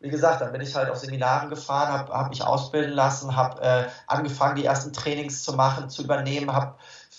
wie 0.00 0.08
gesagt, 0.08 0.40
dann 0.40 0.52
bin 0.52 0.60
ich 0.60 0.74
halt 0.74 0.90
auf 0.90 0.98
Seminaren 0.98 1.50
gefahren, 1.50 1.92
habe 1.92 2.12
hab 2.12 2.28
mich 2.30 2.42
ausbilden 2.42 2.92
lassen, 2.92 3.36
habe 3.36 3.60
äh, 3.62 3.84
angefangen, 4.06 4.56
die 4.56 4.64
ersten 4.64 4.92
Trainings 4.92 5.42
zu 5.42 5.52
machen, 5.52 5.90
zu 5.90 6.02
übernehmen, 6.02 6.52
habe 6.52 6.76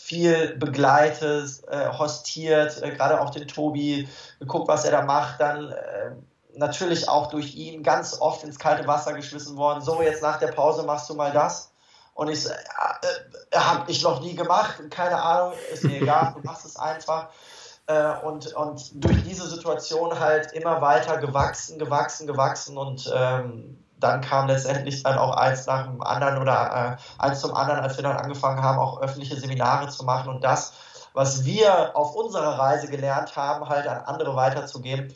viel 0.08 0.56
begleitet, 0.56 1.64
äh, 1.68 1.90
hostiert, 1.90 2.82
äh, 2.82 2.92
gerade 2.92 3.20
auch 3.20 3.30
den 3.30 3.46
Tobi, 3.46 4.08
geguckt, 4.40 4.70
was 4.70 4.86
er 4.86 4.92
da 4.92 5.02
macht, 5.02 5.42
dann 5.42 5.70
äh, 5.70 6.12
natürlich 6.56 7.10
auch 7.10 7.28
durch 7.28 7.56
ihn 7.56 7.84
ganz 7.84 8.22
oft 8.22 8.42
ins 8.46 8.58
kalte 8.58 8.88
Wasser 8.88 9.12
geschmissen 9.14 9.58
worden. 9.58 9.82
So, 9.82 10.02
jetzt 10.02 10.22
nach 10.22 10.40
der 10.40 10.48
Pause 10.48 10.84
machst 10.84 11.10
du 11.10 11.14
mal 11.14 11.34
das. 11.34 11.74
Und 12.14 12.30
ich, 12.30 12.46
äh, 12.46 12.52
äh, 13.52 13.58
habe 13.58 13.92
ich 13.92 14.02
noch 14.02 14.22
nie 14.22 14.34
gemacht, 14.34 14.80
keine 14.90 15.22
Ahnung, 15.22 15.52
ist 15.74 15.84
mir 15.84 16.02
egal, 16.02 16.36
du 16.38 16.42
machst 16.42 16.66
es 16.66 16.78
einfach. 16.78 17.28
Äh, 17.88 18.14
und, 18.24 18.54
und 18.54 19.04
durch 19.04 19.24
diese 19.26 19.46
Situation 19.46 20.18
halt 20.18 20.54
immer 20.54 20.80
weiter 20.82 21.18
gewachsen, 21.18 21.80
gewachsen, 21.80 22.28
gewachsen 22.28 22.78
und 22.78 23.12
ähm, 23.14 23.84
dann 24.00 24.22
kam 24.22 24.48
letztendlich 24.48 25.04
dann 25.04 25.18
auch 25.18 25.36
eins 25.36 25.66
nach 25.66 25.88
dem 25.88 26.02
anderen 26.02 26.38
oder 26.40 26.98
äh, 27.20 27.22
eins 27.24 27.42
zum 27.42 27.54
anderen, 27.56 27.80
als 27.80 27.98
wir 27.98 28.04
dann 28.04 28.18
angefangen 28.18 28.62
haben, 28.62 28.80
auch 28.80 29.02
öffentliche 29.02 29.36
Seminare 29.36 29.90
zu 29.90 30.06
machen 30.06 30.30
und 30.30 30.44
das, 30.44 30.74
was 31.14 31.46
wir 31.46 31.96
auf 31.96 32.16
unserer 32.16 32.60
Reise 32.60 32.88
gelernt 32.88 33.36
haben, 33.36 33.68
halt 33.68 33.88
an 33.88 34.02
andere 34.06 34.36
weiterzugeben. 34.36 35.14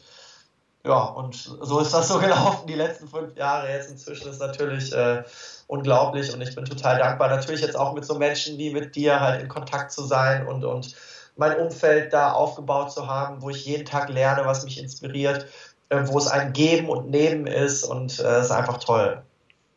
Ja, 0.83 1.03
und 1.03 1.35
so 1.35 1.79
ist 1.79 1.93
das 1.93 2.07
so 2.07 2.17
gelaufen 2.19 2.65
die 2.67 2.73
letzten 2.73 3.07
fünf 3.07 3.37
Jahre. 3.37 3.71
Jetzt 3.71 3.91
inzwischen 3.91 4.29
ist 4.29 4.39
natürlich 4.39 4.91
äh, 4.93 5.23
unglaublich 5.67 6.33
und 6.33 6.41
ich 6.41 6.55
bin 6.55 6.65
total 6.65 6.97
dankbar. 6.97 7.29
Natürlich 7.29 7.61
jetzt 7.61 7.77
auch 7.77 7.93
mit 7.93 8.03
so 8.03 8.17
Menschen 8.17 8.57
wie 8.57 8.73
mit 8.73 8.95
dir 8.95 9.19
halt 9.19 9.41
in 9.41 9.47
Kontakt 9.47 9.91
zu 9.91 10.03
sein 10.03 10.47
und, 10.47 10.65
und 10.65 10.95
mein 11.35 11.57
Umfeld 11.59 12.13
da 12.13 12.31
aufgebaut 12.31 12.91
zu 12.91 13.07
haben, 13.07 13.41
wo 13.41 13.49
ich 13.49 13.65
jeden 13.65 13.85
Tag 13.85 14.09
lerne, 14.09 14.45
was 14.45 14.63
mich 14.63 14.79
inspiriert, 14.79 15.45
wo 15.91 16.17
es 16.17 16.27
ein 16.27 16.54
Geben 16.54 16.89
und 16.89 17.10
Nehmen 17.10 17.47
ist 17.47 17.84
und 17.84 18.12
es 18.12 18.19
äh, 18.19 18.41
ist 18.41 18.51
einfach 18.51 18.77
toll. 18.77 19.21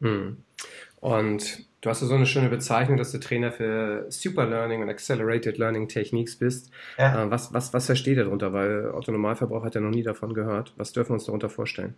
Hm. 0.00 0.42
Und 1.00 1.66
du 1.81 1.90
hast 1.90 2.00
ja 2.00 2.07
so 2.07 2.14
eine 2.14 2.27
schöne 2.27 2.48
Bezeichnung, 2.48 2.96
dass 2.96 3.12
du 3.12 3.18
Trainer 3.18 3.53
für 3.53 4.07
Super 4.09 4.46
Learning 4.46 4.83
und 4.83 4.88
Accelerated 4.88 5.59
Learning 5.59 5.88
Techniques 5.88 6.38
bist. 6.38 6.70
Ja. 6.98 7.24
Äh, 7.24 7.31
was, 7.31 7.53
was, 7.53 7.72
was 7.74 7.87
versteht 7.87 8.16
ihr 8.16 8.24
darunter? 8.24 8.53
Weil 8.53 8.90
Otto 8.90 9.12
Normalverbraucher 9.12 9.66
hat 9.66 9.74
ja 9.74 9.81
noch 9.81 9.90
nie 9.90 10.03
davon 10.03 10.35
gehört. 10.35 10.72
Was 10.77 10.92
dürfen 10.92 11.11
wir 11.11 11.14
uns 11.14 11.27
darunter 11.27 11.50
vorstellen? 11.50 11.94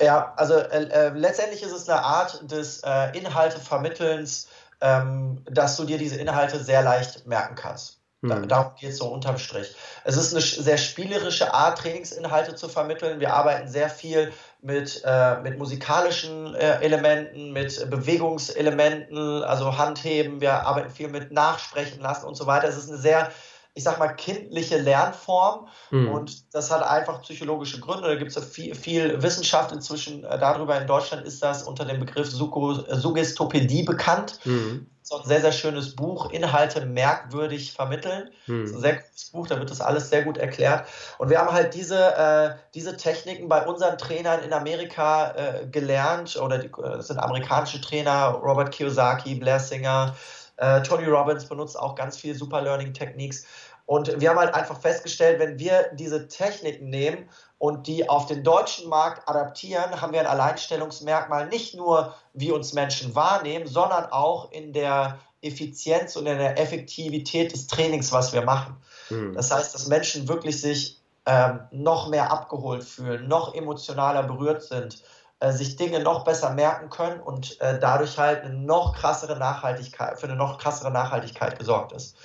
Ja, 0.00 0.34
also 0.36 0.54
äh, 0.54 0.84
äh, 0.84 1.08
letztendlich 1.10 1.62
ist 1.62 1.72
es 1.72 1.88
eine 1.88 2.02
Art 2.02 2.50
des 2.50 2.82
äh, 2.84 3.16
Inhaltevermittelns, 3.16 4.48
ähm, 4.80 5.42
dass 5.44 5.76
du 5.76 5.84
dir 5.84 5.98
diese 5.98 6.16
Inhalte 6.16 6.58
sehr 6.58 6.82
leicht 6.82 7.26
merken 7.26 7.54
kannst. 7.54 8.00
Da, 8.28 8.36
mhm. 8.36 8.48
darum 8.48 8.72
geht 8.78 8.90
es 8.90 8.98
so 8.98 9.06
unterm 9.06 9.38
Strich. 9.38 9.74
Es 10.04 10.16
ist 10.16 10.32
eine 10.32 10.40
sehr 10.40 10.78
spielerische 10.78 11.52
Art, 11.52 11.78
Trainingsinhalte 11.78 12.54
zu 12.54 12.68
vermitteln. 12.68 13.20
Wir 13.20 13.34
arbeiten 13.34 13.68
sehr 13.68 13.88
viel 13.88 14.32
mit, 14.62 15.02
äh, 15.04 15.40
mit 15.40 15.58
musikalischen 15.58 16.54
äh, 16.54 16.80
Elementen, 16.80 17.52
mit 17.52 17.90
Bewegungselementen, 17.90 19.42
also 19.42 19.76
Handheben. 19.76 20.40
Wir 20.40 20.66
arbeiten 20.66 20.90
viel 20.90 21.08
mit 21.08 21.32
Nachsprechen 21.32 22.00
lassen 22.00 22.26
und 22.26 22.34
so 22.34 22.46
weiter. 22.46 22.68
Es 22.68 22.76
ist 22.76 22.88
eine 22.88 22.98
sehr 22.98 23.30
ich 23.74 23.82
sag 23.82 23.98
mal, 23.98 24.08
kindliche 24.08 24.78
Lernform. 24.78 25.66
Mhm. 25.90 26.08
Und 26.12 26.54
das 26.54 26.70
hat 26.70 26.82
einfach 26.82 27.22
psychologische 27.22 27.80
Gründe. 27.80 28.08
Da 28.08 28.14
gibt 28.14 28.34
es 28.34 28.44
viel, 28.44 28.74
viel, 28.74 29.20
Wissenschaft 29.22 29.72
inzwischen 29.72 30.24
äh, 30.24 30.38
darüber. 30.38 30.80
In 30.80 30.86
Deutschland 30.86 31.26
ist 31.26 31.42
das 31.42 31.64
unter 31.64 31.84
dem 31.84 31.98
Begriff 31.98 32.28
äh, 32.28 32.96
Suggestopädie 32.96 33.82
bekannt. 33.82 34.38
Mhm. 34.44 34.86
So 35.02 35.18
ein 35.18 35.26
sehr, 35.26 35.42
sehr 35.42 35.52
schönes 35.52 35.96
Buch, 35.96 36.30
Inhalte 36.30 36.86
merkwürdig 36.86 37.72
vermitteln. 37.72 38.30
Mhm. 38.46 38.62
Das 38.62 38.70
ist 38.70 38.76
ein 38.76 38.80
sehr 38.80 38.94
gutes 38.94 39.30
Buch, 39.32 39.46
da 39.48 39.58
wird 39.58 39.70
das 39.70 39.80
alles 39.82 40.08
sehr 40.08 40.22
gut 40.22 40.38
erklärt. 40.38 40.86
Und 41.18 41.28
wir 41.28 41.40
haben 41.40 41.52
halt 41.52 41.74
diese, 41.74 42.16
äh, 42.16 42.54
diese 42.74 42.96
Techniken 42.96 43.48
bei 43.48 43.66
unseren 43.66 43.98
Trainern 43.98 44.40
in 44.42 44.54
Amerika 44.54 45.32
äh, 45.32 45.66
gelernt, 45.66 46.36
oder 46.36 46.56
die, 46.56 46.68
äh, 46.68 46.96
das 46.96 47.08
sind 47.08 47.18
amerikanische 47.18 47.82
Trainer, 47.82 48.40
Robert 48.42 48.72
Kiyosaki, 48.72 49.34
Blair 49.34 49.60
Singer, 49.60 50.14
äh, 50.56 50.82
Tony 50.82 51.06
Robbins 51.06 51.46
benutzt 51.46 51.78
auch 51.78 51.94
ganz 51.94 52.16
viel 52.16 52.34
Super 52.34 52.62
Learning 52.62 52.92
Techniques. 52.94 53.44
Und 53.86 54.20
wir 54.20 54.30
haben 54.30 54.38
halt 54.38 54.54
einfach 54.54 54.80
festgestellt, 54.80 55.38
wenn 55.38 55.58
wir 55.58 55.90
diese 55.92 56.28
Techniken 56.28 56.88
nehmen 56.88 57.28
und 57.58 57.86
die 57.86 58.08
auf 58.08 58.26
den 58.26 58.42
deutschen 58.42 58.88
Markt 58.88 59.28
adaptieren, 59.28 60.00
haben 60.00 60.12
wir 60.12 60.20
ein 60.20 60.26
Alleinstellungsmerkmal 60.26 61.48
nicht 61.48 61.74
nur, 61.74 62.14
wie 62.32 62.50
uns 62.50 62.72
Menschen 62.72 63.14
wahrnehmen, 63.14 63.66
sondern 63.66 64.06
auch 64.06 64.50
in 64.52 64.72
der 64.72 65.18
Effizienz 65.42 66.16
und 66.16 66.26
in 66.26 66.38
der 66.38 66.58
Effektivität 66.58 67.52
des 67.52 67.66
Trainings, 67.66 68.10
was 68.10 68.32
wir 68.32 68.42
machen. 68.42 68.76
Mhm. 69.10 69.34
Das 69.34 69.50
heißt, 69.50 69.74
dass 69.74 69.86
Menschen 69.88 70.28
wirklich 70.28 70.60
sich 70.60 71.02
ähm, 71.26 71.60
noch 71.70 72.08
mehr 72.08 72.32
abgeholt 72.32 72.84
fühlen, 72.84 73.28
noch 73.28 73.54
emotionaler 73.54 74.22
berührt 74.22 74.62
sind, 74.62 75.02
äh, 75.44 75.52
sich 75.52 75.76
Dinge 75.76 76.00
noch 76.00 76.24
besser 76.24 76.50
merken 76.50 76.88
können 76.88 77.20
und 77.20 77.60
äh, 77.60 77.78
dadurch 77.78 78.16
halt 78.18 78.44
eine 78.44 78.54
noch 78.54 78.96
krassere 78.96 79.36
Nachhaltigkeit, 79.36 80.18
für 80.18 80.26
eine 80.26 80.36
noch 80.36 80.56
krassere 80.58 80.90
Nachhaltigkeit 80.90 81.58
gesorgt 81.58 81.92
ist. 81.92 82.16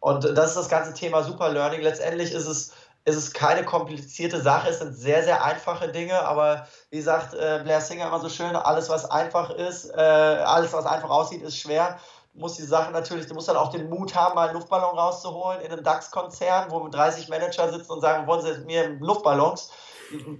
Und 0.00 0.24
das 0.24 0.50
ist 0.50 0.56
das 0.56 0.68
ganze 0.70 0.94
Thema 0.94 1.22
Super 1.22 1.50
Learning. 1.50 1.82
Letztendlich 1.82 2.32
ist 2.32 2.46
es 2.46 2.72
ist 3.06 3.16
es 3.16 3.32
keine 3.34 3.66
komplizierte 3.66 4.40
Sache, 4.40 4.70
es 4.70 4.78
sind 4.78 4.94
sehr, 4.94 5.22
sehr 5.24 5.44
einfache 5.44 5.88
Dinge, 5.88 6.22
aber 6.22 6.66
wie 6.88 7.02
sagt 7.02 7.34
äh, 7.34 7.60
Blair 7.62 7.82
Singer 7.82 8.06
immer 8.06 8.18
so 8.20 8.30
schön, 8.30 8.56
alles, 8.56 8.88
was 8.88 9.10
einfach 9.10 9.50
ist, 9.50 9.90
äh, 9.94 10.00
alles, 10.00 10.72
was 10.72 10.86
einfach 10.86 11.10
aussieht, 11.10 11.42
ist 11.42 11.58
schwer. 11.58 11.98
Du 12.32 12.40
musst 12.40 12.58
die 12.58 12.62
Sache 12.62 12.92
natürlich, 12.92 13.26
du 13.26 13.34
musst 13.34 13.48
dann 13.48 13.58
auch 13.58 13.70
den 13.72 13.90
Mut 13.90 14.14
haben, 14.14 14.34
mal 14.34 14.48
einen 14.48 14.54
Luftballon 14.56 14.98
rauszuholen 14.98 15.60
in 15.60 15.70
einem 15.70 15.84
DAX-Konzern, 15.84 16.70
wo 16.70 16.88
30 16.88 17.28
Manager 17.28 17.70
sitzen 17.70 17.92
und 17.92 18.00
sagen, 18.00 18.26
wollen 18.26 18.40
Sie 18.40 18.64
mir 18.64 18.88
Luftballons? 19.00 19.70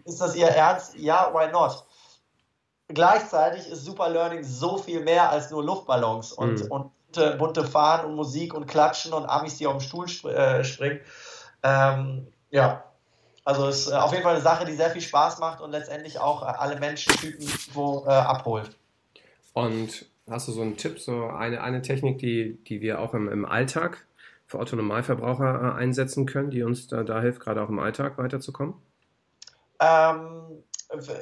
Ist 0.07 0.23
das 0.23 0.35
Ihr 0.35 0.49
Ernst? 0.49 0.95
Ja, 0.95 1.31
why 1.35 1.53
not? 1.53 1.85
Gleichzeitig 2.89 3.69
ist 3.69 3.85
Super 3.85 4.11
Learning 4.11 4.45
so 4.45 4.77
viel 4.79 5.01
mehr 5.01 5.31
als 5.31 5.51
nur 5.51 5.65
Luftballons 5.65 6.33
und, 6.33 6.65
mhm. 6.65 6.71
und 6.71 6.91
bunte, 7.15 7.37
bunte 7.37 7.65
Fahnen 7.65 8.07
und 8.07 8.15
Musik 8.17 8.55
und 8.55 8.67
Klatschen 8.67 9.13
und 9.13 9.27
Amis, 9.27 9.59
die 9.59 9.67
auf 9.67 9.79
dem 9.79 9.81
Stuhl 9.81 10.07
sp 10.11 10.29
äh, 10.29 10.65
springen. 10.65 11.01
Ähm, 11.63 12.27
ja, 12.51 12.85
also 13.45 13.69
es 13.69 13.87
ist 13.87 13.93
äh, 13.93 13.97
auf 13.97 14.13
jeden 14.13 14.23
Fall 14.23 14.35
eine 14.35 14.43
Sache, 14.43 14.65
die 14.65 14.75
sehr 14.75 14.91
viel 14.91 15.01
Spaß 15.03 15.39
macht 15.39 15.61
und 15.61 15.71
letztendlich 15.71 16.19
auch 16.19 16.43
äh, 16.43 16.47
alle 16.47 16.79
Menschentypen 16.79 17.47
wo, 17.73 18.05
äh, 18.07 18.11
abholt. 18.11 18.77
Und 19.53 20.07
hast 20.29 20.49
du 20.49 20.53
so 20.53 20.63
einen 20.63 20.77
Tipp, 20.77 20.99
so 20.99 21.27
eine, 21.27 21.63
eine 21.63 21.83
Technik, 21.83 22.19
die, 22.19 22.59
die 22.65 22.81
wir 22.81 23.01
auch 23.01 23.15
im, 23.15 23.29
im 23.29 23.45
Alltag 23.45 24.05
für 24.47 24.59
Autonormalverbraucher 24.59 25.75
äh, 25.77 25.81
einsetzen 25.81 26.27
können, 26.27 26.51
die 26.51 26.63
uns 26.63 26.87
da, 26.87 27.03
da 27.03 27.21
hilft, 27.21 27.41
gerade 27.41 27.63
auch 27.63 27.69
im 27.69 27.79
Alltag 27.79 28.19
weiterzukommen? 28.19 28.75
Ähm, 29.81 30.63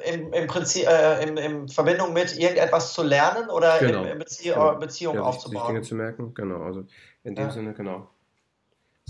im, 0.05 0.33
im 0.33 0.47
Prinzip 0.47 0.87
äh, 0.87 1.23
in, 1.23 1.37
in 1.37 1.67
Verbindung 1.67 2.13
mit 2.13 2.37
irgendetwas 2.37 2.93
zu 2.93 3.03
lernen 3.03 3.49
oder 3.49 3.79
genau. 3.79 4.03
in, 4.03 4.09
in 4.09 4.19
Bezie 4.19 4.49
genau. 4.49 4.75
Beziehung 4.75 5.15
ja, 5.15 5.21
aufzubauen. 5.21 5.61
Sich 5.61 5.67
Dinge 5.67 5.81
zu 5.81 5.95
merken, 5.95 6.33
genau. 6.33 6.63
Also 6.63 6.85
in 7.23 7.35
dem 7.35 7.47
ja. 7.47 7.51
Sinne, 7.51 7.73
genau. 7.73 8.07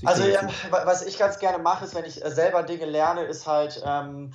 Also 0.05 0.25
ja, 0.25 0.47
was 0.69 1.05
ich 1.05 1.17
ganz 1.17 1.39
gerne 1.39 1.61
mache, 1.61 1.85
ist, 1.85 1.95
wenn 1.95 2.05
ich 2.05 2.23
äh, 2.23 2.31
selber 2.31 2.63
Dinge 2.63 2.85
lerne, 2.85 3.23
ist 3.23 3.45
halt 3.47 3.81
ähm, 3.85 4.33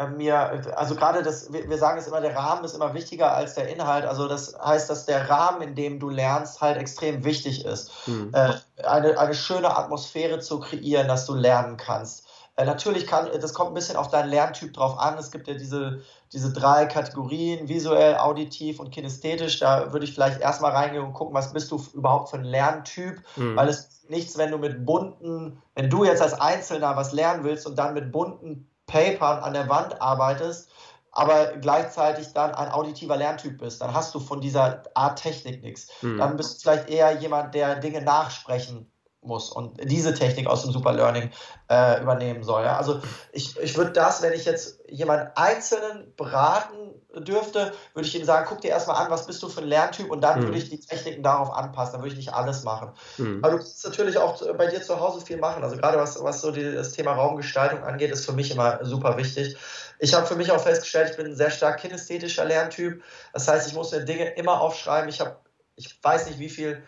äh, 0.00 0.06
mir, 0.08 0.38
also 0.76 0.94
gerade 0.94 1.22
das, 1.22 1.52
wir 1.52 1.78
sagen 1.78 1.98
es 1.98 2.06
immer, 2.06 2.20
der 2.20 2.36
Rahmen 2.36 2.64
ist 2.64 2.74
immer 2.74 2.94
wichtiger 2.94 3.34
als 3.34 3.54
der 3.54 3.68
Inhalt. 3.68 4.04
Also 4.04 4.28
das 4.28 4.56
heißt, 4.58 4.88
dass 4.88 5.06
der 5.06 5.28
Rahmen, 5.28 5.62
in 5.62 5.74
dem 5.74 6.00
du 6.00 6.10
lernst, 6.10 6.60
halt 6.60 6.76
extrem 6.76 7.24
wichtig 7.24 7.64
ist. 7.64 8.06
Mhm. 8.06 8.30
Äh, 8.32 8.54
eine, 8.82 9.18
eine 9.18 9.34
schöne 9.34 9.76
Atmosphäre 9.76 10.38
zu 10.40 10.60
kreieren, 10.60 11.08
dass 11.08 11.26
du 11.26 11.34
lernen 11.34 11.76
kannst. 11.76 12.26
Äh, 12.56 12.64
natürlich 12.64 13.06
kann, 13.06 13.28
das 13.40 13.54
kommt 13.54 13.70
ein 13.70 13.74
bisschen 13.74 13.96
auf 13.96 14.08
deinen 14.08 14.30
Lerntyp 14.30 14.72
drauf 14.72 14.98
an. 14.98 15.16
Es 15.18 15.30
gibt 15.30 15.48
ja 15.48 15.54
diese, 15.54 16.02
diese 16.32 16.52
drei 16.52 16.86
Kategorien, 16.86 17.68
visuell, 17.68 18.16
auditiv 18.16 18.80
und 18.80 18.90
kinästhetisch. 18.90 19.58
Da 19.60 19.92
würde 19.92 20.04
ich 20.04 20.14
vielleicht 20.14 20.40
erstmal 20.40 20.72
reingehen 20.72 21.04
und 21.04 21.12
gucken, 21.12 21.34
was 21.34 21.52
bist 21.52 21.70
du 21.70 21.82
überhaupt 21.94 22.30
für 22.30 22.36
ein 22.36 22.44
Lerntyp, 22.44 23.22
mhm. 23.36 23.56
weil 23.56 23.68
es 23.68 24.02
nichts, 24.08 24.36
wenn 24.36 24.50
du 24.50 24.58
mit 24.58 24.84
bunten, 24.84 25.62
wenn 25.74 25.88
du 25.88 26.04
jetzt 26.04 26.20
als 26.20 26.34
Einzelner 26.34 26.96
was 26.96 27.12
lernen 27.12 27.44
willst 27.44 27.66
und 27.66 27.78
dann 27.78 27.94
mit 27.94 28.12
bunten 28.12 28.68
Papern 28.86 29.38
an 29.38 29.54
der 29.54 29.68
Wand 29.68 30.02
arbeitest, 30.02 30.70
aber 31.12 31.56
gleichzeitig 31.56 32.32
dann 32.32 32.54
ein 32.54 32.70
auditiver 32.70 33.16
Lerntyp 33.16 33.58
bist, 33.58 33.80
dann 33.80 33.94
hast 33.94 34.14
du 34.14 34.20
von 34.20 34.40
dieser 34.40 34.82
Art 34.94 35.20
Technik 35.20 35.62
nichts. 35.62 35.88
Mhm. 36.02 36.18
Dann 36.18 36.36
bist 36.36 36.56
du 36.56 36.62
vielleicht 36.62 36.88
eher 36.88 37.12
jemand, 37.20 37.54
der 37.54 37.76
Dinge 37.76 38.02
nachsprechen 38.02 38.89
muss 39.22 39.50
und 39.50 39.78
diese 39.84 40.14
Technik 40.14 40.46
aus 40.46 40.62
dem 40.62 40.72
Super 40.72 40.92
Learning 40.92 41.30
äh, 41.68 42.00
übernehmen 42.00 42.42
soll. 42.42 42.64
Ja? 42.64 42.78
Also 42.78 43.00
ich, 43.32 43.58
ich 43.58 43.76
würde 43.76 43.92
das, 43.92 44.22
wenn 44.22 44.32
ich 44.32 44.46
jetzt 44.46 44.80
jemanden 44.88 45.30
Einzelnen 45.34 46.14
beraten 46.16 46.94
dürfte, 47.14 47.72
würde 47.92 48.08
ich 48.08 48.18
ihm 48.18 48.24
sagen, 48.24 48.46
guck 48.48 48.62
dir 48.62 48.68
erstmal 48.68 49.04
an, 49.04 49.10
was 49.10 49.26
bist 49.26 49.42
du 49.42 49.48
für 49.48 49.60
ein 49.60 49.66
Lerntyp 49.66 50.10
und 50.10 50.22
dann 50.22 50.40
mhm. 50.40 50.44
würde 50.44 50.58
ich 50.58 50.70
die 50.70 50.80
Techniken 50.80 51.22
darauf 51.22 51.52
anpassen, 51.52 51.94
dann 51.94 52.02
würde 52.02 52.12
ich 52.12 52.18
nicht 52.18 52.32
alles 52.32 52.62
machen. 52.62 52.92
Mhm. 53.18 53.40
Aber 53.42 53.52
du 53.52 53.58
kannst 53.58 53.84
natürlich 53.84 54.16
auch 54.16 54.40
bei 54.56 54.66
dir 54.68 54.80
zu 54.82 54.98
Hause 54.98 55.24
viel 55.24 55.36
machen. 55.36 55.62
Also 55.62 55.76
gerade 55.76 55.98
was, 55.98 56.22
was 56.22 56.40
so 56.40 56.50
die, 56.50 56.72
das 56.72 56.92
Thema 56.92 57.12
Raumgestaltung 57.12 57.82
angeht, 57.82 58.10
ist 58.10 58.24
für 58.24 58.32
mich 58.32 58.50
immer 58.50 58.84
super 58.84 59.18
wichtig. 59.18 59.56
Ich 59.98 60.14
habe 60.14 60.26
für 60.26 60.36
mich 60.36 60.50
auch 60.50 60.60
festgestellt, 60.60 61.10
ich 61.10 61.16
bin 61.16 61.26
ein 61.26 61.36
sehr 61.36 61.50
stark 61.50 61.80
kinästhetischer 61.80 62.46
Lerntyp. 62.46 63.02
Das 63.34 63.46
heißt, 63.46 63.68
ich 63.68 63.74
muss 63.74 63.92
mir 63.92 64.00
Dinge 64.00 64.30
immer 64.30 64.60
aufschreiben. 64.62 65.10
Ich 65.10 65.20
habe, 65.20 65.36
ich 65.76 66.02
weiß 66.02 66.26
nicht, 66.26 66.38
wie 66.38 66.48
viel 66.48 66.82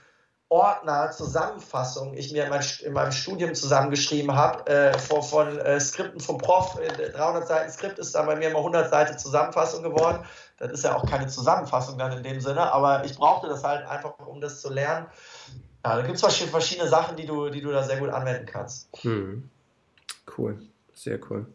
Ordner, 0.52 1.10
Zusammenfassung 1.12 2.12
ich 2.12 2.30
mir 2.30 2.44
in, 2.44 2.50
mein, 2.50 2.62
in 2.84 2.92
meinem 2.92 3.10
Studium 3.10 3.54
zusammengeschrieben 3.54 4.34
habe, 4.34 4.66
äh, 4.66 4.98
von, 4.98 5.22
von 5.22 5.58
äh, 5.58 5.80
Skripten 5.80 6.20
vom 6.20 6.36
Prof. 6.36 6.78
300 6.78 7.42
äh, 7.42 7.46
Seiten 7.46 7.72
Skript 7.72 7.98
ist 7.98 8.14
dann 8.14 8.26
bei 8.26 8.36
mir 8.36 8.50
immer 8.50 8.58
100 8.58 8.90
Seiten 8.90 9.18
Zusammenfassung 9.18 9.82
geworden. 9.82 10.26
Das 10.58 10.70
ist 10.70 10.84
ja 10.84 10.94
auch 10.94 11.08
keine 11.08 11.26
Zusammenfassung 11.26 11.96
dann 11.96 12.12
in 12.12 12.22
dem 12.22 12.38
Sinne, 12.42 12.70
aber 12.70 13.02
ich 13.06 13.16
brauchte 13.16 13.48
das 13.48 13.64
halt 13.64 13.88
einfach, 13.88 14.18
um 14.26 14.42
das 14.42 14.60
zu 14.60 14.70
lernen. 14.70 15.06
Ja, 15.84 15.96
da 15.96 16.02
gibt 16.02 16.22
es 16.22 16.36
verschiedene 16.44 16.86
Sachen, 16.86 17.16
die 17.16 17.24
du, 17.24 17.48
die 17.48 17.62
du 17.62 17.72
da 17.72 17.82
sehr 17.82 17.96
gut 17.96 18.10
anwenden 18.10 18.44
kannst. 18.44 18.90
Hm. 19.00 19.48
Cool, 20.36 20.60
sehr 20.92 21.18
cool. 21.30 21.46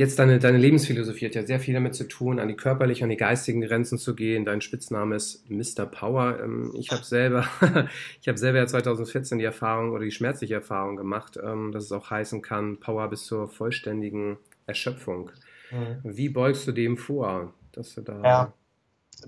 Jetzt 0.00 0.18
deine, 0.18 0.38
deine 0.38 0.56
Lebensphilosophie 0.56 1.26
hat 1.26 1.34
ja 1.34 1.44
sehr 1.44 1.60
viel 1.60 1.74
damit 1.74 1.94
zu 1.94 2.08
tun, 2.08 2.40
an 2.40 2.48
die 2.48 2.56
körperlichen, 2.56 3.04
an 3.04 3.10
die 3.10 3.18
geistigen 3.18 3.60
Grenzen 3.60 3.98
zu 3.98 4.14
gehen. 4.14 4.46
Dein 4.46 4.62
Spitzname 4.62 5.14
ist 5.14 5.44
Mr. 5.50 5.84
Power. 5.84 6.38
Ähm, 6.42 6.72
ich 6.74 6.90
habe 6.90 7.04
selber, 7.04 7.44
ich 8.22 8.26
habe 8.26 8.38
selber 8.38 8.60
ja 8.60 8.66
2014 8.66 9.36
die 9.36 9.44
Erfahrung 9.44 9.90
oder 9.90 10.04
die 10.04 10.10
schmerzliche 10.10 10.54
Erfahrung 10.54 10.96
gemacht, 10.96 11.38
ähm, 11.44 11.70
dass 11.70 11.84
es 11.84 11.92
auch 11.92 12.08
heißen 12.08 12.40
kann, 12.40 12.80
Power 12.80 13.10
bis 13.10 13.26
zur 13.26 13.46
vollständigen 13.46 14.38
Erschöpfung. 14.64 15.32
Mhm. 15.70 16.00
Wie 16.02 16.30
beugst 16.30 16.66
du 16.66 16.72
dem 16.72 16.96
vor, 16.96 17.52
dass 17.72 17.94
du 17.94 18.00
da? 18.00 18.54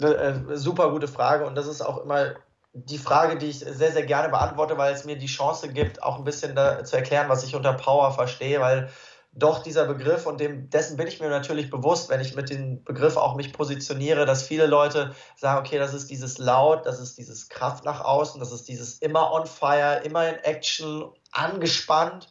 Ja, 0.01 0.09
äh, 0.09 0.57
super 0.57 0.91
gute 0.91 1.07
Frage 1.07 1.45
und 1.45 1.55
das 1.55 1.67
ist 1.67 1.83
auch 1.83 2.03
immer 2.03 2.37
die 2.73 2.97
Frage, 2.97 3.37
die 3.37 3.51
ich 3.51 3.59
sehr, 3.59 3.93
sehr 3.93 4.07
gerne 4.07 4.31
beantworte, 4.31 4.79
weil 4.79 4.95
es 4.95 5.05
mir 5.05 5.19
die 5.19 5.27
Chance 5.27 5.69
gibt, 5.69 6.03
auch 6.03 6.17
ein 6.17 6.25
bisschen 6.25 6.57
zu 6.85 6.97
erklären, 6.97 7.29
was 7.29 7.45
ich 7.45 7.55
unter 7.55 7.75
Power 7.75 8.11
verstehe, 8.13 8.59
weil 8.63 8.89
doch 9.35 9.63
dieser 9.63 9.87
Begriff 9.87 10.27
und 10.27 10.41
dem, 10.41 10.69
dessen 10.69 10.99
bin 10.99 11.07
ich 11.07 11.19
mir 11.19 11.31
natürlich 11.31 11.71
bewusst, 11.71 12.11
wenn 12.11 12.21
ich 12.21 12.37
mit 12.37 12.51
dem 12.51 12.85
Begriff 12.85 13.17
auch 13.17 13.35
mich 13.35 13.53
positioniere, 13.53 14.27
dass 14.27 14.43
viele 14.43 14.67
Leute 14.67 15.15
sagen, 15.37 15.59
okay, 15.59 15.79
das 15.79 15.95
ist 15.95 16.11
dieses 16.11 16.37
Laut, 16.37 16.85
das 16.85 17.01
ist 17.01 17.17
dieses 17.17 17.49
Kraft 17.49 17.85
nach 17.85 18.05
außen, 18.05 18.39
das 18.41 18.53
ist 18.53 18.69
dieses 18.69 18.99
immer 18.99 19.33
on 19.33 19.47
fire, 19.47 20.03
immer 20.05 20.29
in 20.29 20.35
Action, 20.37 21.11
angespannt. 21.33 22.31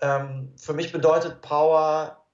Ähm, 0.00 0.54
für 0.60 0.74
mich 0.74 0.92
bedeutet 0.92 1.40
Power 1.40 2.26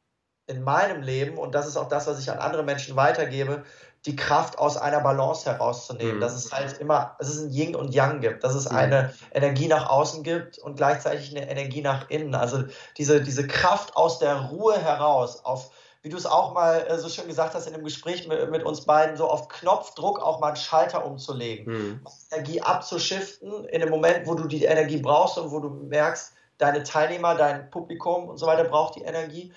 in 0.46 0.62
meinem 0.62 1.02
Leben, 1.02 1.38
und 1.38 1.54
das 1.54 1.68
ist 1.68 1.76
auch 1.76 1.88
das, 1.88 2.08
was 2.08 2.18
ich 2.18 2.30
an 2.30 2.38
andere 2.38 2.64
Menschen 2.64 2.96
weitergebe, 2.96 3.62
die 4.06 4.16
Kraft 4.16 4.58
aus 4.58 4.76
einer 4.76 5.00
Balance 5.00 5.50
herauszunehmen. 5.50 6.16
Mhm. 6.16 6.20
Dass 6.20 6.34
es 6.34 6.52
halt 6.52 6.78
immer, 6.78 7.16
dass 7.18 7.28
es 7.28 7.42
ein 7.42 7.50
Yin 7.50 7.74
und 7.74 7.94
Yang 7.94 8.20
gibt, 8.20 8.44
dass 8.44 8.54
es 8.54 8.70
mhm. 8.70 8.76
eine 8.76 9.14
Energie 9.32 9.66
nach 9.66 9.88
außen 9.88 10.22
gibt 10.22 10.58
und 10.58 10.76
gleichzeitig 10.76 11.30
eine 11.30 11.48
Energie 11.48 11.80
nach 11.80 12.10
innen. 12.10 12.34
Also 12.34 12.64
diese, 12.98 13.22
diese 13.22 13.46
Kraft 13.46 13.96
aus 13.96 14.18
der 14.18 14.36
Ruhe 14.36 14.78
heraus, 14.78 15.44
auf, 15.44 15.70
wie 16.02 16.10
du 16.10 16.18
es 16.18 16.26
auch 16.26 16.52
mal 16.52 16.86
äh, 16.86 16.98
so 16.98 17.08
schön 17.08 17.28
gesagt 17.28 17.54
hast 17.54 17.66
in 17.66 17.72
dem 17.72 17.84
Gespräch 17.84 18.28
mit, 18.28 18.50
mit, 18.50 18.62
uns 18.62 18.82
beiden, 18.82 19.16
so 19.16 19.26
auf 19.26 19.48
Knopfdruck 19.48 20.20
auch 20.20 20.38
mal 20.38 20.48
einen 20.48 20.56
Schalter 20.56 21.06
umzulegen, 21.06 21.72
mhm. 21.72 22.00
Energie 22.30 22.60
abzuschiften 22.60 23.64
in 23.64 23.80
dem 23.80 23.88
Moment, 23.88 24.26
wo 24.26 24.34
du 24.34 24.46
die 24.46 24.64
Energie 24.64 24.98
brauchst 24.98 25.38
und 25.38 25.50
wo 25.50 25.60
du 25.60 25.70
merkst, 25.70 26.34
deine 26.58 26.84
Teilnehmer, 26.84 27.34
dein 27.34 27.70
Publikum 27.70 28.28
und 28.28 28.38
so 28.38 28.46
weiter 28.46 28.64
braucht 28.64 28.96
die 28.96 29.02
Energie 29.02 29.52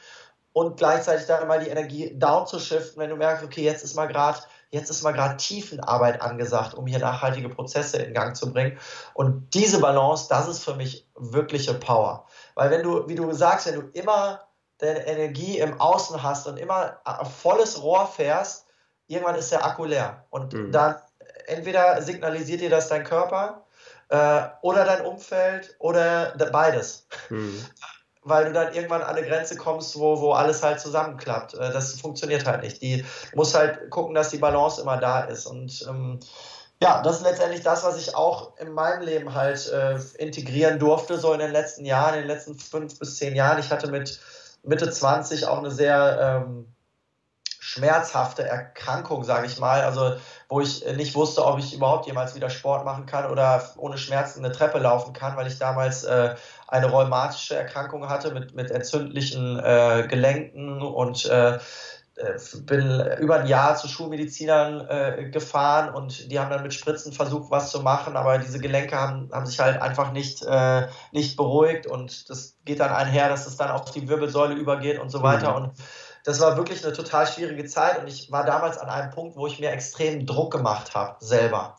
und 0.57 0.75
gleichzeitig 0.75 1.27
dann 1.27 1.47
mal 1.47 1.59
die 1.59 1.69
Energie 1.69 2.17
down 2.17 2.47
zu 2.47 2.57
shiften, 2.57 2.99
wenn 2.99 3.11
du 3.11 3.15
merkst, 3.15 3.43
okay, 3.43 3.61
jetzt 3.61 3.83
ist 3.83 3.93
mal 3.93 4.07
gerade 4.07 4.39
jetzt 4.71 4.89
ist 4.89 5.03
mal 5.03 5.11
gerade 5.11 5.37
Tiefenarbeit 5.37 6.19
angesagt, 6.19 6.73
um 6.73 6.87
hier 6.87 6.97
nachhaltige 6.97 7.47
Prozesse 7.47 7.97
in 7.97 8.11
Gang 8.15 8.35
zu 8.35 8.51
bringen. 8.51 8.79
Und 9.13 9.53
diese 9.53 9.79
Balance, 9.79 10.25
das 10.29 10.47
ist 10.47 10.63
für 10.63 10.73
mich 10.73 11.07
wirkliche 11.15 11.75
Power. 11.75 12.25
Weil 12.55 12.71
wenn 12.71 12.81
du, 12.81 13.07
wie 13.07 13.13
du 13.13 13.31
sagst, 13.33 13.67
wenn 13.67 13.75
du 13.75 13.87
immer 13.93 14.47
deine 14.79 15.05
Energie 15.05 15.59
im 15.59 15.79
Außen 15.79 16.23
hast 16.23 16.47
und 16.47 16.57
immer 16.57 17.01
volles 17.43 17.83
Rohr 17.83 18.07
fährst, 18.07 18.65
irgendwann 19.05 19.35
ist 19.35 19.51
der 19.51 19.63
Akku 19.63 19.85
leer. 19.85 20.25
Und 20.31 20.53
mhm. 20.53 20.71
dann 20.71 20.95
entweder 21.45 22.01
signalisiert 22.01 22.61
dir 22.61 22.71
das 22.71 22.89
dein 22.89 23.03
Körper 23.03 23.63
äh, 24.09 24.41
oder 24.63 24.85
dein 24.85 25.05
Umfeld 25.05 25.75
oder 25.77 26.33
beides. 26.51 27.05
Mhm. 27.29 27.63
weil 28.27 28.45
du 28.45 28.53
dann 28.53 28.73
irgendwann 28.73 29.01
an 29.01 29.15
eine 29.15 29.25
Grenze 29.25 29.55
kommst, 29.55 29.97
wo, 29.97 30.19
wo 30.21 30.31
alles 30.33 30.63
halt 30.63 30.79
zusammenklappt. 30.79 31.53
Äh, 31.53 31.71
das 31.71 31.99
funktioniert 31.99 32.45
halt 32.45 32.63
nicht. 32.63 32.81
Die 32.81 33.05
muss 33.33 33.55
halt 33.55 33.89
gucken, 33.89 34.15
dass 34.15 34.29
die 34.29 34.37
Balance 34.37 34.81
immer 34.81 34.97
da 34.97 35.21
ist. 35.21 35.45
Und 35.45 35.85
ähm, 35.89 36.19
ja, 36.81 37.01
das 37.01 37.17
ist 37.17 37.23
letztendlich 37.23 37.63
das, 37.63 37.83
was 37.83 37.97
ich 37.97 38.15
auch 38.15 38.57
in 38.57 38.71
meinem 38.71 39.01
Leben 39.01 39.33
halt 39.33 39.67
äh, 39.71 39.97
integrieren 40.17 40.79
durfte, 40.79 41.17
so 41.17 41.33
in 41.33 41.39
den 41.39 41.51
letzten 41.51 41.85
Jahren, 41.85 42.15
in 42.15 42.21
den 42.21 42.27
letzten 42.27 42.55
fünf 42.55 42.99
bis 42.99 43.17
zehn 43.17 43.35
Jahren. 43.35 43.59
Ich 43.59 43.71
hatte 43.71 43.87
mit 43.87 44.19
Mitte 44.63 44.89
20 44.89 45.47
auch 45.47 45.59
eine 45.59 45.71
sehr 45.71 46.45
ähm, 46.45 46.73
schmerzhafte 47.67 48.47
Erkrankung, 48.47 49.25
sage 49.25 49.45
ich 49.45 49.59
mal. 49.59 49.81
Also 49.81 50.15
wo 50.47 50.61
ich 50.61 50.85
nicht 50.95 51.15
wusste, 51.15 51.45
ob 51.45 51.59
ich 51.59 51.75
überhaupt 51.75 52.07
jemals 52.07 52.33
wieder 52.33 52.49
Sport 52.49 52.85
machen 52.85 53.05
kann 53.05 53.29
oder 53.29 53.61
ohne 53.75 53.97
Schmerzen 53.97 54.43
eine 54.43 54.53
Treppe 54.53 54.79
laufen 54.79 55.11
kann, 55.11 55.35
weil 55.35 55.47
ich 55.47 55.59
damals 55.59 56.05
äh, 56.05 56.35
eine 56.69 56.89
rheumatische 56.89 57.57
Erkrankung 57.57 58.07
hatte 58.07 58.33
mit, 58.33 58.55
mit 58.55 58.71
entzündlichen 58.71 59.59
äh, 59.59 60.07
Gelenken 60.07 60.81
und 60.81 61.25
äh, 61.25 61.59
bin 62.65 63.05
über 63.19 63.41
ein 63.41 63.47
Jahr 63.47 63.75
zu 63.75 63.87
Schulmedizinern 63.89 64.87
äh, 64.87 65.29
gefahren 65.29 65.93
und 65.93 66.31
die 66.31 66.39
haben 66.39 66.49
dann 66.49 66.63
mit 66.63 66.73
Spritzen 66.73 67.11
versucht, 67.11 67.51
was 67.51 67.69
zu 67.69 67.81
machen, 67.81 68.15
aber 68.15 68.39
diese 68.39 68.59
Gelenke 68.59 68.95
haben, 68.95 69.29
haben 69.31 69.45
sich 69.45 69.59
halt 69.59 69.79
einfach 69.81 70.13
nicht, 70.13 70.41
äh, 70.43 70.87
nicht 71.11 71.35
beruhigt 71.35 71.85
und 71.85 72.29
das 72.29 72.55
geht 72.65 72.79
dann 72.79 72.91
einher, 72.91 73.29
dass 73.29 73.45
es 73.45 73.57
dann 73.57 73.69
auf 73.69 73.91
die 73.91 74.07
Wirbelsäule 74.07 74.55
übergeht 74.55 74.99
und 74.99 75.09
so 75.09 75.21
weiter. 75.21 75.51
Mhm. 75.51 75.65
Und 75.65 75.73
das 76.27 76.41
war 76.41 76.57
wirklich 76.57 76.83
eine 76.83 76.91
total 76.91 77.25
schwierige 77.25 77.63
Zeit 77.63 77.99
und 77.99 78.07
ich 78.09 78.29
war 78.33 78.43
damals 78.43 78.77
an 78.77 78.89
einem 78.89 79.11
Punkt, 79.11 79.37
wo 79.37 79.47
ich 79.47 79.61
mir 79.61 79.71
extrem 79.71 80.25
Druck 80.25 80.51
gemacht 80.51 80.93
habe, 80.93 81.15
selber. 81.23 81.77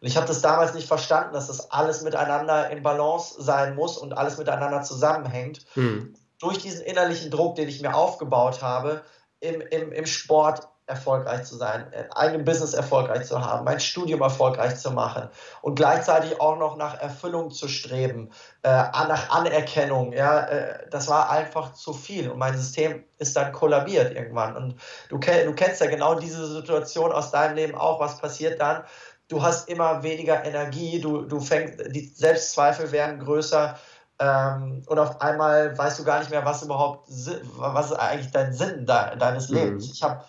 Und 0.00 0.08
ich 0.08 0.16
habe 0.16 0.26
das 0.26 0.40
damals 0.40 0.72
nicht 0.72 0.88
verstanden, 0.88 1.34
dass 1.34 1.48
das 1.48 1.70
alles 1.70 2.00
miteinander 2.00 2.70
in 2.70 2.82
Balance 2.82 3.34
sein 3.42 3.74
muss 3.74 3.98
und 3.98 4.14
alles 4.14 4.38
miteinander 4.38 4.80
zusammenhängt. 4.80 5.66
Mhm. 5.74 6.14
Durch 6.38 6.56
diesen 6.56 6.80
innerlichen 6.80 7.30
Druck, 7.30 7.56
den 7.56 7.68
ich 7.68 7.82
mir 7.82 7.94
aufgebaut 7.94 8.62
habe, 8.62 9.02
im, 9.40 9.60
im, 9.60 9.92
im 9.92 10.06
Sport 10.06 10.66
erfolgreich 10.90 11.44
zu 11.44 11.56
sein, 11.56 11.86
ein 11.94 12.12
eigenes 12.12 12.44
Business 12.44 12.74
erfolgreich 12.74 13.26
zu 13.26 13.40
haben, 13.40 13.64
mein 13.64 13.80
Studium 13.80 14.20
erfolgreich 14.20 14.76
zu 14.76 14.90
machen 14.90 15.28
und 15.62 15.76
gleichzeitig 15.76 16.40
auch 16.40 16.58
noch 16.58 16.76
nach 16.76 17.00
Erfüllung 17.00 17.50
zu 17.50 17.68
streben, 17.68 18.30
äh, 18.62 18.68
nach 18.70 19.30
Anerkennung. 19.30 20.12
Ja, 20.12 20.40
äh, 20.40 20.90
das 20.90 21.08
war 21.08 21.30
einfach 21.30 21.72
zu 21.72 21.94
viel 21.94 22.28
und 22.28 22.38
mein 22.38 22.56
System 22.56 23.04
ist 23.18 23.36
dann 23.36 23.52
kollabiert 23.52 24.14
irgendwann. 24.14 24.56
Und 24.56 24.74
du, 25.08 25.18
du 25.18 25.54
kennst 25.54 25.80
ja 25.80 25.86
genau 25.86 26.16
diese 26.16 26.46
Situation 26.46 27.12
aus 27.12 27.30
deinem 27.30 27.54
Leben 27.54 27.74
auch. 27.74 28.00
Was 28.00 28.18
passiert 28.18 28.60
dann? 28.60 28.84
Du 29.28 29.42
hast 29.42 29.68
immer 29.68 30.02
weniger 30.02 30.44
Energie, 30.44 31.00
du, 31.00 31.22
du 31.22 31.40
fängst, 31.40 31.80
die 31.94 32.04
Selbstzweifel 32.04 32.90
werden 32.90 33.20
größer 33.20 33.76
ähm, 34.20 34.82
und 34.86 34.98
auf 34.98 35.20
einmal 35.22 35.76
weißt 35.76 35.98
du 35.98 36.04
gar 36.04 36.18
nicht 36.18 36.30
mehr, 36.30 36.44
was 36.44 36.62
überhaupt, 36.62 37.08
was 37.08 37.86
ist 37.86 37.96
eigentlich 37.96 38.30
dein 38.30 38.52
Sinn 38.52 38.84
de 38.84 39.16
deines 39.16 39.48
mhm. 39.48 39.56
Lebens. 39.56 39.86
Mhm. 39.86 39.92
Ich 39.94 40.02
habe, 40.02 40.24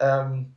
ähm, 0.00 0.54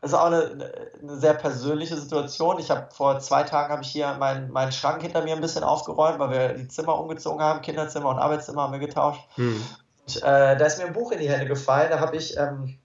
das 0.00 0.12
ist 0.12 0.18
auch 0.18 0.26
eine, 0.26 0.72
eine, 1.02 1.16
sehr 1.16 1.34
persönliche 1.34 1.96
Situation. 1.96 2.58
Ich 2.58 2.70
habe 2.70 2.88
vor 2.92 3.18
zwei 3.18 3.42
Tagen 3.42 3.72
habe 3.72 3.82
ich 3.82 3.88
hier 3.88 4.14
meinen 4.14 4.52
mein 4.52 4.70
Schrank 4.70 5.02
hinter 5.02 5.22
mir 5.22 5.34
ein 5.34 5.40
bisschen 5.40 5.64
aufgeräumt, 5.64 6.18
weil 6.18 6.30
wir 6.30 6.48
die 6.54 6.68
Zimmer 6.68 7.00
umgezogen 7.00 7.42
haben, 7.42 7.62
Kinderzimmer 7.62 8.10
und 8.10 8.18
Arbeitszimmer 8.18 8.62
haben 8.62 8.72
wir 8.72 8.78
getauscht. 8.78 9.22
Mhm. 9.36 9.62
Und, 10.06 10.16
äh, 10.16 10.56
da 10.56 10.64
ist 10.64 10.78
mir 10.78 10.86
ein 10.86 10.92
Buch 10.92 11.10
in 11.12 11.18
die 11.18 11.28
Hände 11.28 11.46
gefallen. 11.46 11.90
Da 11.90 11.98
habe 11.98 12.16
ich 12.16 12.36
ähm, 12.36 12.78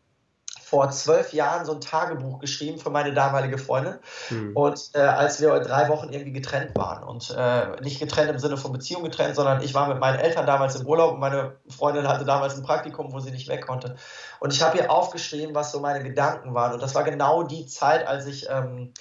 vor 0.71 0.89
zwölf 0.91 1.33
Jahren 1.33 1.65
so 1.65 1.73
ein 1.73 1.81
Tagebuch 1.81 2.39
geschrieben 2.39 2.79
für 2.79 2.91
meine 2.91 3.13
damalige 3.13 3.57
Freundin. 3.57 3.95
Mhm. 4.29 4.55
Und 4.55 4.91
äh, 4.93 4.99
als 4.99 5.41
wir 5.41 5.59
drei 5.59 5.89
Wochen 5.89 6.13
irgendwie 6.13 6.31
getrennt 6.31 6.77
waren 6.77 7.03
und 7.03 7.29
äh, 7.37 7.81
nicht 7.81 7.99
getrennt 7.99 8.29
im 8.29 8.39
Sinne 8.39 8.55
von 8.55 8.71
Beziehung 8.71 9.03
getrennt, 9.03 9.35
sondern 9.35 9.61
ich 9.61 9.73
war 9.73 9.89
mit 9.89 9.99
meinen 9.99 10.19
Eltern 10.19 10.45
damals 10.45 10.77
im 10.77 10.87
Urlaub 10.87 11.15
und 11.15 11.19
meine 11.19 11.57
Freundin 11.67 12.07
hatte 12.07 12.23
damals 12.23 12.55
ein 12.55 12.63
Praktikum, 12.63 13.11
wo 13.11 13.19
sie 13.19 13.31
nicht 13.31 13.49
weg 13.49 13.67
konnte. 13.67 13.97
Und 14.39 14.53
ich 14.53 14.61
habe 14.61 14.77
ihr 14.77 14.89
aufgeschrieben, 14.89 15.53
was 15.53 15.73
so 15.73 15.81
meine 15.81 16.01
Gedanken 16.01 16.53
waren. 16.53 16.71
Und 16.71 16.81
das 16.81 16.95
war 16.95 17.03
genau 17.03 17.43
die 17.43 17.65
Zeit, 17.65 18.07
als 18.07 18.25
ich 18.25 18.47
ähm, 18.49 18.93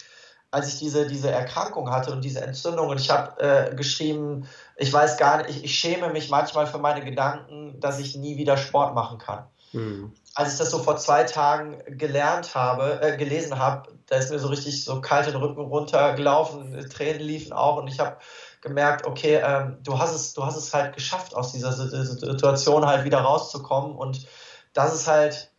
als 0.51 0.67
ich 0.67 0.81
diese, 0.81 1.07
diese 1.07 1.31
Erkrankung 1.31 1.93
hatte 1.93 2.11
und 2.11 2.25
diese 2.25 2.41
Entzündung. 2.41 2.89
Und 2.89 2.99
ich 2.99 3.11
habe 3.11 3.41
äh, 3.41 3.77
geschrieben, 3.77 4.49
ich 4.75 4.93
weiß 4.93 5.19
gar 5.19 5.37
nicht, 5.37 5.51
ich, 5.51 5.65
ich, 5.67 5.79
schäme 5.79 6.09
mich 6.09 6.31
manchmal 6.31 6.67
für 6.67 6.79
meine 6.79 7.05
Gedanken, 7.05 7.79
dass 7.79 8.01
ich 8.01 8.17
nie 8.17 8.39
wieder 8.39 8.57
Sport 8.57 8.97
machen 8.97 9.19
kann. 9.19 9.45
Mhm 9.73 10.13
als 10.35 10.53
ich 10.53 10.59
das 10.59 10.71
so 10.71 10.79
vor 10.79 10.97
zwei 10.97 11.25
Tagen 11.25 11.83
gelernt 11.99 12.55
habe, 12.55 13.01
äh, 13.03 13.17
gelesen 13.17 13.59
habe, 13.59 13.93
da 14.07 14.17
ist 14.17 14.31
mir 14.31 14.39
so 14.39 14.49
richtig 14.49 14.85
so 14.85 15.01
kalt 15.01 15.27
den 15.27 15.37
Rücken 15.37 15.63
runtergelaufen, 15.63 16.89
Tränen 16.89 17.21
liefen 17.21 17.53
auch 17.53 17.77
und 17.77 17.89
ich 17.89 17.99
habe 17.99 18.17
gemerkt, 18.61 19.07
okay, 19.07 19.41
ähm, 19.45 19.79
du 19.83 19.99
hast 19.99 20.15
es, 20.15 20.35
du 20.35 20.45
hast 20.45 20.57
es 20.57 20.73
halt 20.73 20.95
geschafft, 20.95 21.35
aus 21.35 21.53
dieser 21.53 21.73
Situation 21.73 22.87
halt 22.87 23.05
wieder 23.05 23.21
rauszukommen 23.21 23.97
und 23.97 24.27
das 24.73 24.95
ist 24.95 25.07
halt 25.09 25.51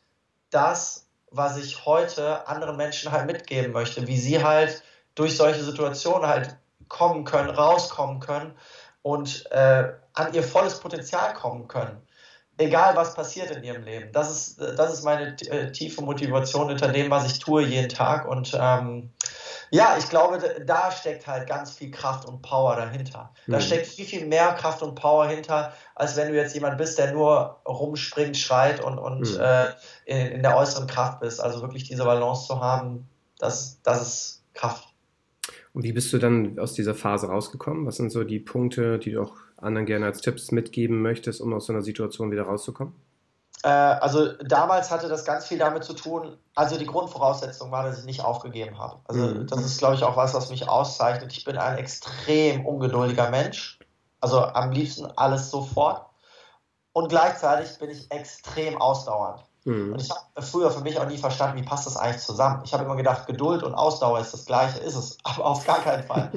das, 0.52 1.08
was 1.30 1.58
ich 1.58 1.86
heute 1.86 2.48
anderen 2.48 2.78
Menschen 2.78 3.12
halt 3.12 3.26
mitgeben 3.26 3.72
möchte, 3.74 4.08
wie 4.08 4.18
sie 4.18 4.44
halt 4.44 4.84
durch 5.16 5.36
solche 5.36 5.64
Situationen 5.64 6.28
halt 6.28 6.58
kommen 6.88 7.26
können, 7.26 7.50
rauskommen 7.50 8.20
können 8.20 8.54
und 9.02 9.50
äh, 9.52 9.94
an 10.14 10.34
ihr 10.34 10.44
volles 10.44 10.80
Potenzial 10.80 11.34
kommen 11.34 11.68
können 11.68 12.02
egal 12.58 12.96
was 12.96 13.14
passiert 13.14 13.52
in 13.52 13.64
ihrem 13.64 13.84
Leben. 13.84 14.12
Das 14.12 14.30
ist, 14.30 14.60
das 14.60 14.94
ist 14.94 15.04
meine 15.04 15.36
äh, 15.50 15.72
tiefe 15.72 16.02
Motivation 16.02 16.70
hinter 16.70 16.90
dem, 16.90 17.10
was 17.10 17.32
ich 17.32 17.40
tue 17.40 17.64
jeden 17.64 17.90
Tag. 17.90 18.28
Und 18.28 18.58
ähm, 18.60 19.12
ja, 19.72 19.96
ich 19.98 20.10
glaube, 20.10 20.40
da 20.66 20.92
steckt 20.92 21.28
halt 21.28 21.48
ganz 21.48 21.72
viel 21.72 21.92
Kraft 21.92 22.28
und 22.28 22.42
Power 22.42 22.76
dahinter. 22.76 23.34
Da 23.48 23.58
mhm. 23.58 23.62
steckt 23.62 23.88
viel, 23.88 24.06
viel 24.06 24.26
mehr 24.26 24.54
Kraft 24.54 24.82
und 24.84 24.96
Power 24.96 25.28
hinter, 25.28 25.74
als 25.96 26.18
wenn 26.18 26.28
du 26.28 26.36
jetzt 26.36 26.54
jemand 26.54 26.78
bist, 26.78 27.00
der 27.00 27.14
nur 27.14 27.62
rumspringt, 27.66 28.38
schreit 28.38 28.84
und, 28.84 29.00
und 29.00 29.34
mhm. 29.34 29.42
äh, 29.42 29.66
in, 30.06 30.28
in, 30.34 30.44
der 30.44 30.58
äußeren 30.58 30.88
Kraft 30.88 31.22
bist. 31.22 31.42
Also 31.42 31.62
wirklich 31.62 31.86
diese 31.86 32.04
Balance 32.04 32.48
zu 32.48 32.60
haben, 32.60 33.08
das, 33.40 33.82
das 33.84 34.02
ist 34.02 34.44
Kraft. 34.54 34.90
Und 35.74 35.84
wie 35.84 35.94
bist 35.94 36.12
du 36.12 36.18
dann 36.18 36.60
aus 36.60 36.74
dieser 36.74 36.94
Phase 36.94 37.28
rausgekommen? 37.28 37.86
Was 37.86 37.96
sind 37.96 38.12
so 38.12 38.26
die 38.26 38.40
Punkte, 38.40 39.00
die 39.00 39.12
du 39.12 39.22
auch 39.24 39.38
anderen 39.62 39.86
gerne 39.86 40.06
als 40.06 40.22
Tipps 40.22 40.52
mitgeben 40.52 41.02
möchtest, 41.02 41.42
um 41.42 41.54
aus 41.54 41.66
so 41.66 41.74
einer 41.74 41.82
Situation 41.82 42.32
wieder 42.32 42.44
rauszukommen? 42.44 42.94
Äh, 43.64 43.68
also 43.68 44.34
damals 44.44 44.90
hatte 44.92 45.08
das 45.08 45.26
ganz 45.26 45.48
viel 45.48 45.58
damit 45.58 45.84
zu 45.84 45.94
tun, 45.94 46.38
also 46.56 46.78
die 46.78 46.86
Grundvoraussetzung 46.86 47.72
war, 47.72 47.84
dass 47.84 48.00
ich 48.00 48.06
nicht 48.06 48.24
aufgegeben 48.24 48.78
habe. 48.80 49.00
Also 49.06 49.28
mhm. 49.28 49.48
das 49.48 49.64
ist, 49.64 49.78
glaube 49.78 49.96
ich, 49.96 50.04
auch 50.04 50.18
was, 50.18 50.34
was 50.34 50.50
mich 50.50 50.68
auszeichnet. 50.68 51.32
Ich 51.34 51.44
bin 51.44 51.58
ein 51.58 51.78
extrem 51.78 52.66
ungeduldiger 52.66 53.30
Mensch. 53.30 53.80
Also 54.20 54.44
am 54.44 54.72
liebsten 54.72 55.06
alles 55.06 55.50
sofort. 55.50 56.06
Und 56.94 57.10
gleichzeitig 57.10 57.78
bin 57.80 57.90
ich 57.90 58.12
extrem 58.12 58.80
ausdauernd. 58.80 59.44
Mhm. 59.66 59.94
Und 59.94 60.02
ich 60.02 60.10
habe 60.10 60.42
früher 60.42 60.72
für 60.72 60.82
mich 60.82 60.98
auch 61.00 61.08
nie 61.08 61.18
verstanden, 61.18 61.58
wie 61.58 61.66
passt 61.66 61.86
das 61.86 61.98
eigentlich 61.98 62.24
zusammen. 62.24 62.62
Ich 62.66 62.74
habe 62.74 62.84
immer 62.84 62.96
gedacht, 62.96 63.28
Geduld 63.28 63.64
und 63.64 63.76
Ausdauer 63.76 64.20
ist 64.20 64.34
das 64.34 64.46
Gleiche, 64.46 64.80
ist 64.80 64.96
es, 64.96 65.18
aber 65.24 65.46
auf 65.46 65.66
gar 65.66 65.82
keinen 65.82 66.04
Fall. 66.04 66.32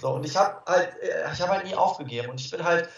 so, 0.00 0.10
und 0.10 0.24
ich 0.24 0.36
habe 0.36 0.56
halt, 0.66 0.90
äh, 1.02 1.32
ich 1.32 1.40
habe 1.40 1.52
halt 1.52 1.64
nie 1.64 1.74
aufgegeben 1.74 2.30
und 2.30 2.40
ich 2.40 2.50
bin 2.50 2.64
halt, 2.64 2.88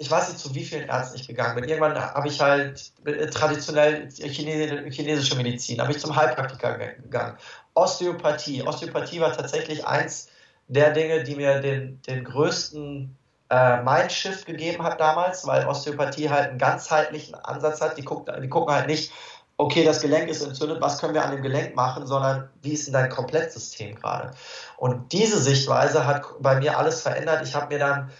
ich 0.00 0.10
weiß 0.10 0.28
nicht, 0.28 0.38
zu 0.38 0.54
wie 0.54 0.64
vielen 0.64 0.88
Ärzten 0.88 1.16
ich 1.16 1.26
gegangen 1.26 1.56
bin. 1.56 1.64
Irgendwann 1.64 1.98
habe 1.98 2.28
ich 2.28 2.40
halt 2.40 2.92
äh, 3.04 3.26
traditionell 3.26 4.08
chinesische 4.10 5.34
Medizin, 5.34 5.80
habe 5.80 5.90
ich 5.90 5.98
zum 5.98 6.14
Heilpraktiker 6.14 6.78
gegangen. 6.78 7.36
Osteopathie. 7.74 8.62
Osteopathie 8.62 9.20
war 9.20 9.32
tatsächlich 9.32 9.86
eins 9.86 10.28
der 10.68 10.92
Dinge, 10.92 11.24
die 11.24 11.34
mir 11.34 11.60
den, 11.60 12.00
den 12.02 12.24
größten 12.24 13.16
äh, 13.50 13.82
Mindshift 13.82 14.46
gegeben 14.46 14.82
hat 14.82 15.00
damals, 15.00 15.46
weil 15.46 15.66
Osteopathie 15.66 16.30
halt 16.30 16.50
einen 16.50 16.58
ganzheitlichen 16.58 17.34
Ansatz 17.34 17.80
hat. 17.80 17.96
Die, 17.96 18.04
guckt, 18.04 18.30
die 18.42 18.48
gucken 18.48 18.74
halt 18.74 18.86
nicht, 18.86 19.12
okay, 19.56 19.84
das 19.84 20.00
Gelenk 20.00 20.28
ist 20.28 20.42
entzündet, 20.42 20.80
was 20.80 20.98
können 20.98 21.14
wir 21.14 21.24
an 21.24 21.32
dem 21.32 21.42
Gelenk 21.42 21.74
machen, 21.74 22.06
sondern 22.06 22.48
wie 22.62 22.72
ist 22.72 22.86
denn 22.86 22.94
dein 22.94 23.10
Komplettsystem 23.10 23.96
gerade? 23.96 24.30
Und 24.76 25.12
diese 25.12 25.40
Sichtweise 25.40 26.06
hat 26.06 26.24
bei 26.40 26.56
mir 26.60 26.78
alles 26.78 27.02
verändert. 27.02 27.42
Ich 27.42 27.54
habe 27.54 27.74
mir 27.74 27.78
dann 27.78 28.10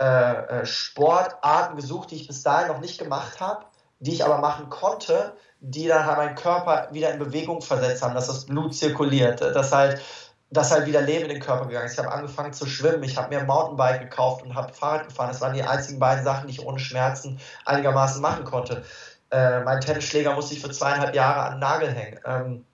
äh, 0.00 0.60
äh, 0.60 0.66
Sportarten 0.66 1.76
gesucht, 1.76 2.10
die 2.10 2.16
ich 2.16 2.26
bis 2.26 2.42
dahin 2.42 2.68
noch 2.68 2.80
nicht 2.80 2.98
gemacht 2.98 3.40
habe, 3.40 3.66
die 3.98 4.12
ich 4.12 4.24
aber 4.24 4.38
machen 4.38 4.68
konnte, 4.70 5.34
die 5.60 5.86
dann 5.86 6.06
halt 6.06 6.18
meinen 6.18 6.34
Körper 6.34 6.88
wieder 6.92 7.12
in 7.12 7.18
Bewegung 7.18 7.60
versetzt 7.60 8.02
haben, 8.02 8.14
dass 8.14 8.26
das 8.26 8.46
Blut 8.46 8.74
zirkuliert, 8.74 9.40
dass 9.40 9.72
halt 9.72 10.00
dass 10.50 10.70
halt 10.70 10.86
wieder 10.86 11.00
Leben 11.00 11.24
in 11.24 11.30
den 11.30 11.40
Körper 11.40 11.66
gegangen 11.66 11.86
ist. 11.86 11.94
Ich 11.94 11.98
habe 11.98 12.12
angefangen 12.12 12.52
zu 12.52 12.66
schwimmen, 12.66 13.02
ich 13.02 13.16
habe 13.16 13.34
mir 13.34 13.40
ein 13.40 13.46
Mountainbike 13.46 14.00
gekauft 14.00 14.42
und 14.42 14.54
habe 14.54 14.72
Fahrrad 14.72 15.08
gefahren. 15.08 15.28
Das 15.28 15.40
waren 15.40 15.54
die 15.54 15.62
einzigen 15.62 15.98
beiden 15.98 16.24
Sachen, 16.24 16.46
die 16.46 16.54
ich 16.54 16.64
ohne 16.64 16.78
Schmerzen 16.78 17.40
einigermaßen 17.64 18.22
machen 18.22 18.44
konnte. 18.44 18.84
Äh, 19.30 19.60
mein 19.60 19.80
Tennisschläger 19.80 20.34
musste 20.34 20.54
ich 20.54 20.60
für 20.60 20.70
zweieinhalb 20.70 21.14
Jahre 21.14 21.42
an 21.42 21.52
den 21.54 21.60
Nagel 21.60 21.90
hängen. 21.90 22.20
Ähm, 22.24 22.64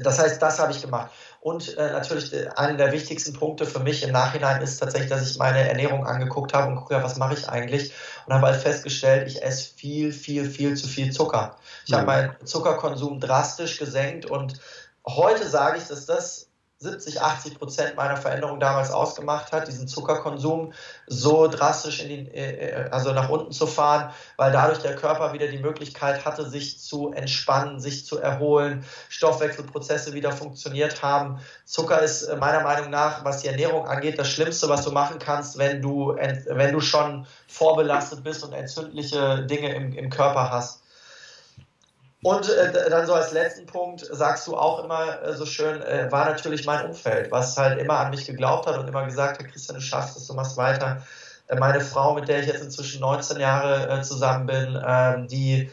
das 0.00 0.18
heißt, 0.18 0.40
das 0.42 0.58
habe 0.58 0.72
ich 0.72 0.82
gemacht. 0.82 1.10
Und 1.40 1.76
äh, 1.76 1.92
natürlich 1.92 2.32
äh, 2.32 2.48
einer 2.56 2.76
der 2.76 2.92
wichtigsten 2.92 3.32
Punkte 3.32 3.64
für 3.64 3.78
mich 3.78 4.02
im 4.02 4.10
Nachhinein 4.10 4.60
ist 4.60 4.78
tatsächlich, 4.78 5.10
dass 5.10 5.30
ich 5.30 5.38
meine 5.38 5.68
Ernährung 5.68 6.06
angeguckt 6.06 6.52
habe 6.52 6.68
und 6.68 6.76
gucke, 6.76 6.94
ja, 6.94 7.02
was 7.02 7.16
mache 7.16 7.34
ich 7.34 7.48
eigentlich? 7.48 7.92
Und 8.26 8.34
habe 8.34 8.46
halt 8.46 8.60
festgestellt, 8.60 9.28
ich 9.28 9.42
esse 9.42 9.72
viel, 9.74 10.12
viel, 10.12 10.50
viel 10.50 10.76
zu 10.76 10.88
viel 10.88 11.12
Zucker. 11.12 11.56
Ich 11.84 11.92
mhm. 11.92 11.96
habe 11.96 12.06
meinen 12.06 12.46
Zuckerkonsum 12.46 13.20
drastisch 13.20 13.78
gesenkt 13.78 14.26
und 14.26 14.60
heute 15.06 15.48
sage 15.48 15.78
ich, 15.78 15.84
dass 15.84 16.06
das 16.06 16.47
70, 16.80 17.20
80 17.20 17.58
Prozent 17.58 17.96
meiner 17.96 18.16
Veränderung 18.16 18.60
damals 18.60 18.92
ausgemacht 18.92 19.50
hat, 19.50 19.66
diesen 19.66 19.88
Zuckerkonsum 19.88 20.72
so 21.08 21.48
drastisch 21.48 22.00
in 22.00 22.08
die, 22.08 22.30
äh, 22.32 22.88
also 22.92 23.12
nach 23.12 23.28
unten 23.28 23.50
zu 23.50 23.66
fahren, 23.66 24.12
weil 24.36 24.52
dadurch 24.52 24.78
der 24.78 24.94
Körper 24.94 25.32
wieder 25.32 25.48
die 25.48 25.58
Möglichkeit 25.58 26.24
hatte, 26.24 26.48
sich 26.48 26.78
zu 26.78 27.12
entspannen, 27.12 27.80
sich 27.80 28.06
zu 28.06 28.20
erholen, 28.20 28.84
Stoffwechselprozesse 29.08 30.14
wieder 30.14 30.30
funktioniert 30.30 31.02
haben. 31.02 31.40
Zucker 31.64 32.00
ist 32.00 32.22
äh, 32.22 32.36
meiner 32.36 32.60
Meinung 32.60 32.90
nach, 32.90 33.24
was 33.24 33.42
die 33.42 33.48
Ernährung 33.48 33.88
angeht, 33.88 34.16
das 34.16 34.28
Schlimmste, 34.28 34.68
was 34.68 34.84
du 34.84 34.92
machen 34.92 35.18
kannst, 35.18 35.58
wenn 35.58 35.82
du, 35.82 36.14
wenn 36.14 36.72
du 36.72 36.80
schon 36.80 37.26
vorbelastet 37.48 38.22
bist 38.22 38.44
und 38.44 38.52
entzündliche 38.52 39.44
Dinge 39.46 39.74
im, 39.74 39.94
im 39.94 40.10
Körper 40.10 40.52
hast. 40.52 40.82
Und 42.22 42.48
äh, 42.48 42.90
dann 42.90 43.06
so 43.06 43.14
als 43.14 43.32
letzten 43.32 43.66
Punkt 43.66 44.04
sagst 44.10 44.46
du 44.48 44.56
auch 44.56 44.82
immer 44.82 45.22
äh, 45.22 45.34
so 45.34 45.46
schön, 45.46 45.80
äh, 45.82 46.10
war 46.10 46.26
natürlich 46.26 46.66
mein 46.66 46.86
Umfeld, 46.86 47.30
was 47.30 47.56
halt 47.56 47.78
immer 47.78 47.98
an 47.98 48.10
mich 48.10 48.26
geglaubt 48.26 48.66
hat 48.66 48.76
und 48.76 48.88
immer 48.88 49.04
gesagt 49.04 49.38
hat, 49.38 49.48
Christian, 49.48 49.76
du 49.76 49.80
schaffst 49.80 50.16
es, 50.16 50.26
du 50.26 50.34
machst 50.34 50.56
weiter. 50.56 51.02
Äh, 51.46 51.56
meine 51.56 51.80
Frau, 51.80 52.14
mit 52.14 52.26
der 52.26 52.40
ich 52.40 52.46
jetzt 52.46 52.62
inzwischen 52.62 53.00
19 53.00 53.38
Jahre 53.38 53.88
äh, 53.88 54.02
zusammen 54.02 54.46
bin, 54.46 54.82
ähm, 54.84 55.28
die 55.28 55.70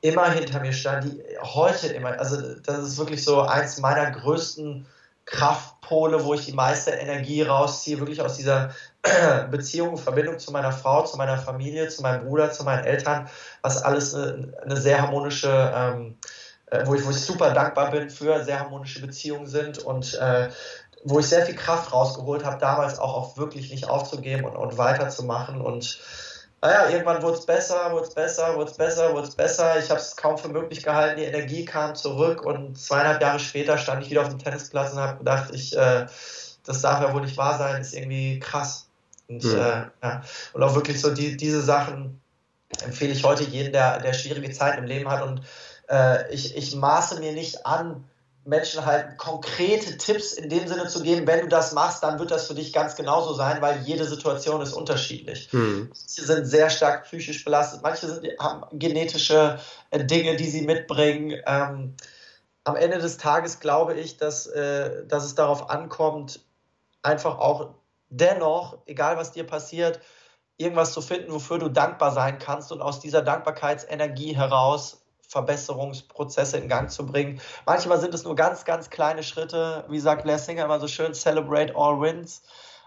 immer 0.00 0.30
hinter 0.30 0.60
mir 0.60 0.72
stand, 0.72 1.04
die 1.04 1.22
heute 1.42 1.88
immer, 1.88 2.18
also 2.18 2.54
das 2.54 2.78
ist 2.78 2.98
wirklich 2.98 3.24
so 3.24 3.42
eins 3.42 3.78
meiner 3.78 4.10
größten 4.12 4.86
Kraftpole, 5.26 6.24
wo 6.24 6.34
ich 6.34 6.46
die 6.46 6.52
meiste 6.52 6.92
Energie 6.92 7.42
rausziehe, 7.42 7.98
wirklich 7.98 8.22
aus 8.22 8.36
dieser 8.36 8.70
Beziehung, 9.50 9.96
Verbindung 9.96 10.38
zu 10.38 10.52
meiner 10.52 10.72
Frau, 10.72 11.04
zu 11.04 11.16
meiner 11.16 11.38
Familie, 11.38 11.88
zu 11.88 12.02
meinem 12.02 12.24
Bruder, 12.26 12.50
zu 12.50 12.64
meinen 12.64 12.84
Eltern, 12.84 13.28
was 13.62 13.82
alles 13.82 14.14
eine, 14.14 14.52
eine 14.62 14.76
sehr 14.76 15.00
harmonische, 15.00 15.72
ähm, 15.74 16.18
äh, 16.66 16.86
wo, 16.86 16.94
ich, 16.94 17.04
wo 17.04 17.10
ich 17.10 17.20
super 17.20 17.52
dankbar 17.52 17.90
bin 17.90 18.10
für, 18.10 18.44
sehr 18.44 18.60
harmonische 18.60 19.00
Beziehungen 19.00 19.46
sind 19.46 19.78
und 19.78 20.14
äh, 20.14 20.50
wo 21.04 21.18
ich 21.18 21.28
sehr 21.28 21.46
viel 21.46 21.54
Kraft 21.54 21.92
rausgeholt 21.92 22.44
habe, 22.44 22.58
damals 22.58 22.98
auch, 22.98 23.14
auch 23.14 23.36
wirklich 23.38 23.70
nicht 23.70 23.88
aufzugeben 23.88 24.44
und, 24.44 24.56
und 24.56 24.76
weiterzumachen 24.76 25.60
und 25.60 25.98
naja, 26.62 26.90
irgendwann 26.90 27.22
wurde 27.22 27.38
es 27.38 27.46
besser, 27.46 27.90
wurde 27.92 28.06
es 28.06 28.14
besser, 28.14 28.54
wurde 28.54 28.70
es 28.70 28.76
besser, 28.76 29.12
wurde 29.14 29.28
es 29.28 29.34
besser. 29.34 29.78
Ich 29.78 29.88
habe 29.88 29.98
es 29.98 30.14
kaum 30.14 30.36
für 30.36 30.48
möglich 30.48 30.82
gehalten. 30.82 31.16
Die 31.16 31.24
Energie 31.24 31.64
kam 31.64 31.94
zurück 31.94 32.44
und 32.44 32.78
zweieinhalb 32.78 33.22
Jahre 33.22 33.38
später 33.38 33.78
stand 33.78 34.02
ich 34.02 34.10
wieder 34.10 34.20
auf 34.20 34.28
dem 34.28 34.38
Tennisplatz 34.38 34.92
und 34.92 34.98
habe 34.98 35.18
gedacht, 35.18 35.54
ich, 35.54 35.74
äh, 35.74 36.04
das 36.66 36.82
darf 36.82 37.00
ja 37.00 37.14
wohl 37.14 37.22
nicht 37.22 37.38
wahr 37.38 37.56
sein, 37.56 37.80
ist 37.80 37.94
irgendwie 37.94 38.40
krass. 38.40 38.89
Und, 39.30 39.44
mhm. 39.44 39.54
äh, 39.54 39.84
ja. 40.02 40.22
und 40.52 40.62
auch 40.62 40.74
wirklich 40.74 41.00
so 41.00 41.14
die, 41.14 41.36
diese 41.36 41.62
Sachen 41.62 42.20
empfehle 42.84 43.12
ich 43.12 43.24
heute 43.24 43.44
jedem, 43.44 43.72
der, 43.72 44.00
der 44.00 44.12
schwierige 44.12 44.50
Zeiten 44.50 44.78
im 44.78 44.84
Leben 44.84 45.08
hat. 45.08 45.22
Und 45.22 45.42
äh, 45.88 46.32
ich, 46.34 46.56
ich 46.56 46.74
maße 46.74 47.20
mir 47.20 47.32
nicht 47.32 47.64
an, 47.64 48.04
Menschen 48.44 48.86
halt 48.86 49.18
konkrete 49.18 49.98
Tipps 49.98 50.32
in 50.32 50.48
dem 50.48 50.66
Sinne 50.66 50.88
zu 50.88 51.02
geben, 51.02 51.26
wenn 51.26 51.42
du 51.42 51.48
das 51.48 51.72
machst, 51.72 52.02
dann 52.02 52.18
wird 52.18 52.30
das 52.30 52.48
für 52.48 52.54
dich 52.54 52.72
ganz 52.72 52.96
genauso 52.96 53.34
sein, 53.34 53.60
weil 53.60 53.82
jede 53.82 54.04
Situation 54.04 54.62
ist 54.62 54.72
unterschiedlich. 54.72 55.52
Mhm. 55.52 55.90
Manche 55.90 56.24
sind 56.24 56.46
sehr 56.46 56.70
stark 56.70 57.04
psychisch 57.04 57.44
belastet, 57.44 57.82
manche 57.82 58.08
sind, 58.08 58.26
haben 58.40 58.64
genetische 58.78 59.60
äh, 59.90 60.04
Dinge, 60.04 60.36
die 60.36 60.48
sie 60.48 60.62
mitbringen. 60.62 61.38
Ähm, 61.46 61.94
am 62.64 62.76
Ende 62.76 62.98
des 62.98 63.18
Tages 63.18 63.60
glaube 63.60 63.94
ich, 63.94 64.16
dass, 64.16 64.46
äh, 64.46 65.06
dass 65.06 65.24
es 65.24 65.34
darauf 65.34 65.70
ankommt, 65.70 66.40
einfach 67.02 67.38
auch 67.38 67.74
dennoch, 68.10 68.78
egal 68.86 69.16
was 69.16 69.32
dir 69.32 69.46
passiert, 69.46 70.00
irgendwas 70.56 70.92
zu 70.92 71.00
finden, 71.00 71.32
wofür 71.32 71.58
du 71.58 71.68
dankbar 71.68 72.12
sein 72.12 72.38
kannst 72.38 72.70
und 72.70 72.82
aus 72.82 73.00
dieser 73.00 73.22
Dankbarkeitsenergie 73.22 74.36
heraus 74.36 75.00
Verbesserungsprozesse 75.26 76.58
in 76.58 76.68
Gang 76.68 76.90
zu 76.90 77.06
bringen. 77.06 77.40
Manchmal 77.64 78.00
sind 78.00 78.12
es 78.14 78.24
nur 78.24 78.34
ganz, 78.34 78.64
ganz 78.64 78.90
kleine 78.90 79.22
Schritte, 79.22 79.84
wie 79.88 80.00
sagt 80.00 80.24
Blair 80.24 80.38
Singer 80.38 80.64
immer 80.64 80.80
so 80.80 80.88
schön, 80.88 81.14
celebrate 81.14 81.74
all 81.76 82.00
wins. 82.00 82.42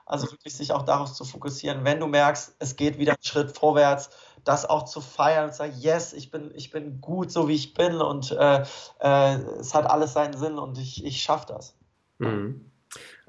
Also 0.05 0.30
wirklich 0.30 0.53
sich 0.53 0.74
auch 0.74 0.84
darauf 0.84 1.13
zu 1.13 1.24
fokussieren, 1.24 1.86
wenn 1.86 2.01
du 2.01 2.07
merkst, 2.07 2.57
es 2.59 2.76
geht 2.76 2.99
wieder 2.99 3.13
einen 3.13 3.24
Schritt 3.24 3.57
vorwärts, 3.57 4.09
das 4.43 4.65
auch 4.65 4.84
zu 4.84 4.99
feiern 4.99 5.45
und 5.45 5.51
zu 5.51 5.59
sagen, 5.59 5.76
yes, 5.80 6.11
ich 6.11 6.30
bin, 6.30 6.51
ich 6.55 6.71
bin 6.71 6.99
gut, 6.99 7.32
so 7.32 7.47
wie 7.47 7.55
ich 7.55 7.74
bin 7.74 8.01
und 8.01 8.32
äh, 8.32 8.63
äh, 8.99 9.36
es 9.59 9.74
hat 9.74 9.89
alles 9.89 10.11
seinen 10.11 10.34
Sinn 10.34 10.59
und 10.59 10.78
ich, 10.78 11.05
ich 11.05 11.24
schaffe 11.24 11.45
das. 11.47 11.78
Mhm. 12.17 12.72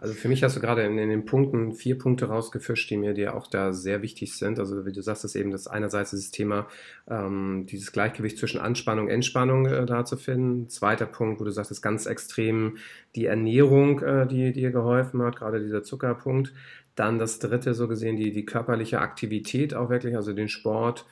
Also 0.05 0.13
für 0.13 0.29
mich 0.29 0.43
hast 0.43 0.55
du 0.55 0.61
gerade 0.61 0.83
in, 0.83 0.99
in, 0.99 1.09
den 1.09 1.25
Punkten 1.25 1.73
vier 1.73 1.97
Punkte 1.97 2.27
rausgefischt, 2.27 2.91
die 2.91 2.99
mir 2.99 3.15
dir 3.15 3.35
auch 3.35 3.47
da 3.47 3.73
sehr 3.73 4.03
wichtig 4.03 4.37
sind. 4.37 4.59
Also 4.59 4.85
wie 4.85 4.93
du 4.93 5.01
sagst, 5.01 5.25
ist 5.25 5.35
eben 5.35 5.51
das 5.51 5.67
einerseits 5.67 6.11
dieses 6.11 6.31
Thema, 6.31 6.69
ähm, 7.09 7.65
dieses 7.71 7.91
Gleichgewicht 7.91 8.37
zwischen 8.37 8.61
Anspannung 8.61 9.07
und 9.07 9.11
Entspannung 9.11 9.65
äh, 9.65 9.87
da 9.87 10.05
zu 10.05 10.19
finden. 10.19 10.69
Zweiter 10.69 11.07
Punkt, 11.07 11.41
wo 11.41 11.45
du 11.45 11.51
sagst, 11.51 11.71
ist 11.71 11.81
ganz 11.81 12.05
extrem 12.05 12.77
die 13.17 13.25
Ernährung, 13.25 14.03
äh, 14.03 14.27
die 14.27 14.53
dir 14.53 14.73
geholfen 14.73 15.23
hat, 15.23 15.37
gerade 15.37 15.63
dieser 15.63 15.83
Zuckerpunkt. 15.83 16.53
Dann 16.97 17.19
das 17.19 17.39
dritte, 17.39 17.73
so 17.73 17.89
gesehen, 17.89 18.17
die, 18.17 18.31
die 18.31 18.45
körperliche 18.45 19.01
Aktivität 19.01 19.73
auch 19.73 19.89
wirklich, 19.89 20.17
also 20.17 20.35
den 20.35 20.51
Sport, 20.51 21.07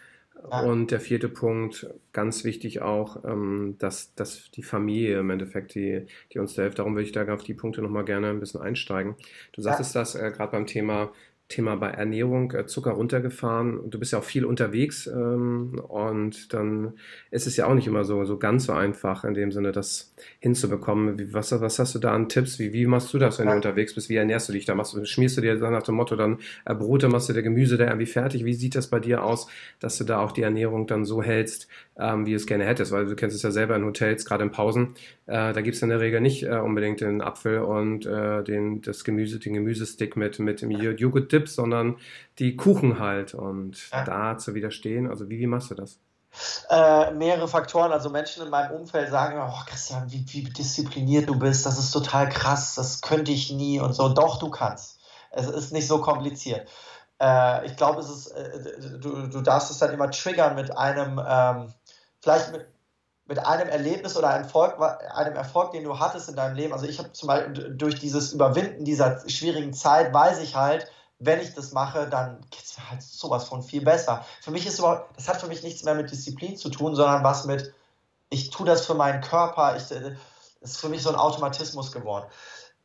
und 0.50 0.90
der 0.90 1.00
vierte 1.00 1.28
Punkt, 1.28 1.86
ganz 2.12 2.44
wichtig 2.44 2.82
auch, 2.82 3.24
ähm, 3.24 3.76
dass, 3.78 4.14
dass 4.14 4.50
die 4.50 4.62
Familie 4.62 5.20
im 5.20 5.30
Endeffekt, 5.30 5.74
die, 5.74 6.06
die 6.32 6.38
uns 6.38 6.54
da 6.54 6.62
hilft. 6.62 6.78
Darum 6.78 6.94
würde 6.94 7.04
ich 7.04 7.12
da 7.12 7.26
auf 7.32 7.44
die 7.44 7.54
Punkte 7.54 7.80
nochmal 7.80 8.04
gerne 8.04 8.30
ein 8.30 8.40
bisschen 8.40 8.60
einsteigen. 8.60 9.14
Du 9.52 9.62
sagtest 9.62 9.94
ja. 9.94 10.00
das 10.00 10.14
äh, 10.14 10.32
gerade 10.32 10.52
beim 10.52 10.66
Thema 10.66 11.12
Thema 11.52 11.76
bei 11.76 11.90
Ernährung, 11.90 12.52
äh, 12.52 12.66
Zucker 12.66 12.92
runtergefahren. 12.92 13.90
Du 13.90 13.98
bist 13.98 14.12
ja 14.12 14.18
auch 14.18 14.24
viel 14.24 14.44
unterwegs 14.44 15.06
ähm, 15.06 15.80
und 15.88 16.52
dann 16.54 16.94
ist 17.30 17.46
es 17.46 17.56
ja 17.56 17.66
auch 17.66 17.74
nicht 17.74 17.86
immer 17.86 18.04
so, 18.04 18.24
so 18.24 18.38
ganz 18.38 18.64
so 18.64 18.72
einfach 18.72 19.24
in 19.24 19.34
dem 19.34 19.52
Sinne, 19.52 19.70
das 19.70 20.14
hinzubekommen. 20.40 21.18
Wie, 21.18 21.34
was, 21.34 21.52
was 21.52 21.78
hast 21.78 21.94
du 21.94 21.98
da 21.98 22.12
an 22.12 22.28
Tipps? 22.28 22.58
Wie, 22.58 22.72
wie 22.72 22.86
machst 22.86 23.12
du 23.12 23.18
das, 23.18 23.38
wenn 23.38 23.46
ja. 23.46 23.52
du 23.52 23.56
unterwegs 23.56 23.94
bist? 23.94 24.08
Wie 24.08 24.16
ernährst 24.16 24.48
du 24.48 24.52
dich 24.54 24.64
da? 24.64 24.74
Machst 24.74 24.94
du, 24.94 25.04
schmierst 25.04 25.36
du 25.36 25.42
dir 25.42 25.58
dann 25.58 25.72
nach 25.72 25.82
dem 25.82 25.94
Motto 25.94 26.16
dann 26.16 26.38
äh, 26.64 26.74
Brote, 26.74 27.08
machst 27.08 27.28
du 27.28 27.34
dir 27.34 27.42
Gemüse 27.42 27.76
da 27.76 27.84
irgendwie 27.84 28.06
fertig? 28.06 28.44
Wie 28.44 28.54
sieht 28.54 28.74
das 28.74 28.88
bei 28.88 28.98
dir 28.98 29.22
aus, 29.22 29.46
dass 29.78 29.98
du 29.98 30.04
da 30.04 30.20
auch 30.20 30.32
die 30.32 30.42
Ernährung 30.42 30.86
dann 30.86 31.04
so 31.04 31.22
hältst, 31.22 31.68
ähm, 31.98 32.26
wie 32.26 32.30
du 32.30 32.36
es 32.36 32.46
gerne 32.46 32.64
hättest? 32.64 32.92
Weil 32.92 33.06
du 33.06 33.16
kennst 33.16 33.36
es 33.36 33.42
ja 33.42 33.50
selber 33.50 33.76
in 33.76 33.84
Hotels, 33.84 34.24
gerade 34.24 34.44
in 34.44 34.50
Pausen, 34.50 34.94
äh, 35.26 35.52
da 35.52 35.60
gibt 35.60 35.76
es 35.76 35.82
in 35.82 35.88
der 35.88 36.00
Regel 36.00 36.20
nicht 36.20 36.42
äh, 36.44 36.56
unbedingt 36.56 37.00
den 37.00 37.20
Apfel 37.20 37.60
und 37.60 38.06
äh, 38.06 38.42
den, 38.42 38.82
das 38.82 39.04
Gemüse, 39.04 39.38
den 39.38 39.54
Gemüsestick 39.54 40.16
mit, 40.16 40.38
mit 40.38 40.62
dem 40.62 40.70
Joghurt-Dip, 40.70 41.48
sondern 41.48 41.96
die 42.38 42.56
Kuchen 42.56 42.98
halt. 42.98 43.34
Und 43.34 43.90
ja. 43.90 44.04
da 44.04 44.38
zu 44.38 44.54
widerstehen, 44.54 45.08
also 45.08 45.28
wie, 45.28 45.38
wie 45.38 45.46
machst 45.46 45.70
du 45.70 45.74
das? 45.74 45.98
Äh, 46.70 47.12
mehrere 47.12 47.46
Faktoren. 47.46 47.92
Also 47.92 48.10
Menschen 48.10 48.44
in 48.44 48.50
meinem 48.50 48.72
Umfeld 48.72 49.10
sagen, 49.10 49.38
oh 49.38 49.64
Christian, 49.66 50.10
wie, 50.10 50.24
wie 50.28 50.44
diszipliniert 50.44 51.28
du 51.28 51.38
bist, 51.38 51.66
das 51.66 51.78
ist 51.78 51.90
total 51.90 52.28
krass, 52.28 52.74
das 52.74 53.02
könnte 53.02 53.32
ich 53.32 53.52
nie 53.52 53.80
und 53.80 53.92
so. 53.92 54.08
Doch, 54.08 54.38
du 54.38 54.50
kannst. 54.50 55.00
Es 55.30 55.46
ist 55.46 55.72
nicht 55.72 55.86
so 55.86 56.00
kompliziert. 56.00 56.68
Äh, 57.20 57.66
ich 57.66 57.76
glaube, 57.76 58.00
es 58.00 58.08
ist, 58.10 58.26
äh, 58.28 58.98
du, 58.98 59.28
du 59.28 59.40
darfst 59.42 59.70
es 59.70 59.78
dann 59.78 59.92
immer 59.92 60.10
triggern 60.10 60.54
mit 60.54 60.76
einem, 60.76 61.20
ähm, 61.24 61.74
vielleicht 62.22 62.52
mit, 62.52 62.66
mit 63.26 63.38
einem 63.38 63.68
Erlebnis 63.68 64.16
oder 64.16 64.30
einem 64.30 64.44
Erfolg, 64.44 64.80
einem 64.80 65.36
Erfolg, 65.36 65.72
den 65.72 65.84
du 65.84 65.98
hattest 65.98 66.28
in 66.28 66.36
deinem 66.36 66.56
Leben. 66.56 66.72
Also 66.72 66.86
ich 66.86 66.98
habe 66.98 67.12
zum 67.12 67.26
Beispiel 67.26 67.74
durch 67.74 67.98
dieses 67.98 68.32
Überwinden 68.32 68.84
dieser 68.84 69.28
schwierigen 69.28 69.74
Zeit, 69.74 70.14
weiß 70.14 70.40
ich 70.40 70.54
halt, 70.54 70.86
wenn 71.18 71.40
ich 71.40 71.54
das 71.54 71.72
mache, 71.72 72.08
dann 72.08 72.40
geht 72.50 72.64
es 72.64 72.76
mir 72.76 72.90
halt 72.90 73.02
sowas 73.02 73.44
von 73.44 73.62
viel 73.62 73.82
besser. 73.82 74.24
Für 74.40 74.50
mich 74.50 74.66
ist 74.66 74.78
überhaupt, 74.78 75.16
das 75.16 75.28
hat 75.28 75.40
für 75.40 75.46
mich 75.46 75.62
nichts 75.62 75.84
mehr 75.84 75.94
mit 75.94 76.10
Disziplin 76.10 76.56
zu 76.56 76.68
tun, 76.68 76.96
sondern 76.96 77.22
was 77.22 77.44
mit, 77.44 77.72
ich 78.28 78.50
tue 78.50 78.66
das 78.66 78.86
für 78.86 78.94
meinen 78.94 79.20
Körper, 79.20 79.76
ich, 79.76 79.84
das 79.84 80.02
äh, 80.02 80.16
ist 80.60 80.78
für 80.78 80.88
mich 80.88 81.02
so 81.02 81.10
ein 81.10 81.16
Automatismus 81.16 81.92
geworden. 81.92 82.26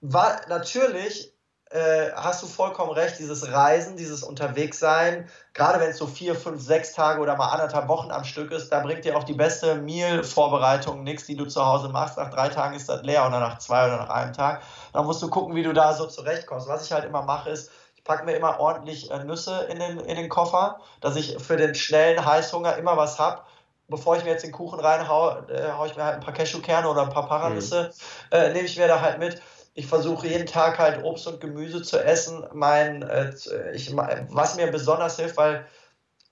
War, 0.02 0.42
natürlich 0.50 1.34
äh, 1.70 2.12
hast 2.16 2.42
du 2.42 2.48
vollkommen 2.48 2.92
recht, 2.92 3.20
dieses 3.20 3.52
Reisen, 3.52 3.98
dieses 3.98 4.24
Unterwegssein, 4.24 5.28
gerade 5.54 5.80
wenn 5.80 5.90
es 5.90 5.98
so 5.98 6.08
vier, 6.08 6.36
fünf, 6.36 6.62
sechs 6.62 6.94
Tage 6.94 7.22
oder 7.22 7.36
mal 7.36 7.50
anderthalb 7.50 7.88
Wochen 7.88 8.12
am 8.12 8.24
Stück 8.24 8.52
ist, 8.52 8.70
da 8.70 8.80
bringt 8.80 9.06
dir 9.06 9.18
auch 9.18 9.24
die 9.24 9.34
beste 9.34 9.76
Meal-Vorbereitung 9.76 11.04
nichts, 11.04 11.26
die 11.26 11.36
du 11.36 11.46
zu 11.46 11.66
Hause 11.66 11.90
machst. 11.90 12.18
Nach 12.18 12.30
drei 12.30 12.50
Tagen 12.50 12.76
ist 12.76 12.88
das 12.88 13.04
leer 13.04 13.28
oder 13.28 13.40
nach 13.40 13.58
zwei 13.60 13.88
oder 13.88 13.98
nach 13.98 14.10
einem 14.10 14.34
Tag. 14.34 14.62
Dann 14.94 15.06
musst 15.06 15.22
du 15.22 15.30
gucken, 15.30 15.56
wie 15.56 15.64
du 15.64 15.74
da 15.74 15.94
so 15.94 16.06
zurechtkommst. 16.06 16.68
Was 16.68 16.86
ich 16.86 16.92
halt 16.92 17.06
immer 17.06 17.24
mache, 17.24 17.50
ist, 17.50 17.72
ich 17.96 18.04
packe 18.04 18.24
mir 18.24 18.36
immer 18.36 18.60
ordentlich 18.60 19.12
äh, 19.12 19.24
Nüsse 19.24 19.68
in 19.70 19.80
den, 19.80 20.00
in 20.00 20.16
den 20.16 20.30
Koffer, 20.30 20.80
dass 21.02 21.16
ich 21.16 21.38
für 21.42 21.58
den 21.58 21.76
schnellen 21.76 22.26
Heißhunger 22.26 22.78
immer 22.78 22.96
was 22.96 23.20
habe 23.20 23.42
bevor 23.90 24.18
ich 24.18 24.24
mir 24.24 24.32
jetzt 24.32 24.44
den 24.44 24.52
Kuchen 24.52 24.80
reinhaue, 24.80 25.46
äh, 25.50 25.72
haue 25.72 25.88
ich 25.88 25.96
mir 25.96 26.04
halt 26.04 26.16
ein 26.16 26.20
paar 26.22 26.34
Cashewkerne 26.34 26.90
oder 26.90 27.04
ein 27.04 27.10
paar 27.10 27.28
Paranüsse, 27.28 27.94
mhm. 28.32 28.38
äh, 28.38 28.54
nehme 28.54 28.66
ich 28.66 28.78
mir 28.78 28.88
da 28.88 29.02
halt 29.02 29.20
mit 29.20 29.42
ich 29.78 29.86
versuche 29.86 30.26
jeden 30.26 30.48
Tag 30.48 30.80
halt 30.80 31.04
Obst 31.04 31.28
und 31.28 31.40
Gemüse 31.40 31.84
zu 31.84 32.04
essen. 32.04 32.44
Mein, 32.52 33.04
äh, 33.04 33.32
ich, 33.76 33.96
was 33.96 34.56
mir 34.56 34.72
besonders 34.72 35.18
hilft, 35.18 35.38
weil 35.38 35.68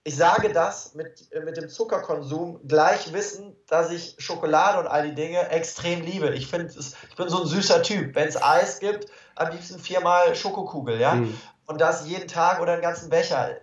ich 0.04 0.16
sage 0.16 0.52
das 0.52 0.96
mit, 0.96 1.30
mit 1.32 1.56
dem 1.56 1.70
Zuckerkonsum 1.70 2.68
gleich 2.68 3.14
wissen, 3.14 3.56
dass 3.68 3.92
ich 3.92 4.16
Schokolade 4.18 4.80
und 4.80 4.88
all 4.88 5.08
die 5.08 5.14
Dinge 5.14 5.48
extrem 5.50 6.02
liebe. 6.02 6.30
Ich 6.30 6.48
finde, 6.48 6.74
ich 6.76 7.16
bin 7.16 7.30
so 7.30 7.42
ein 7.42 7.48
süßer 7.48 7.84
Typ. 7.84 8.16
Wenn 8.16 8.28
es 8.28 8.42
Eis 8.42 8.80
gibt, 8.80 9.12
am 9.36 9.52
liebsten 9.52 9.78
viermal 9.78 10.36
Schokokugel, 10.36 11.00
ja. 11.00 11.14
Mhm. 11.14 11.40
Und 11.68 11.80
das 11.80 12.08
jeden 12.08 12.28
Tag 12.28 12.62
oder 12.62 12.74
einen 12.74 12.82
ganzen 12.82 13.12
Becher. 13.12 13.58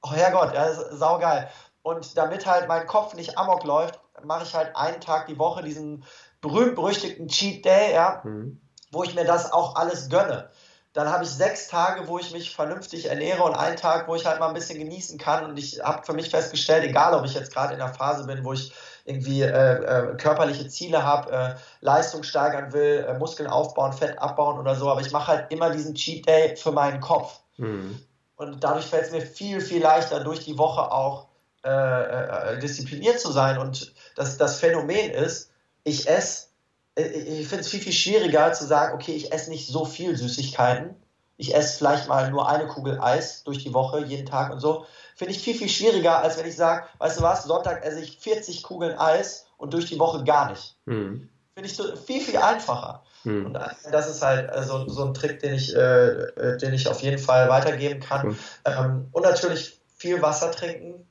Oh 0.00 0.12
Herrgott, 0.12 0.54
ja, 0.54 0.66
ist 0.66 0.92
saugeil. 0.92 1.48
Und 1.82 2.16
damit 2.16 2.46
halt 2.46 2.68
mein 2.68 2.86
Kopf 2.86 3.14
nicht 3.14 3.36
amok 3.36 3.64
läuft, 3.64 3.98
mache 4.22 4.44
ich 4.44 4.54
halt 4.54 4.76
einen 4.76 5.00
Tag 5.00 5.26
die 5.26 5.40
Woche 5.40 5.64
diesen 5.64 6.04
berühmt-berüchtigten 6.40 7.26
Cheat 7.26 7.64
Day, 7.64 7.94
ja. 7.94 8.22
Mhm 8.22 8.60
wo 8.90 9.02
ich 9.02 9.14
mir 9.14 9.24
das 9.24 9.52
auch 9.52 9.76
alles 9.76 10.08
gönne. 10.08 10.48
Dann 10.94 11.10
habe 11.10 11.24
ich 11.24 11.30
sechs 11.30 11.68
Tage, 11.68 12.08
wo 12.08 12.18
ich 12.18 12.32
mich 12.32 12.54
vernünftig 12.54 13.06
ernähre 13.06 13.42
und 13.44 13.54
einen 13.54 13.76
Tag, 13.76 14.08
wo 14.08 14.14
ich 14.14 14.26
halt 14.26 14.40
mal 14.40 14.48
ein 14.48 14.54
bisschen 14.54 14.78
genießen 14.78 15.18
kann. 15.18 15.44
Und 15.44 15.56
ich 15.56 15.80
habe 15.80 16.04
für 16.04 16.14
mich 16.14 16.30
festgestellt, 16.30 16.84
egal 16.84 17.14
ob 17.14 17.24
ich 17.24 17.34
jetzt 17.34 17.52
gerade 17.52 17.74
in 17.74 17.78
der 17.78 17.92
Phase 17.94 18.24
bin, 18.24 18.44
wo 18.44 18.54
ich 18.54 18.72
irgendwie 19.04 19.42
äh, 19.42 19.48
äh, 19.48 20.16
körperliche 20.16 20.66
Ziele 20.68 21.04
habe, 21.04 21.30
äh, 21.30 21.54
Leistung 21.80 22.22
steigern 22.22 22.72
will, 22.72 23.06
äh, 23.08 23.18
Muskeln 23.18 23.48
aufbauen, 23.48 23.92
Fett 23.92 24.18
abbauen 24.18 24.58
oder 24.58 24.74
so, 24.74 24.90
aber 24.90 25.00
ich 25.00 25.12
mache 25.12 25.28
halt 25.28 25.52
immer 25.52 25.70
diesen 25.70 25.94
Cheat 25.94 26.26
Day 26.26 26.56
für 26.56 26.72
meinen 26.72 27.00
Kopf. 27.00 27.40
Mhm. 27.56 28.00
Und 28.36 28.62
dadurch 28.62 28.86
fällt 28.86 29.04
es 29.04 29.10
mir 29.10 29.22
viel, 29.22 29.60
viel 29.60 29.82
leichter, 29.82 30.20
durch 30.20 30.40
die 30.40 30.58
Woche 30.58 30.92
auch 30.92 31.28
äh, 31.64 31.70
äh, 31.70 32.58
diszipliniert 32.58 33.18
zu 33.18 33.32
sein. 33.32 33.58
Und 33.58 33.94
das, 34.14 34.36
das 34.36 34.60
Phänomen 34.60 35.10
ist, 35.10 35.50
ich 35.84 36.08
esse 36.08 36.47
ich 36.98 37.48
finde 37.48 37.62
es 37.62 37.68
viel, 37.68 37.80
viel 37.80 37.92
schwieriger 37.92 38.52
zu 38.52 38.66
sagen, 38.66 38.94
okay, 38.94 39.12
ich 39.12 39.32
esse 39.32 39.50
nicht 39.50 39.68
so 39.68 39.84
viel 39.84 40.16
Süßigkeiten, 40.16 40.96
ich 41.36 41.54
esse 41.54 41.78
vielleicht 41.78 42.08
mal 42.08 42.30
nur 42.30 42.48
eine 42.48 42.66
Kugel 42.66 42.98
Eis 43.00 43.44
durch 43.44 43.58
die 43.58 43.72
Woche, 43.72 44.04
jeden 44.04 44.26
Tag 44.26 44.52
und 44.52 44.60
so, 44.60 44.86
finde 45.14 45.32
ich 45.32 45.40
viel, 45.40 45.54
viel 45.54 45.68
schwieriger, 45.68 46.18
als 46.18 46.36
wenn 46.36 46.46
ich 46.46 46.56
sage, 46.56 46.86
weißt 46.98 47.18
du 47.18 47.22
was, 47.22 47.44
Sonntag 47.44 47.84
esse 47.84 48.00
ich 48.00 48.18
40 48.18 48.62
Kugeln 48.62 48.98
Eis 48.98 49.46
und 49.56 49.72
durch 49.72 49.86
die 49.86 49.98
Woche 49.98 50.24
gar 50.24 50.50
nicht. 50.50 50.76
Mhm. 50.86 51.28
Finde 51.54 51.68
ich 51.68 51.76
so 51.76 51.96
viel, 51.96 52.20
viel 52.20 52.36
einfacher. 52.36 53.02
Mhm. 53.24 53.46
Und 53.46 53.58
das 53.90 54.08
ist 54.08 54.22
halt 54.22 54.50
äh, 54.54 54.62
so, 54.62 54.88
so 54.88 55.04
ein 55.04 55.14
Trick, 55.14 55.40
den 55.40 55.54
ich, 55.54 55.74
äh, 55.74 55.78
äh, 55.80 56.58
den 56.58 56.74
ich 56.74 56.88
auf 56.88 57.00
jeden 57.02 57.18
Fall 57.18 57.48
weitergeben 57.48 58.00
kann. 58.00 58.28
Mhm. 58.28 58.38
Ähm, 58.64 59.08
und 59.12 59.22
natürlich 59.22 59.80
viel 59.96 60.22
Wasser 60.22 60.50
trinken, 60.50 61.06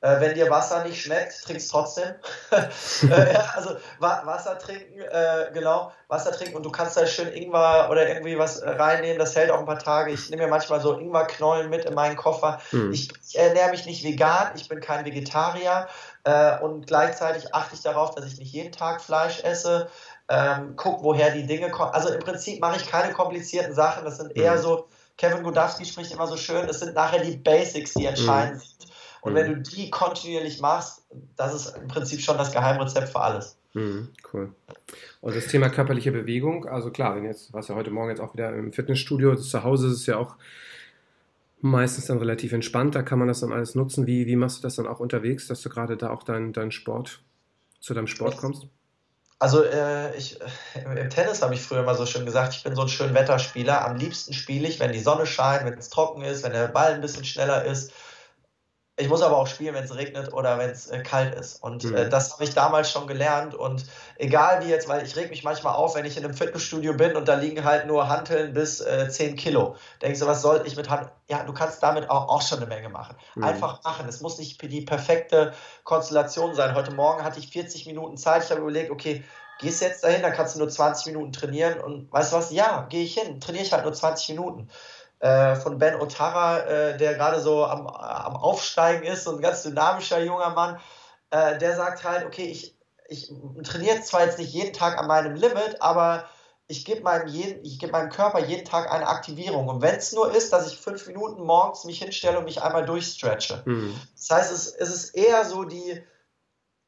äh, 0.00 0.20
wenn 0.20 0.34
dir 0.34 0.48
Wasser 0.48 0.84
nicht 0.84 1.02
schmeckt, 1.02 1.42
trinkst 1.42 1.70
trotzdem. 1.70 2.14
äh, 2.52 3.32
ja, 3.32 3.52
also 3.56 3.76
wa 3.98 4.22
Wasser 4.24 4.56
trinken, 4.58 5.00
äh, 5.00 5.50
genau, 5.52 5.92
Wasser 6.06 6.30
trinken 6.30 6.56
und 6.56 6.64
du 6.64 6.70
kannst 6.70 6.96
da 6.96 7.04
schön 7.06 7.32
Ingwer 7.32 7.88
oder 7.90 8.08
irgendwie 8.08 8.38
was 8.38 8.60
äh, 8.60 8.70
reinnehmen, 8.70 9.18
das 9.18 9.34
hält 9.34 9.50
auch 9.50 9.58
ein 9.58 9.66
paar 9.66 9.80
Tage. 9.80 10.12
Ich 10.12 10.30
nehme 10.30 10.44
mir 10.44 10.48
manchmal 10.48 10.80
so 10.80 10.96
Ingwerknollen 10.96 11.68
mit 11.68 11.84
in 11.84 11.94
meinen 11.94 12.16
Koffer. 12.16 12.60
Mhm. 12.70 12.92
Ich, 12.92 13.08
ich, 13.26 13.36
ernähre 13.36 13.70
mich 13.70 13.86
nicht 13.86 14.04
vegan, 14.04 14.52
ich 14.54 14.68
bin 14.68 14.80
kein 14.80 15.04
Vegetarier 15.04 15.88
äh, 16.22 16.60
und 16.60 16.86
gleichzeitig 16.86 17.52
achte 17.52 17.74
ich 17.74 17.82
darauf, 17.82 18.14
dass 18.14 18.24
ich 18.24 18.38
nicht 18.38 18.52
jeden 18.52 18.72
Tag 18.72 19.00
Fleisch 19.00 19.42
esse. 19.42 19.88
Ähm, 20.30 20.74
guck, 20.76 21.02
woher 21.02 21.30
die 21.30 21.46
Dinge 21.46 21.70
kommen. 21.70 21.92
Also 21.92 22.10
im 22.10 22.20
Prinzip 22.20 22.60
mache 22.60 22.76
ich 22.76 22.86
keine 22.86 23.14
komplizierten 23.14 23.74
Sachen, 23.74 24.04
das 24.04 24.18
sind 24.18 24.36
eher 24.36 24.56
mhm. 24.56 24.60
so, 24.60 24.88
Kevin 25.16 25.42
Godowski 25.42 25.86
spricht 25.86 26.12
immer 26.12 26.26
so 26.26 26.36
schön, 26.36 26.68
es 26.68 26.80
sind 26.80 26.94
nachher 26.94 27.20
die 27.20 27.36
Basics, 27.36 27.94
die 27.94 28.04
entscheidend 28.06 28.56
mhm. 28.58 28.88
Und 29.20 29.32
mhm. 29.32 29.36
wenn 29.36 29.54
du 29.54 29.70
die 29.70 29.90
kontinuierlich 29.90 30.60
machst, 30.60 31.02
das 31.36 31.54
ist 31.54 31.76
im 31.76 31.88
Prinzip 31.88 32.20
schon 32.20 32.38
das 32.38 32.52
Geheimrezept 32.52 33.08
für 33.08 33.20
alles. 33.20 33.56
Mhm, 33.74 34.08
cool. 34.32 34.54
Und 35.20 35.36
das 35.36 35.46
Thema 35.46 35.68
körperliche 35.68 36.12
Bewegung, 36.12 36.66
also 36.66 36.90
klar, 36.90 37.16
wenn 37.16 37.24
jetzt, 37.24 37.52
was 37.52 37.68
ja 37.68 37.74
heute 37.74 37.90
Morgen 37.90 38.10
jetzt 38.10 38.20
auch 38.20 38.34
wieder 38.34 38.54
im 38.54 38.72
Fitnessstudio, 38.72 39.36
zu 39.36 39.62
Hause 39.62 39.88
ist 39.88 39.94
es 39.94 40.06
ja 40.06 40.16
auch 40.16 40.36
meistens 41.60 42.06
dann 42.06 42.18
relativ 42.18 42.52
entspannt, 42.52 42.94
da 42.94 43.02
kann 43.02 43.18
man 43.18 43.28
das 43.28 43.40
dann 43.40 43.52
alles 43.52 43.74
nutzen. 43.74 44.06
Wie, 44.06 44.26
wie 44.26 44.36
machst 44.36 44.58
du 44.58 44.62
das 44.62 44.76
dann 44.76 44.86
auch 44.86 45.00
unterwegs, 45.00 45.48
dass 45.48 45.60
du 45.60 45.68
gerade 45.68 45.96
da 45.96 46.10
auch 46.10 46.22
deinen 46.22 46.52
dein 46.52 46.70
Sport, 46.70 47.20
zu 47.80 47.94
deinem 47.94 48.06
Sport 48.06 48.38
kommst? 48.38 48.66
Also 49.40 49.62
äh, 49.62 50.16
ich, 50.16 50.38
im 50.74 51.10
Tennis 51.10 51.42
habe 51.42 51.54
ich 51.54 51.60
früher 51.60 51.84
mal 51.84 51.94
so 51.94 52.06
schön 52.06 52.24
gesagt, 52.24 52.54
ich 52.54 52.64
bin 52.64 52.74
so 52.74 52.82
ein 52.82 52.88
schön 52.88 53.14
Wetterspieler. 53.14 53.84
Am 53.84 53.96
liebsten 53.96 54.32
spiele 54.32 54.66
ich, 54.66 54.80
wenn 54.80 54.92
die 54.92 54.98
Sonne 54.98 55.26
scheint, 55.26 55.64
wenn 55.64 55.78
es 55.78 55.90
trocken 55.90 56.22
ist, 56.22 56.42
wenn 56.42 56.52
der 56.52 56.68
Ball 56.68 56.94
ein 56.94 57.00
bisschen 57.00 57.24
schneller 57.24 57.64
ist 57.64 57.92
ich 58.98 59.08
muss 59.08 59.22
aber 59.22 59.36
auch 59.36 59.46
spielen, 59.46 59.74
wenn 59.74 59.84
es 59.84 59.94
regnet 59.94 60.32
oder 60.32 60.58
wenn 60.58 60.70
es 60.70 60.88
äh, 60.88 60.98
kalt 61.02 61.34
ist. 61.34 61.62
Und 61.62 61.84
mhm. 61.84 61.94
äh, 61.94 62.08
das 62.08 62.32
habe 62.32 62.44
ich 62.44 62.52
damals 62.52 62.90
schon 62.90 63.06
gelernt. 63.06 63.54
Und 63.54 63.84
egal 64.16 64.64
wie 64.64 64.68
jetzt, 64.68 64.88
weil 64.88 65.06
ich 65.06 65.14
reg 65.16 65.30
mich 65.30 65.44
manchmal 65.44 65.74
auf, 65.74 65.94
wenn 65.94 66.04
ich 66.04 66.16
in 66.16 66.24
einem 66.24 66.34
Fitnessstudio 66.34 66.94
bin 66.94 67.16
und 67.16 67.28
da 67.28 67.36
liegen 67.36 67.64
halt 67.64 67.86
nur 67.86 68.08
Hanteln 68.08 68.52
bis 68.52 68.80
äh, 68.80 69.08
10 69.08 69.36
Kilo. 69.36 69.76
Denkst 70.02 70.18
du, 70.18 70.26
was 70.26 70.42
soll 70.42 70.62
ich 70.66 70.76
mit 70.76 70.90
Hanteln? 70.90 71.10
Ja, 71.28 71.44
du 71.44 71.52
kannst 71.52 71.82
damit 71.82 72.10
auch, 72.10 72.28
auch 72.28 72.42
schon 72.42 72.58
eine 72.58 72.66
Menge 72.66 72.88
machen. 72.88 73.14
Mhm. 73.36 73.44
Einfach 73.44 73.84
machen. 73.84 74.06
Es 74.08 74.20
muss 74.20 74.38
nicht 74.38 74.60
die 74.60 74.80
perfekte 74.80 75.54
Konstellation 75.84 76.54
sein. 76.54 76.74
Heute 76.74 76.90
Morgen 76.90 77.22
hatte 77.22 77.38
ich 77.38 77.48
40 77.48 77.86
Minuten 77.86 78.16
Zeit. 78.16 78.44
Ich 78.44 78.50
habe 78.50 78.60
überlegt, 78.60 78.90
okay, 78.90 79.22
gehst 79.60 79.80
jetzt 79.80 80.02
dahin, 80.02 80.22
dann 80.22 80.32
kannst 80.32 80.54
du 80.54 80.58
nur 80.58 80.68
20 80.68 81.12
Minuten 81.12 81.32
trainieren. 81.32 81.80
Und 81.80 82.12
weißt 82.12 82.32
du 82.32 82.36
was? 82.36 82.50
Ja, 82.50 82.86
gehe 82.88 83.04
ich 83.04 83.14
hin. 83.14 83.40
Trainiere 83.40 83.64
ich 83.64 83.72
halt 83.72 83.84
nur 83.84 83.92
20 83.92 84.30
Minuten. 84.30 84.68
Äh, 85.20 85.56
von 85.56 85.78
Ben 85.78 86.00
Otara, 86.00 86.60
äh, 86.60 86.96
der 86.96 87.14
gerade 87.14 87.40
so 87.40 87.64
am, 87.64 87.88
am 87.88 88.36
Aufsteigen 88.36 89.04
ist, 89.04 89.24
so 89.24 89.34
ein 89.34 89.42
ganz 89.42 89.64
dynamischer 89.64 90.22
junger 90.22 90.50
Mann, 90.50 90.78
äh, 91.30 91.58
der 91.58 91.74
sagt 91.74 92.04
halt, 92.04 92.24
okay, 92.24 92.44
ich, 92.44 92.76
ich 93.08 93.32
trainiere 93.64 94.00
zwar 94.02 94.24
jetzt 94.24 94.38
nicht 94.38 94.52
jeden 94.52 94.72
Tag 94.72 94.96
an 94.96 95.08
meinem 95.08 95.34
Limit, 95.34 95.82
aber 95.82 96.28
ich 96.68 96.84
gebe 96.84 97.00
meinem, 97.00 97.26
geb 97.32 97.90
meinem 97.90 98.10
Körper 98.10 98.38
jeden 98.40 98.64
Tag 98.64 98.92
eine 98.92 99.08
Aktivierung. 99.08 99.68
Und 99.68 99.82
wenn 99.82 99.96
es 99.96 100.12
nur 100.12 100.32
ist, 100.34 100.52
dass 100.52 100.70
ich 100.70 100.78
fünf 100.78 101.06
Minuten 101.06 101.42
morgens 101.42 101.84
mich 101.84 101.98
hinstelle 101.98 102.38
und 102.38 102.44
mich 102.44 102.62
einmal 102.62 102.84
durchstretche. 102.84 103.62
Mhm. 103.64 103.98
Das 104.14 104.30
heißt, 104.30 104.52
es, 104.52 104.66
es 104.68 104.94
ist 104.94 105.16
eher 105.16 105.44
so 105.46 105.64
die, 105.64 106.02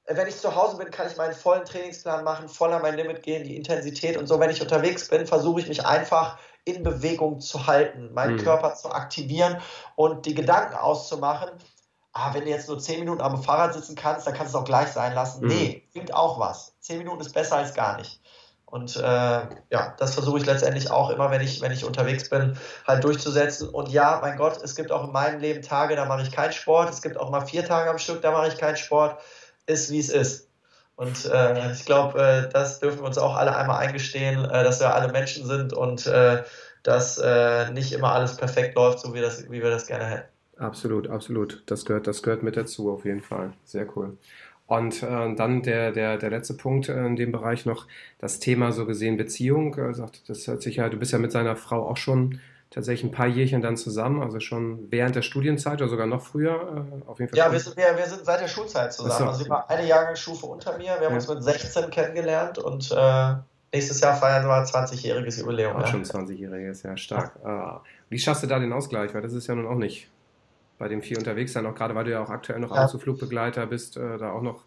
wenn 0.06 0.28
ich 0.28 0.38
zu 0.38 0.54
Hause 0.54 0.76
bin, 0.76 0.90
kann 0.90 1.06
ich 1.06 1.16
meinen 1.16 1.34
vollen 1.34 1.64
Trainingsplan 1.64 2.24
machen, 2.24 2.48
voll 2.48 2.72
an 2.72 2.82
mein 2.82 2.96
Limit 2.96 3.22
gehen, 3.22 3.44
die 3.44 3.56
Intensität 3.56 4.16
und 4.16 4.26
so. 4.26 4.38
Wenn 4.38 4.50
ich 4.50 4.60
unterwegs 4.60 5.08
bin, 5.08 5.26
versuche 5.26 5.60
ich 5.60 5.68
mich 5.68 5.86
einfach 5.86 6.38
in 6.64 6.82
Bewegung 6.82 7.40
zu 7.40 7.66
halten, 7.66 8.12
meinen 8.12 8.36
mhm. 8.36 8.42
Körper 8.42 8.74
zu 8.74 8.90
aktivieren 8.90 9.58
und 9.96 10.26
die 10.26 10.34
Gedanken 10.34 10.74
auszumachen. 10.74 11.50
Ah, 12.12 12.34
wenn 12.34 12.44
du 12.44 12.50
jetzt 12.50 12.68
nur 12.68 12.78
10 12.78 13.00
Minuten 13.00 13.20
am 13.20 13.42
Fahrrad 13.42 13.72
sitzen 13.72 13.94
kannst, 13.94 14.26
dann 14.26 14.34
kannst 14.34 14.52
du 14.52 14.58
es 14.58 14.62
auch 14.62 14.66
gleich 14.66 14.88
sein 14.88 15.14
lassen. 15.14 15.42
Mhm. 15.42 15.48
Nee, 15.48 15.88
bringt 15.92 16.12
auch 16.12 16.40
was. 16.40 16.74
10 16.80 16.98
Minuten 16.98 17.20
ist 17.20 17.32
besser 17.32 17.56
als 17.56 17.74
gar 17.74 17.96
nicht. 17.98 18.20
Und 18.70 18.96
äh, 18.96 19.00
ja, 19.00 19.94
das 19.98 20.14
versuche 20.14 20.38
ich 20.38 20.46
letztendlich 20.46 20.90
auch 20.90 21.10
immer, 21.10 21.30
wenn 21.32 21.40
ich, 21.40 21.60
wenn 21.60 21.72
ich 21.72 21.84
unterwegs 21.84 22.30
bin, 22.30 22.56
halt 22.86 23.02
durchzusetzen. 23.02 23.68
Und 23.68 23.88
ja, 23.88 24.20
mein 24.22 24.36
Gott, 24.36 24.62
es 24.62 24.76
gibt 24.76 24.92
auch 24.92 25.04
in 25.04 25.12
meinem 25.12 25.40
Leben 25.40 25.60
Tage, 25.62 25.96
da 25.96 26.04
mache 26.04 26.22
ich 26.22 26.30
keinen 26.30 26.52
Sport. 26.52 26.88
Es 26.88 27.02
gibt 27.02 27.18
auch 27.18 27.30
mal 27.30 27.44
vier 27.44 27.64
Tage 27.64 27.90
am 27.90 27.98
Stück, 27.98 28.22
da 28.22 28.30
mache 28.30 28.48
ich 28.48 28.58
keinen 28.58 28.76
Sport. 28.76 29.20
Ist 29.66 29.90
wie 29.90 29.98
es 29.98 30.08
ist. 30.08 30.49
Und 31.00 31.24
äh, 31.32 31.72
ich 31.72 31.86
glaube, 31.86 32.20
äh, 32.20 32.52
das 32.52 32.78
dürfen 32.78 32.98
wir 32.98 33.06
uns 33.06 33.16
auch 33.16 33.34
alle 33.34 33.56
einmal 33.56 33.78
eingestehen, 33.78 34.44
äh, 34.44 34.62
dass 34.62 34.80
wir 34.80 34.94
alle 34.94 35.10
Menschen 35.10 35.46
sind 35.46 35.72
und 35.72 36.06
äh, 36.06 36.42
dass 36.82 37.16
äh, 37.16 37.70
nicht 37.72 37.94
immer 37.94 38.12
alles 38.12 38.36
perfekt 38.36 38.74
läuft, 38.74 39.00
so 39.00 39.14
wie, 39.14 39.22
das, 39.22 39.50
wie 39.50 39.62
wir 39.62 39.70
das 39.70 39.86
gerne 39.86 40.04
hätten. 40.04 40.28
Absolut, 40.58 41.08
absolut. 41.08 41.62
Das 41.64 41.86
gehört, 41.86 42.06
das 42.06 42.22
gehört 42.22 42.42
mit 42.42 42.58
dazu, 42.58 42.92
auf 42.92 43.06
jeden 43.06 43.22
Fall. 43.22 43.54
Sehr 43.64 43.86
cool. 43.96 44.18
Und 44.66 45.02
äh, 45.02 45.34
dann 45.36 45.62
der, 45.62 45.90
der, 45.92 46.18
der 46.18 46.28
letzte 46.28 46.52
Punkt 46.52 46.90
in 46.90 47.16
dem 47.16 47.32
Bereich 47.32 47.64
noch, 47.64 47.86
das 48.18 48.38
Thema 48.38 48.70
so 48.70 48.84
gesehen 48.84 49.16
Beziehung. 49.16 49.74
das 50.28 50.46
hört 50.48 50.60
sich 50.60 50.76
ja, 50.76 50.90
du 50.90 50.98
bist 50.98 51.12
ja 51.12 51.18
mit 51.18 51.32
seiner 51.32 51.56
Frau 51.56 51.88
auch 51.88 51.96
schon 51.96 52.40
tatsächlich 52.70 53.10
ein 53.10 53.12
paar 53.12 53.26
Jährchen 53.26 53.60
dann 53.60 53.76
zusammen, 53.76 54.22
also 54.22 54.38
schon 54.40 54.90
während 54.90 55.16
der 55.16 55.22
Studienzeit 55.22 55.80
oder 55.80 55.90
sogar 55.90 56.06
noch 56.06 56.22
früher? 56.22 56.86
Äh, 57.04 57.08
auf 57.08 57.18
jeden 57.18 57.30
Fall. 57.30 57.38
Ja, 57.38 57.52
wir 57.52 57.58
sind, 57.58 57.76
wir, 57.76 57.96
wir 57.96 58.06
sind 58.06 58.24
seit 58.24 58.40
der 58.40 58.48
Schulzeit 58.48 58.92
zusammen. 58.92 59.18
So. 59.18 59.26
Also 59.26 59.44
sie 59.44 59.50
war 59.50 59.68
eine 59.68 59.86
Jahrgangsstufe 59.86 60.46
unter 60.46 60.78
mir. 60.78 60.84
Wir 60.84 61.06
haben 61.06 61.10
ja. 61.10 61.14
uns 61.14 61.28
mit 61.28 61.42
16 61.42 61.90
kennengelernt 61.90 62.58
und 62.58 62.90
äh, 62.92 63.34
nächstes 63.72 64.00
Jahr 64.00 64.14
feiern 64.14 64.46
wir 64.46 64.64
20-jähriges 64.64 65.40
Jubiläum. 65.40 65.76
Auch 65.76 65.80
ja. 65.80 65.86
schon 65.88 66.04
20-jähriges, 66.04 66.86
ja, 66.86 66.96
stark. 66.96 67.32
Ja. 67.44 67.76
Äh, 67.76 67.80
wie 68.08 68.18
schaffst 68.18 68.42
du 68.44 68.46
da 68.46 68.58
den 68.58 68.72
Ausgleich? 68.72 69.14
Weil 69.14 69.22
das 69.22 69.32
ist 69.32 69.48
ja 69.48 69.54
nun 69.54 69.66
auch 69.66 69.76
nicht 69.76 70.08
bei 70.78 70.88
dem 70.88 71.02
viel 71.02 71.18
unterwegs 71.18 71.52
sein, 71.52 71.66
auch 71.66 71.74
gerade 71.74 71.94
weil 71.94 72.04
du 72.04 72.12
ja 72.12 72.22
auch 72.22 72.30
aktuell 72.30 72.58
noch 72.58 72.74
ja. 72.74 72.86
zu 72.86 72.98
Flugbegleiter 72.98 73.66
bist, 73.66 73.96
äh, 73.96 74.16
da 74.16 74.32
auch 74.32 74.40
noch 74.40 74.64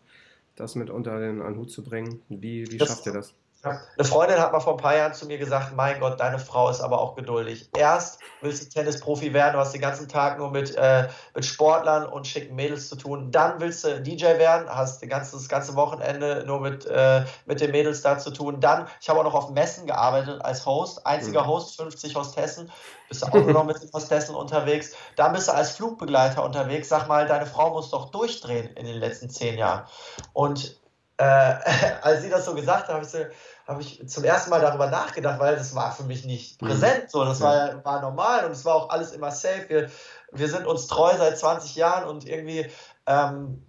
das 0.55 0.75
mit 0.75 0.91
unter 0.91 1.19
den 1.19 1.41
einen 1.41 1.57
Hut 1.57 1.71
zu 1.71 1.83
bringen. 1.83 2.21
Wie, 2.29 2.69
wie 2.71 2.77
schafft 2.77 3.05
ihr 3.07 3.13
das? 3.13 3.33
Eine 3.63 4.03
Freundin 4.03 4.39
hat 4.39 4.51
mal 4.51 4.59
vor 4.59 4.73
ein 4.73 4.81
paar 4.81 4.97
Jahren 4.97 5.13
zu 5.13 5.25
mir 5.25 5.37
gesagt, 5.37 5.73
mein 5.73 6.01
Gott, 6.01 6.19
deine 6.19 6.37
Frau 6.37 6.69
ist 6.69 6.81
aber 6.81 6.99
auch 6.99 7.15
geduldig. 7.15 7.69
Erst 7.77 8.19
willst 8.41 8.61
du 8.61 8.69
Tennisprofi 8.69 9.33
werden, 9.33 9.53
du 9.53 9.59
hast 9.59 9.73
den 9.73 9.79
ganzen 9.79 10.09
Tag 10.09 10.37
nur 10.37 10.51
mit, 10.51 10.75
äh, 10.75 11.07
mit 11.33 11.45
Sportlern 11.45 12.05
und 12.05 12.27
schicken 12.27 12.55
Mädels 12.55 12.89
zu 12.89 12.97
tun. 12.97 13.31
Dann 13.31 13.61
willst 13.61 13.85
du 13.85 14.01
DJ 14.01 14.37
werden, 14.37 14.67
hast 14.67 15.01
den 15.01 15.07
ganzen, 15.07 15.37
das 15.37 15.47
ganze 15.47 15.75
Wochenende 15.75 16.43
nur 16.45 16.59
mit, 16.59 16.85
äh, 16.87 17.23
mit 17.45 17.61
den 17.61 17.71
Mädels 17.71 18.01
da 18.01 18.17
zu 18.17 18.31
tun. 18.31 18.59
Dann, 18.59 18.85
ich 18.99 19.07
habe 19.07 19.21
auch 19.21 19.23
noch 19.23 19.33
auf 19.33 19.49
Messen 19.51 19.87
gearbeitet 19.87 20.43
als 20.43 20.65
Host, 20.65 21.05
einziger 21.07 21.43
mhm. 21.43 21.47
Host, 21.47 21.77
50 21.77 22.15
Hostessen. 22.17 22.69
Bist 23.07 23.21
du 23.21 23.27
auch 23.27 23.33
nur 23.33 23.53
noch 23.53 23.65
mit 23.65 23.81
den 23.81 23.89
Hostessen 23.93 24.35
unterwegs. 24.35 24.91
Dann 25.15 25.31
bist 25.31 25.47
du 25.47 25.53
als 25.53 25.71
Flugbegleiter 25.71 26.43
unterwegs. 26.43 26.89
Sag 26.89 27.07
mal, 27.07 27.27
deine 27.27 27.45
Frau 27.45 27.69
muss 27.69 27.91
doch 27.91 28.11
durchdrehen 28.11 28.67
in 28.75 28.85
den 28.85 28.97
letzten 28.97 29.29
zehn 29.29 29.57
Jahren. 29.57 29.85
Und 30.33 30.83
äh, 31.17 31.23
als 32.01 32.21
sie 32.21 32.29
das 32.29 32.45
so 32.45 32.55
gesagt 32.55 32.87
hat, 32.87 32.95
habe 32.95 33.03
ich 33.03 33.09
so, 33.09 33.19
habe 33.67 33.81
ich 33.81 34.07
zum 34.09 34.23
ersten 34.23 34.49
Mal 34.49 34.61
darüber 34.61 34.87
nachgedacht, 34.87 35.39
weil 35.39 35.55
das 35.55 35.73
war 35.73 35.91
für 35.91 36.03
mich 36.03 36.25
nicht 36.25 36.61
mhm. 36.61 36.67
präsent. 36.67 37.09
So, 37.09 37.23
das 37.23 37.39
war, 37.41 37.83
war 37.85 38.01
normal 38.01 38.45
und 38.45 38.51
es 38.51 38.65
war 38.65 38.75
auch 38.75 38.89
alles 38.89 39.11
immer 39.11 39.31
safe. 39.31 39.69
Wir, 39.69 39.91
wir 40.31 40.49
sind 40.49 40.67
uns 40.67 40.87
treu 40.87 41.13
seit 41.17 41.37
20 41.37 41.75
Jahren 41.75 42.07
und 42.07 42.27
irgendwie, 42.27 42.69
ähm, 43.05 43.65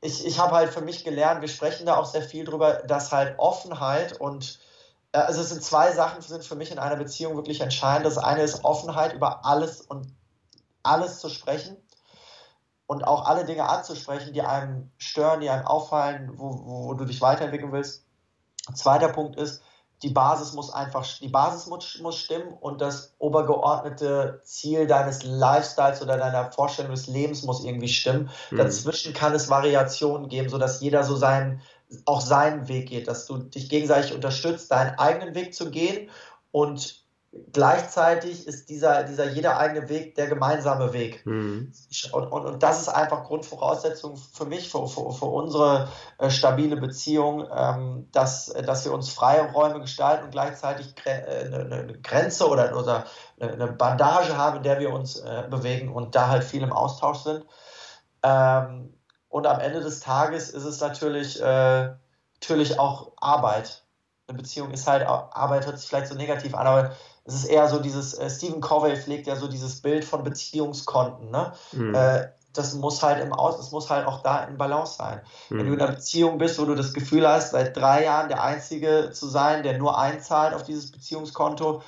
ich, 0.00 0.26
ich 0.26 0.38
habe 0.38 0.54
halt 0.54 0.72
für 0.72 0.80
mich 0.80 1.04
gelernt, 1.04 1.40
wir 1.40 1.48
sprechen 1.48 1.86
da 1.86 1.96
auch 1.96 2.06
sehr 2.06 2.22
viel 2.22 2.44
drüber, 2.44 2.74
dass 2.74 3.12
halt 3.12 3.38
Offenheit 3.38 4.20
und 4.20 4.60
äh, 5.12 5.18
also 5.18 5.40
es 5.40 5.50
sind 5.50 5.62
zwei 5.62 5.92
Sachen 5.92 6.20
sind 6.20 6.44
für 6.44 6.56
mich 6.56 6.72
in 6.72 6.78
einer 6.78 6.96
Beziehung 6.96 7.36
wirklich 7.36 7.60
entscheidend. 7.60 8.06
Das 8.06 8.18
eine 8.18 8.42
ist 8.42 8.64
Offenheit 8.64 9.12
über 9.12 9.44
alles 9.44 9.80
und 9.82 10.12
alles 10.82 11.20
zu 11.20 11.28
sprechen 11.28 11.76
und 12.86 13.04
auch 13.04 13.26
alle 13.26 13.44
Dinge 13.44 13.68
anzusprechen, 13.68 14.32
die 14.32 14.42
einem 14.42 14.90
stören, 14.98 15.40
die 15.40 15.50
einem 15.50 15.66
auffallen, 15.66 16.32
wo, 16.34 16.88
wo 16.88 16.94
du 16.94 17.04
dich 17.04 17.20
weiterentwickeln 17.20 17.70
willst. 17.70 18.07
Zweiter 18.74 19.08
Punkt 19.08 19.36
ist, 19.36 19.62
die 20.02 20.10
Basis 20.10 20.52
muss 20.52 20.72
einfach, 20.72 21.04
die 21.20 21.28
Basis 21.28 21.66
muss, 21.66 21.98
muss 22.00 22.16
stimmen 22.18 22.52
und 22.60 22.80
das 22.80 23.14
obergeordnete 23.18 24.40
Ziel 24.44 24.86
deines 24.86 25.24
Lifestyles 25.24 26.00
oder 26.02 26.16
deiner 26.16 26.52
Vorstellung 26.52 26.92
des 26.92 27.08
Lebens 27.08 27.42
muss 27.42 27.64
irgendwie 27.64 27.88
stimmen. 27.88 28.30
Mhm. 28.50 28.58
Dazwischen 28.58 29.12
kann 29.12 29.34
es 29.34 29.50
Variationen 29.50 30.28
geben, 30.28 30.48
sodass 30.48 30.80
jeder 30.80 31.02
so 31.02 31.16
seinen, 31.16 31.60
auch 32.04 32.20
seinen 32.20 32.68
Weg 32.68 32.88
geht, 32.88 33.08
dass 33.08 33.26
du 33.26 33.38
dich 33.38 33.68
gegenseitig 33.68 34.14
unterstützt, 34.14 34.70
deinen 34.70 34.96
eigenen 34.98 35.34
Weg 35.34 35.54
zu 35.54 35.70
gehen 35.70 36.10
und 36.52 37.07
gleichzeitig 37.52 38.46
ist 38.46 38.70
dieser, 38.70 39.04
dieser 39.04 39.28
jeder 39.30 39.58
eigene 39.58 39.88
Weg 39.88 40.14
der 40.14 40.28
gemeinsame 40.28 40.92
Weg. 40.92 41.26
Mhm. 41.26 41.72
Und, 42.12 42.26
und, 42.28 42.46
und 42.46 42.62
das 42.62 42.80
ist 42.80 42.88
einfach 42.88 43.24
Grundvoraussetzung 43.24 44.16
für 44.16 44.46
mich, 44.46 44.70
für, 44.70 44.88
für, 44.88 45.12
für 45.12 45.26
unsere 45.26 45.88
äh, 46.18 46.30
stabile 46.30 46.76
Beziehung, 46.76 47.46
ähm, 47.54 48.08
dass, 48.12 48.46
dass 48.46 48.84
wir 48.84 48.92
uns 48.92 49.10
freie 49.10 49.52
Räume 49.52 49.80
gestalten 49.80 50.24
und 50.24 50.30
gleichzeitig 50.30 50.94
eine, 51.04 51.26
äh, 51.26 51.80
eine 51.80 51.98
Grenze 52.00 52.48
oder, 52.48 52.76
oder 52.76 53.04
eine 53.38 53.68
Bandage 53.68 54.36
haben, 54.36 54.58
in 54.58 54.62
der 54.62 54.80
wir 54.80 54.92
uns 54.92 55.16
äh, 55.16 55.44
bewegen 55.50 55.92
und 55.92 56.14
da 56.14 56.28
halt 56.28 56.44
viel 56.44 56.62
im 56.62 56.72
Austausch 56.72 57.18
sind. 57.18 57.44
Ähm, 58.22 58.94
und 59.28 59.46
am 59.46 59.60
Ende 59.60 59.80
des 59.80 60.00
Tages 60.00 60.48
ist 60.50 60.64
es 60.64 60.80
natürlich, 60.80 61.40
äh, 61.42 61.90
natürlich 62.40 62.78
auch 62.78 63.12
Arbeit. 63.18 63.84
Eine 64.26 64.38
Beziehung 64.38 64.70
ist 64.72 64.86
halt, 64.86 65.06
Arbeit 65.06 65.66
hört 65.66 65.78
sich 65.78 65.88
vielleicht 65.88 66.08
so 66.08 66.14
negativ 66.14 66.54
an, 66.54 66.66
aber 66.66 66.92
es 67.28 67.34
ist 67.34 67.44
eher 67.44 67.68
so 67.68 67.78
dieses, 67.78 68.14
äh, 68.14 68.30
Stephen 68.30 68.60
Covey 68.60 68.96
pflegt 68.96 69.26
ja 69.26 69.36
so 69.36 69.48
dieses 69.48 69.82
Bild 69.82 70.04
von 70.04 70.24
Beziehungskonten. 70.24 71.30
Ne? 71.30 71.52
Mhm. 71.72 71.94
Äh, 71.94 72.28
das 72.54 72.74
muss 72.74 73.02
halt 73.02 73.22
im 73.22 73.34
Aus, 73.34 73.58
es 73.60 73.70
muss 73.70 73.90
halt 73.90 74.06
auch 74.06 74.22
da 74.22 74.44
in 74.44 74.56
Balance 74.56 74.96
sein. 74.96 75.20
Mhm. 75.50 75.58
Wenn 75.58 75.66
du 75.66 75.72
in 75.74 75.80
einer 75.80 75.92
Beziehung 75.92 76.38
bist, 76.38 76.58
wo 76.58 76.64
du 76.64 76.74
das 76.74 76.94
Gefühl 76.94 77.28
hast, 77.28 77.52
seit 77.52 77.76
drei 77.76 78.04
Jahren 78.04 78.28
der 78.28 78.42
Einzige 78.42 79.10
zu 79.12 79.28
sein, 79.28 79.62
der 79.62 79.76
nur 79.76 79.98
einzahlt 79.98 80.54
auf 80.54 80.62
dieses 80.62 80.90
Beziehungskonto, 80.90 81.82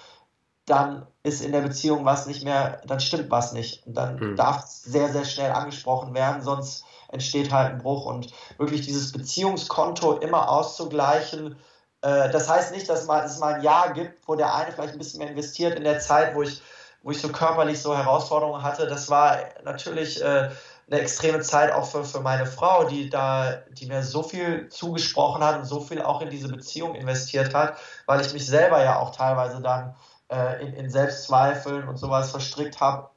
dann 0.67 1.07
ist 1.23 1.43
in 1.43 1.53
der 1.53 1.63
Beziehung 1.63 2.05
was 2.05 2.27
nicht 2.27 2.45
mehr, 2.45 2.83
dann 2.87 3.01
stimmt 3.01 3.31
was 3.31 3.53
nicht. 3.53 3.87
Und 3.87 3.95
dann 3.95 4.17
mhm. 4.17 4.37
darf 4.37 4.65
es 4.65 4.83
sehr, 4.83 5.11
sehr 5.11 5.25
schnell 5.25 5.53
angesprochen 5.53 6.15
werden, 6.15 6.43
sonst 6.43 6.85
entsteht 7.09 7.51
halt 7.51 7.73
ein 7.73 7.79
Bruch. 7.79 8.05
Und 8.05 8.29
wirklich 8.59 8.83
dieses 8.83 9.13
Beziehungskonto 9.13 10.19
immer 10.19 10.51
auszugleichen, 10.51 11.57
das 12.03 12.49
heißt 12.49 12.73
nicht, 12.73 12.89
dass 12.89 13.03
es 13.03 13.39
mal 13.39 13.55
ein 13.55 13.63
Jahr 13.63 13.93
gibt, 13.93 14.27
wo 14.27 14.35
der 14.35 14.55
eine 14.55 14.73
vielleicht 14.73 14.95
ein 14.95 14.99
bisschen 14.99 15.19
mehr 15.19 15.29
investiert 15.29 15.77
in 15.77 15.85
der 15.85 16.01
Zeit, 16.01 16.35
wo 16.35 16.43
ich, 16.43 16.63
wo 17.03 17.11
ich 17.11 17.21
so 17.21 17.29
körperlich 17.29 17.81
so 17.81 17.97
Herausforderungen 17.97 18.63
hatte. 18.63 18.87
Das 18.87 19.11
war 19.11 19.39
natürlich 19.65 20.23
äh, 20.23 20.51
eine 20.91 21.01
extreme 21.01 21.41
Zeit 21.41 21.73
auch 21.73 21.87
für, 21.87 22.05
für 22.05 22.21
meine 22.21 22.47
Frau, 22.47 22.85
die 22.85 23.11
da, 23.11 23.63
die 23.71 23.87
mir 23.87 24.03
so 24.03 24.23
viel 24.23 24.69
zugesprochen 24.71 25.45
hat 25.45 25.59
und 25.59 25.65
so 25.65 25.81
viel 25.81 26.03
auch 26.03 26.21
in 26.23 26.31
diese 26.31 26.49
Beziehung 26.49 26.95
investiert 26.95 27.55
hat, 27.55 27.79
weil 28.07 28.21
ich 28.21 28.33
mich 28.33 28.47
selber 28.47 28.83
ja 28.83 28.99
auch 28.99 29.15
teilweise 29.15 29.61
dann 29.61 29.95
äh, 30.31 30.65
in, 30.65 30.75
in 30.75 30.91
Selbstzweifeln 30.91 31.87
und 31.87 31.97
sowas 31.99 32.31
verstrickt 32.31 32.81
habe 32.81 33.11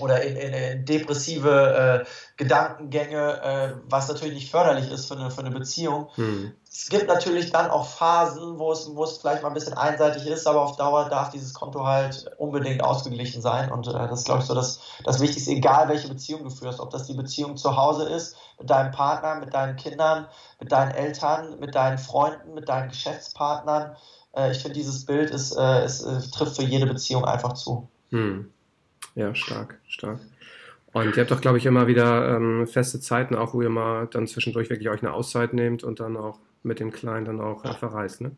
oder 0.00 0.22
in, 0.22 0.36
in, 0.36 0.52
in 0.52 0.84
depressive 0.84 2.04
äh, 2.04 2.08
Gedankengänge, 2.36 3.42
äh, 3.42 3.74
was 3.88 4.08
natürlich 4.08 4.34
nicht 4.34 4.50
förderlich 4.50 4.90
ist 4.90 5.06
für 5.06 5.16
eine, 5.16 5.30
für 5.30 5.40
eine 5.40 5.50
Beziehung. 5.50 6.08
Hm. 6.14 6.52
Es 6.70 6.88
gibt 6.88 7.08
natürlich 7.08 7.50
dann 7.50 7.70
auch 7.70 7.86
Phasen, 7.86 8.58
wo 8.58 8.70
es, 8.70 8.94
wo 8.94 9.02
es 9.02 9.18
vielleicht 9.18 9.42
mal 9.42 9.48
ein 9.48 9.54
bisschen 9.54 9.74
einseitig 9.74 10.26
ist, 10.26 10.46
aber 10.46 10.62
auf 10.62 10.76
Dauer 10.76 11.08
darf 11.08 11.30
dieses 11.30 11.54
Konto 11.54 11.84
halt 11.84 12.30
unbedingt 12.38 12.84
ausgeglichen 12.84 13.42
sein. 13.42 13.72
Und 13.72 13.88
äh, 13.88 13.92
das 13.92 14.20
ist, 14.20 14.24
glaube 14.26 14.42
ich, 14.42 14.46
so 14.46 14.54
das, 14.54 14.80
das 15.04 15.18
Wichtigste, 15.20 15.50
egal 15.50 15.88
welche 15.88 16.08
Beziehung 16.08 16.44
du 16.44 16.50
führst, 16.50 16.78
ob 16.78 16.90
das 16.90 17.04
die 17.06 17.14
Beziehung 17.14 17.56
zu 17.56 17.76
Hause 17.76 18.08
ist, 18.08 18.36
mit 18.58 18.70
deinem 18.70 18.92
Partner, 18.92 19.36
mit 19.36 19.54
deinen 19.54 19.76
Kindern, 19.76 20.28
mit 20.60 20.70
deinen 20.70 20.92
Eltern, 20.92 21.58
mit 21.58 21.74
deinen 21.74 21.98
Freunden, 21.98 22.54
mit 22.54 22.68
deinen 22.68 22.90
Geschäftspartnern. 22.90 23.96
Äh, 24.36 24.52
ich 24.52 24.58
finde, 24.58 24.74
dieses 24.74 25.04
Bild 25.04 25.30
ist, 25.30 25.56
äh, 25.56 25.84
ist, 25.84 26.02
äh, 26.02 26.20
trifft 26.30 26.56
für 26.56 26.64
jede 26.64 26.86
Beziehung 26.86 27.24
einfach 27.24 27.54
zu. 27.54 27.88
Hm. 28.10 28.52
Ja, 29.18 29.34
stark, 29.34 29.80
stark. 29.88 30.20
Und 30.92 31.16
ihr 31.16 31.22
habt 31.22 31.32
doch, 31.32 31.40
glaube 31.40 31.58
ich, 31.58 31.66
immer 31.66 31.88
wieder 31.88 32.36
ähm, 32.36 32.68
feste 32.68 33.00
Zeiten, 33.00 33.34
auch 33.34 33.52
wo 33.52 33.60
ihr 33.60 33.68
mal 33.68 34.06
dann 34.06 34.28
zwischendurch 34.28 34.70
wirklich 34.70 34.88
euch 34.90 35.02
eine 35.02 35.12
Auszeit 35.12 35.54
nehmt 35.54 35.82
und 35.82 35.98
dann 35.98 36.16
auch 36.16 36.38
mit 36.62 36.78
dem 36.78 36.92
Kleinen 36.92 37.24
dann 37.24 37.40
auch 37.40 37.64
äh, 37.64 37.74
verreist, 37.74 38.20
ne? 38.20 38.30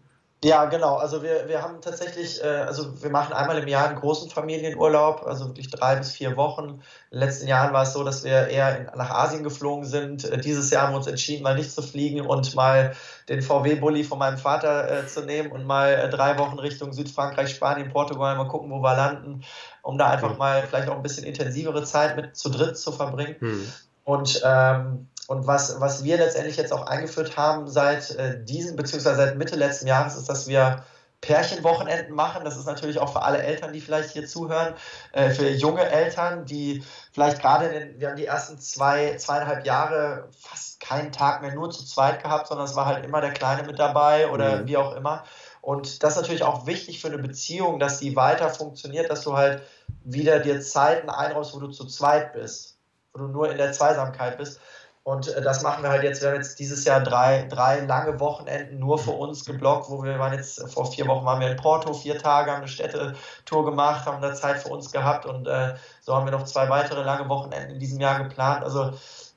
Ja, 0.42 0.64
genau. 0.64 0.96
Also 0.96 1.22
wir, 1.22 1.48
wir 1.48 1.60
haben 1.60 1.82
tatsächlich, 1.82 2.42
äh, 2.42 2.46
also 2.46 3.02
wir 3.02 3.10
machen 3.10 3.34
einmal 3.34 3.58
im 3.58 3.68
Jahr 3.68 3.88
einen 3.88 4.00
großen 4.00 4.30
Familienurlaub, 4.30 5.26
also 5.26 5.48
wirklich 5.48 5.68
drei 5.68 5.96
bis 5.96 6.12
vier 6.12 6.34
Wochen. 6.38 6.80
In 7.10 7.18
den 7.18 7.20
letzten 7.20 7.46
Jahren 7.46 7.74
war 7.74 7.82
es 7.82 7.92
so, 7.92 8.02
dass 8.04 8.24
wir 8.24 8.48
eher 8.48 8.78
in, 8.78 8.84
nach 8.96 9.10
Asien 9.10 9.42
geflogen 9.42 9.84
sind. 9.84 10.24
Äh, 10.24 10.38
dieses 10.38 10.70
Jahr 10.70 10.84
haben 10.84 10.94
wir 10.94 10.96
uns 10.96 11.08
entschieden, 11.08 11.42
mal 11.42 11.56
nicht 11.56 11.70
zu 11.70 11.82
fliegen 11.82 12.22
und 12.22 12.54
mal 12.54 12.94
den 13.28 13.42
VW-Bully 13.42 14.02
von 14.02 14.18
meinem 14.18 14.38
Vater 14.38 14.90
äh, 14.90 15.06
zu 15.06 15.26
nehmen 15.26 15.52
und 15.52 15.66
mal 15.66 15.92
äh, 15.92 16.08
drei 16.08 16.38
Wochen 16.38 16.58
Richtung 16.58 16.94
Südfrankreich, 16.94 17.50
Spanien, 17.50 17.90
Portugal, 17.90 18.34
mal 18.36 18.48
gucken, 18.48 18.70
wo 18.70 18.80
wir 18.80 18.96
landen, 18.96 19.44
um 19.82 19.98
da 19.98 20.08
einfach 20.08 20.38
mal 20.38 20.62
vielleicht 20.62 20.88
auch 20.88 20.96
ein 20.96 21.02
bisschen 21.02 21.24
intensivere 21.24 21.84
Zeit 21.84 22.16
mit 22.16 22.34
zu 22.34 22.48
dritt 22.48 22.78
zu 22.78 22.92
verbringen. 22.92 23.36
Hm. 23.40 23.72
Und 24.04 24.40
ähm, 24.42 25.06
und 25.30 25.46
was, 25.46 25.80
was 25.80 26.02
wir 26.02 26.16
letztendlich 26.16 26.56
jetzt 26.56 26.72
auch 26.72 26.88
eingeführt 26.88 27.36
haben 27.36 27.68
seit 27.68 28.10
äh, 28.16 28.42
diesem, 28.42 28.74
beziehungsweise 28.74 29.16
seit 29.16 29.38
Mitte 29.38 29.54
letzten 29.54 29.86
Jahres, 29.86 30.16
ist, 30.16 30.28
dass 30.28 30.48
wir 30.48 30.82
Pärchenwochenenden 31.20 32.16
machen. 32.16 32.44
Das 32.44 32.56
ist 32.56 32.66
natürlich 32.66 32.98
auch 32.98 33.12
für 33.12 33.22
alle 33.22 33.40
Eltern, 33.40 33.72
die 33.72 33.80
vielleicht 33.80 34.10
hier 34.10 34.26
zuhören, 34.26 34.74
äh, 35.12 35.30
für 35.30 35.48
junge 35.48 35.88
Eltern, 35.88 36.46
die 36.46 36.82
vielleicht 37.12 37.40
gerade, 37.40 37.66
in, 37.66 38.00
wir 38.00 38.08
haben 38.08 38.16
die 38.16 38.26
ersten 38.26 38.58
zwei, 38.58 39.14
zweieinhalb 39.18 39.64
Jahre 39.64 40.30
fast 40.36 40.80
keinen 40.80 41.12
Tag 41.12 41.42
mehr 41.42 41.54
nur 41.54 41.70
zu 41.70 41.86
zweit 41.86 42.20
gehabt, 42.24 42.48
sondern 42.48 42.66
es 42.66 42.74
war 42.74 42.86
halt 42.86 43.04
immer 43.04 43.20
der 43.20 43.32
Kleine 43.32 43.62
mit 43.62 43.78
dabei 43.78 44.28
oder 44.30 44.62
mhm. 44.62 44.66
wie 44.66 44.78
auch 44.78 44.96
immer. 44.96 45.22
Und 45.60 46.02
das 46.02 46.14
ist 46.14 46.22
natürlich 46.22 46.42
auch 46.42 46.66
wichtig 46.66 47.00
für 47.00 47.06
eine 47.06 47.18
Beziehung, 47.18 47.78
dass 47.78 48.00
die 48.00 48.16
weiter 48.16 48.48
funktioniert, 48.48 49.08
dass 49.08 49.22
du 49.22 49.36
halt 49.36 49.62
wieder 50.02 50.40
dir 50.40 50.60
Zeiten 50.60 51.08
einräumst, 51.08 51.54
wo 51.54 51.60
du 51.60 51.68
zu 51.68 51.86
zweit 51.86 52.32
bist, 52.32 52.78
wo 53.12 53.20
du 53.20 53.28
nur 53.28 53.48
in 53.48 53.58
der 53.58 53.70
Zweisamkeit 53.70 54.36
bist. 54.36 54.58
Und 55.10 55.26
äh, 55.26 55.42
das 55.42 55.62
machen 55.62 55.82
wir 55.82 55.90
halt 55.90 56.04
jetzt. 56.04 56.22
Wir 56.22 56.28
haben 56.28 56.36
jetzt 56.36 56.60
dieses 56.60 56.84
Jahr 56.84 57.00
drei, 57.00 57.44
drei 57.48 57.80
lange 57.80 58.20
Wochenenden 58.20 58.78
nur 58.78 58.96
für 58.96 59.10
uns 59.10 59.44
geblockt, 59.44 59.90
wo 59.90 60.04
wir 60.04 60.20
waren 60.20 60.32
jetzt, 60.32 60.62
vor 60.72 60.86
vier 60.86 61.08
Wochen 61.08 61.26
waren 61.26 61.40
wir 61.40 61.50
in 61.50 61.56
Porto, 61.56 61.92
vier 61.92 62.16
Tage, 62.16 62.52
haben 62.52 62.58
eine 62.58 62.68
Städtetour 62.68 63.64
gemacht, 63.64 64.06
haben 64.06 64.22
da 64.22 64.32
Zeit 64.34 64.58
für 64.58 64.68
uns 64.68 64.92
gehabt 64.92 65.26
und 65.26 65.48
äh, 65.48 65.74
so 66.00 66.14
haben 66.14 66.26
wir 66.26 66.30
noch 66.30 66.44
zwei 66.44 66.68
weitere 66.68 67.02
lange 67.02 67.28
Wochenenden 67.28 67.72
in 67.72 67.80
diesem 67.80 67.98
Jahr 67.98 68.22
geplant. 68.22 68.62
Also 68.62 68.92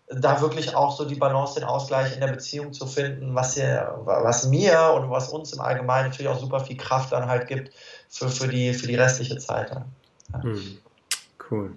da 0.07 0.41
wirklich 0.41 0.75
auch 0.75 0.95
so 0.95 1.05
die 1.05 1.15
Balance, 1.15 1.55
den 1.55 1.63
Ausgleich 1.63 2.13
in 2.13 2.19
der 2.19 2.27
Beziehung 2.27 2.71
zu 2.71 2.85
finden, 2.85 3.33
was, 3.33 3.55
hier, 3.55 3.99
was 4.05 4.45
mir 4.45 4.93
und 4.95 5.09
was 5.09 5.29
uns 5.29 5.53
im 5.53 5.61
Allgemeinen 5.61 6.09
natürlich 6.09 6.31
auch 6.31 6.39
super 6.39 6.59
viel 6.59 6.77
Kraft 6.77 7.13
dann 7.13 7.27
halt 7.27 7.47
gibt 7.47 7.73
für, 8.09 8.29
für, 8.29 8.47
die, 8.47 8.75
für 8.75 8.85
die 8.85 8.95
restliche 8.95 9.39
Zeit. 9.39 9.71
Ja. 9.71 10.43
Hm. 10.43 10.77
Cool. 11.49 11.73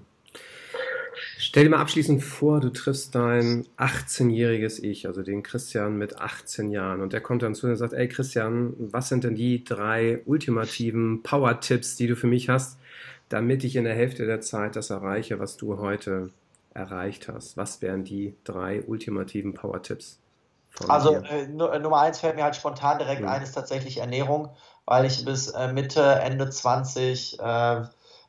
Stell 1.38 1.64
dir 1.64 1.70
mal 1.70 1.80
abschließend 1.80 2.22
vor, 2.22 2.60
du 2.60 2.70
triffst 2.70 3.14
dein 3.14 3.66
18-jähriges 3.76 4.82
Ich, 4.82 5.06
also 5.06 5.22
den 5.22 5.42
Christian 5.42 5.96
mit 5.98 6.18
18 6.18 6.70
Jahren, 6.70 7.02
und 7.02 7.12
der 7.12 7.20
kommt 7.20 7.42
dann 7.42 7.54
zu 7.54 7.66
dir 7.66 7.72
und 7.72 7.78
sagt, 7.78 7.92
ey 7.92 8.08
Christian, 8.08 8.72
was 8.78 9.10
sind 9.10 9.22
denn 9.24 9.34
die 9.34 9.62
drei 9.62 10.22
ultimativen 10.24 11.22
Power-Tipps, 11.22 11.96
die 11.96 12.06
du 12.06 12.16
für 12.16 12.26
mich 12.26 12.48
hast, 12.48 12.78
damit 13.28 13.64
ich 13.64 13.76
in 13.76 13.84
der 13.84 13.94
Hälfte 13.94 14.24
der 14.24 14.40
Zeit 14.40 14.76
das 14.76 14.88
erreiche, 14.88 15.38
was 15.38 15.58
du 15.58 15.78
heute 15.78 16.30
erreicht 16.72 17.28
hast? 17.28 17.58
Was 17.58 17.82
wären 17.82 18.04
die 18.04 18.34
drei 18.44 18.82
ultimativen 18.82 19.52
Power-Tipps? 19.52 20.18
Also 20.88 21.16
äh, 21.16 21.48
Nummer 21.48 22.00
eins 22.00 22.20
fällt 22.20 22.36
mir 22.36 22.44
halt 22.44 22.56
spontan 22.56 22.98
direkt 22.98 23.22
mhm. 23.22 23.28
ein, 23.28 23.42
ist 23.42 23.52
tatsächlich 23.52 23.98
Ernährung, 23.98 24.50
weil 24.86 25.04
ich 25.04 25.24
bis 25.24 25.48
äh, 25.48 25.72
Mitte, 25.72 26.02
Ende 26.02 26.48
20 26.48 27.40
äh, 27.40 27.82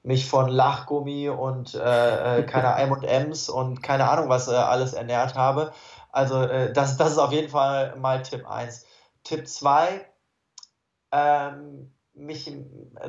mich 0.07 0.25
von 0.25 0.47
Lachgummi 0.47 1.29
und 1.29 1.75
äh, 1.75 2.39
äh 2.39 2.43
keine 2.43 2.75
M&M's 2.77 3.49
und 3.49 3.83
keine 3.83 4.09
Ahnung 4.09 4.29
was 4.29 4.47
äh, 4.47 4.55
alles 4.55 4.93
ernährt 4.93 5.35
habe. 5.35 5.73
Also 6.11 6.41
äh, 6.41 6.71
das, 6.71 6.97
das 6.97 7.11
ist 7.11 7.17
auf 7.17 7.33
jeden 7.33 7.49
Fall 7.49 7.95
mal 7.97 8.23
Tipp 8.23 8.49
1. 8.49 8.85
Tipp 9.23 9.47
2, 9.47 10.05
ähm, 11.11 11.93
mich 12.13 12.51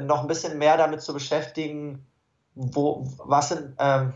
noch 0.01 0.23
ein 0.23 0.27
bisschen 0.27 0.59
mehr 0.59 0.77
damit 0.77 1.01
zu 1.01 1.15
beschäftigen, 1.15 2.07
wo, 2.55 3.07
was 3.19 3.51
sind, 3.51 3.77
ähm, 3.79 4.15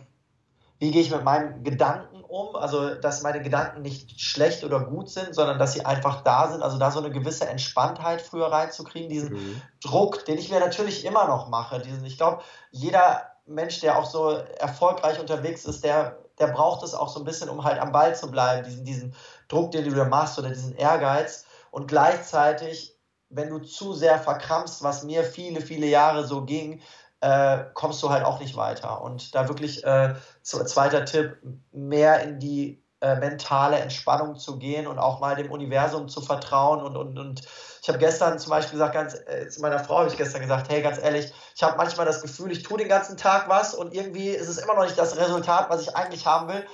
wie 0.81 0.91
gehe 0.91 1.03
ich 1.03 1.13
mit 1.13 1.23
meinen 1.23 1.63
Gedanken 1.63 2.22
um? 2.33 2.57
Also, 2.57 2.95
dass 2.95 3.23
meine 3.23 3.43
Gedanken 3.43 3.83
nicht 3.83 4.21
schlecht 4.21 4.65
oder 4.65 4.81
gut 4.81 5.11
sind, 5.11 5.35
sondern 5.35 5.59
dass 5.59 5.75
sie 5.75 5.85
einfach 5.85 6.23
da 6.23 6.51
sind. 6.51 6.63
Also, 6.63 6.79
da 6.79 6.91
so 6.91 6.99
eine 6.99 7.11
gewisse 7.11 7.47
Entspanntheit 7.47 8.23
früher 8.23 8.51
reinzukriegen, 8.51 9.09
diesen 9.09 9.35
mhm. 9.35 9.63
Druck, 9.83 10.25
den 10.25 10.39
ich 10.39 10.51
mir 10.51 10.61
natürlich 10.61 11.05
immer 11.05 11.27
noch 11.27 11.49
mache. 11.49 11.81
Diesen, 11.81 12.05
ich 12.05 12.17
glaube, 12.17 12.43
jeder 12.71 13.33
Mensch, 13.47 13.81
der 13.81 13.99
auch 13.99 14.07
so 14.07 14.31
erfolgreich 14.31 15.21
unterwegs 15.21 15.65
ist, 15.65 15.85
der, 15.85 16.19
der 16.39 16.49
braucht 16.49 16.83
es 16.83 16.95
auch 16.95 17.09
so 17.09 17.21
ein 17.21 17.25
bisschen, 17.25 17.49
um 17.49 17.65
halt 17.65 17.81
am 17.81 17.93
Ball 17.93 18.15
zu 18.15 18.31
bleiben, 18.31 18.65
diesen, 18.65 18.85
diesen 18.85 19.15
Druck, 19.49 19.73
den 19.73 19.85
du 19.85 19.95
da 19.95 20.05
machst 20.05 20.39
oder 20.39 20.49
diesen 20.49 20.75
Ehrgeiz. 20.77 21.45
Und 21.71 21.89
gleichzeitig, 21.89 22.99
wenn 23.29 23.51
du 23.51 23.59
zu 23.59 23.93
sehr 23.93 24.19
verkrampfst, 24.19 24.83
was 24.83 25.05
mir 25.05 25.25
viele, 25.25 25.61
viele 25.61 25.87
Jahre 25.87 26.27
so 26.27 26.45
ging, 26.45 26.81
äh, 27.23 27.65
kommst 27.75 28.03
du 28.03 28.11
halt 28.11 28.25
auch 28.25 28.41
nicht 28.41 28.57
weiter. 28.57 29.01
Und 29.01 29.35
da 29.35 29.49
wirklich, 29.49 29.85
äh, 29.85 30.15
so, 30.43 30.63
zweiter 30.65 31.05
Tipp, 31.05 31.37
mehr 31.73 32.23
in 32.23 32.41
die 32.41 32.83
äh, 33.01 33.17
mentale 33.17 33.79
Entspannung 33.79 34.37
zu 34.37 34.59
gehen 34.59 34.89
und 34.89 34.99
auch 34.99 35.21
mal 35.21 35.37
dem 35.37 35.51
Universum 35.51 36.09
zu 36.09 36.21
vertrauen. 36.21 36.83
Und, 36.83 36.97
und, 36.97 37.19
und 37.19 37.43
ich 37.81 37.89
habe 37.89 37.99
gestern 37.99 38.39
zum 38.41 38.51
Beispiel 38.51 38.73
gesagt, 38.73 38.95
ganz, 38.95 39.15
äh, 39.15 39.49
zu 39.49 39.61
meiner 39.61 39.79
Frau 39.79 39.99
habe 39.99 40.09
ich 40.09 40.17
gestern 40.17 40.41
gesagt, 40.41 40.69
hey, 40.69 40.83
ganz 40.83 40.99
ehrlich, 40.99 41.33
ich 41.55 41.63
habe 41.63 41.77
manchmal 41.77 42.07
das 42.07 42.23
Gefühl, 42.23 42.51
ich 42.51 42.65
tue 42.65 42.79
den 42.79 42.89
ganzen 42.89 43.17
Tag 43.17 43.49
was 43.49 43.75
und 43.75 43.95
irgendwie 43.95 44.29
ist 44.31 44.49
es 44.49 44.59
immer 44.59 44.75
noch 44.75 44.85
nicht 44.85 44.99
das 44.99 45.17
Resultat, 45.17 45.71
was 45.71 45.83
ich 45.83 45.97
eigentlich 45.97 46.27
haben 46.27 46.49
will. 46.49 46.67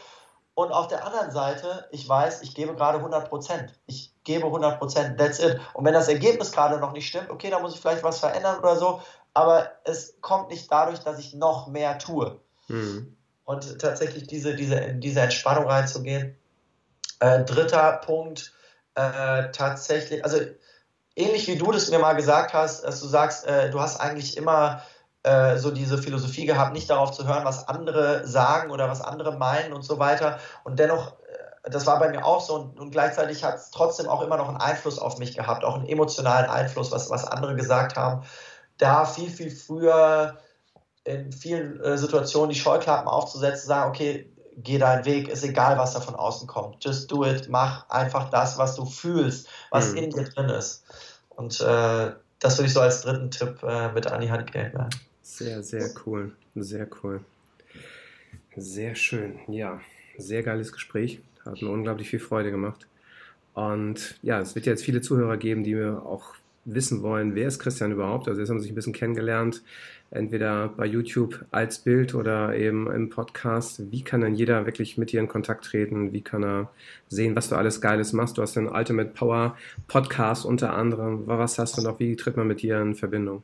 Und 0.54 0.72
auf 0.72 0.88
der 0.88 1.06
anderen 1.06 1.30
Seite, 1.30 1.86
ich 1.92 2.08
weiß, 2.08 2.42
ich 2.42 2.54
gebe 2.54 2.74
gerade 2.74 2.98
100 2.98 3.28
Prozent. 3.28 3.78
Ich 3.86 4.12
gebe 4.24 4.46
100%, 4.46 5.16
that's 5.16 5.38
it. 5.38 5.60
Und 5.72 5.84
wenn 5.84 5.94
das 5.94 6.08
Ergebnis 6.08 6.50
gerade 6.50 6.78
noch 6.80 6.90
nicht 6.92 7.06
stimmt, 7.06 7.30
okay, 7.30 7.48
dann 7.48 7.62
muss 7.62 7.74
ich 7.74 7.80
vielleicht 7.80 8.02
was 8.02 8.18
verändern 8.18 8.58
oder 8.58 8.74
so, 8.74 9.00
aber 9.38 9.70
es 9.84 10.14
kommt 10.20 10.50
nicht 10.50 10.70
dadurch, 10.70 10.98
dass 10.98 11.20
ich 11.20 11.32
noch 11.32 11.68
mehr 11.68 11.96
tue. 11.98 12.40
Mhm. 12.66 13.16
Und 13.44 13.78
tatsächlich 13.78 14.26
diese, 14.26 14.56
diese, 14.56 14.74
in 14.74 15.00
diese 15.00 15.20
Entspannung 15.20 15.66
reinzugehen. 15.66 16.36
Äh, 17.20 17.44
dritter 17.44 17.92
Punkt, 18.04 18.52
äh, 18.96 19.52
tatsächlich, 19.52 20.24
also 20.24 20.38
ähnlich 21.14 21.46
wie 21.46 21.56
du 21.56 21.70
das 21.70 21.88
mir 21.88 22.00
mal 22.00 22.14
gesagt 22.14 22.52
hast, 22.52 22.82
dass 22.82 23.00
du 23.00 23.06
sagst, 23.06 23.46
äh, 23.46 23.70
du 23.70 23.80
hast 23.80 24.00
eigentlich 24.00 24.36
immer 24.36 24.82
äh, 25.22 25.56
so 25.56 25.70
diese 25.70 25.98
Philosophie 25.98 26.44
gehabt, 26.44 26.72
nicht 26.72 26.90
darauf 26.90 27.12
zu 27.12 27.24
hören, 27.24 27.44
was 27.44 27.68
andere 27.68 28.26
sagen 28.26 28.72
oder 28.72 28.88
was 28.88 29.02
andere 29.02 29.36
meinen 29.36 29.72
und 29.72 29.82
so 29.82 30.00
weiter. 30.00 30.40
Und 30.64 30.80
dennoch, 30.80 31.12
äh, 31.62 31.70
das 31.70 31.86
war 31.86 32.00
bei 32.00 32.08
mir 32.08 32.26
auch 32.26 32.40
so 32.40 32.56
und, 32.56 32.80
und 32.80 32.90
gleichzeitig 32.90 33.44
hat 33.44 33.54
es 33.54 33.70
trotzdem 33.70 34.08
auch 34.08 34.20
immer 34.20 34.36
noch 34.36 34.48
einen 34.48 34.60
Einfluss 34.60 34.98
auf 34.98 35.18
mich 35.18 35.36
gehabt, 35.36 35.64
auch 35.64 35.76
einen 35.76 35.86
emotionalen 35.86 36.50
Einfluss, 36.50 36.90
was, 36.90 37.08
was 37.08 37.24
andere 37.24 37.54
gesagt 37.54 37.96
haben. 37.96 38.24
Da 38.78 39.04
viel, 39.04 39.28
viel 39.28 39.50
früher 39.50 40.38
in 41.04 41.32
vielen 41.32 41.80
äh, 41.80 41.96
Situationen 41.96 42.50
die 42.50 42.58
Scheuklappen 42.58 43.08
aufzusetzen, 43.08 43.68
sagen, 43.68 43.90
okay, 43.90 44.30
geh 44.56 44.78
deinen 44.78 45.04
Weg, 45.04 45.28
ist 45.28 45.44
egal, 45.44 45.78
was 45.78 45.94
da 45.94 46.00
von 46.00 46.14
außen 46.14 46.46
kommt. 46.46 46.84
Just 46.84 47.10
do 47.10 47.24
it, 47.24 47.48
mach 47.48 47.88
einfach 47.88 48.30
das, 48.30 48.58
was 48.58 48.76
du 48.76 48.84
fühlst, 48.84 49.48
was 49.70 49.92
mhm. 49.92 49.98
in 49.98 50.10
dir 50.10 50.24
drin 50.24 50.48
ist. 50.48 50.84
Und 51.30 51.60
äh, 51.60 52.12
das 52.40 52.58
würde 52.58 52.66
ich 52.66 52.72
so 52.72 52.80
als 52.80 53.02
dritten 53.02 53.30
Tipp 53.30 53.62
äh, 53.62 53.92
mit 53.92 54.06
an 54.06 54.20
die 54.20 54.30
Hand 54.30 54.52
geben. 54.52 54.88
Sehr, 55.22 55.62
sehr 55.62 55.90
cool. 56.04 56.32
Sehr 56.54 56.88
cool. 57.02 57.20
Sehr 58.56 58.94
schön. 58.94 59.38
Ja, 59.46 59.80
sehr 60.16 60.42
geiles 60.42 60.72
Gespräch. 60.72 61.20
Hat 61.44 61.62
mir 61.62 61.70
unglaublich 61.70 62.10
viel 62.10 62.18
Freude 62.18 62.50
gemacht. 62.50 62.86
Und 63.54 64.18
ja, 64.22 64.40
es 64.40 64.54
wird 64.54 64.66
jetzt 64.66 64.84
viele 64.84 65.00
Zuhörer 65.00 65.36
geben, 65.36 65.64
die 65.64 65.74
mir 65.74 66.02
auch 66.04 66.34
wissen 66.64 67.02
wollen, 67.02 67.34
wer 67.34 67.48
ist 67.48 67.58
Christian 67.58 67.92
überhaupt. 67.92 68.28
Also 68.28 68.40
jetzt 68.40 68.50
haben 68.50 68.58
sie 68.58 68.64
sich 68.64 68.72
ein 68.72 68.74
bisschen 68.74 68.92
kennengelernt, 68.92 69.62
entweder 70.10 70.68
bei 70.68 70.86
YouTube 70.86 71.44
als 71.50 71.78
Bild 71.78 72.14
oder 72.14 72.54
eben 72.56 72.90
im 72.90 73.10
Podcast. 73.10 73.90
Wie 73.90 74.02
kann 74.02 74.20
denn 74.20 74.34
jeder 74.34 74.66
wirklich 74.66 74.98
mit 74.98 75.12
dir 75.12 75.20
in 75.20 75.28
Kontakt 75.28 75.64
treten? 75.64 76.12
Wie 76.12 76.22
kann 76.22 76.44
er 76.44 76.70
sehen, 77.08 77.36
was 77.36 77.48
du 77.48 77.56
alles 77.56 77.80
Geiles 77.80 78.12
machst? 78.12 78.38
Du 78.38 78.42
hast 78.42 78.56
den 78.56 78.68
Ultimate 78.68 79.10
Power 79.10 79.56
Podcast 79.86 80.44
unter 80.44 80.74
anderem. 80.74 81.22
Was 81.26 81.58
hast 81.58 81.78
du 81.78 81.82
noch? 81.82 81.98
Wie 82.00 82.16
tritt 82.16 82.36
man 82.36 82.46
mit 82.46 82.62
dir 82.62 82.80
in 82.80 82.94
Verbindung? 82.94 83.42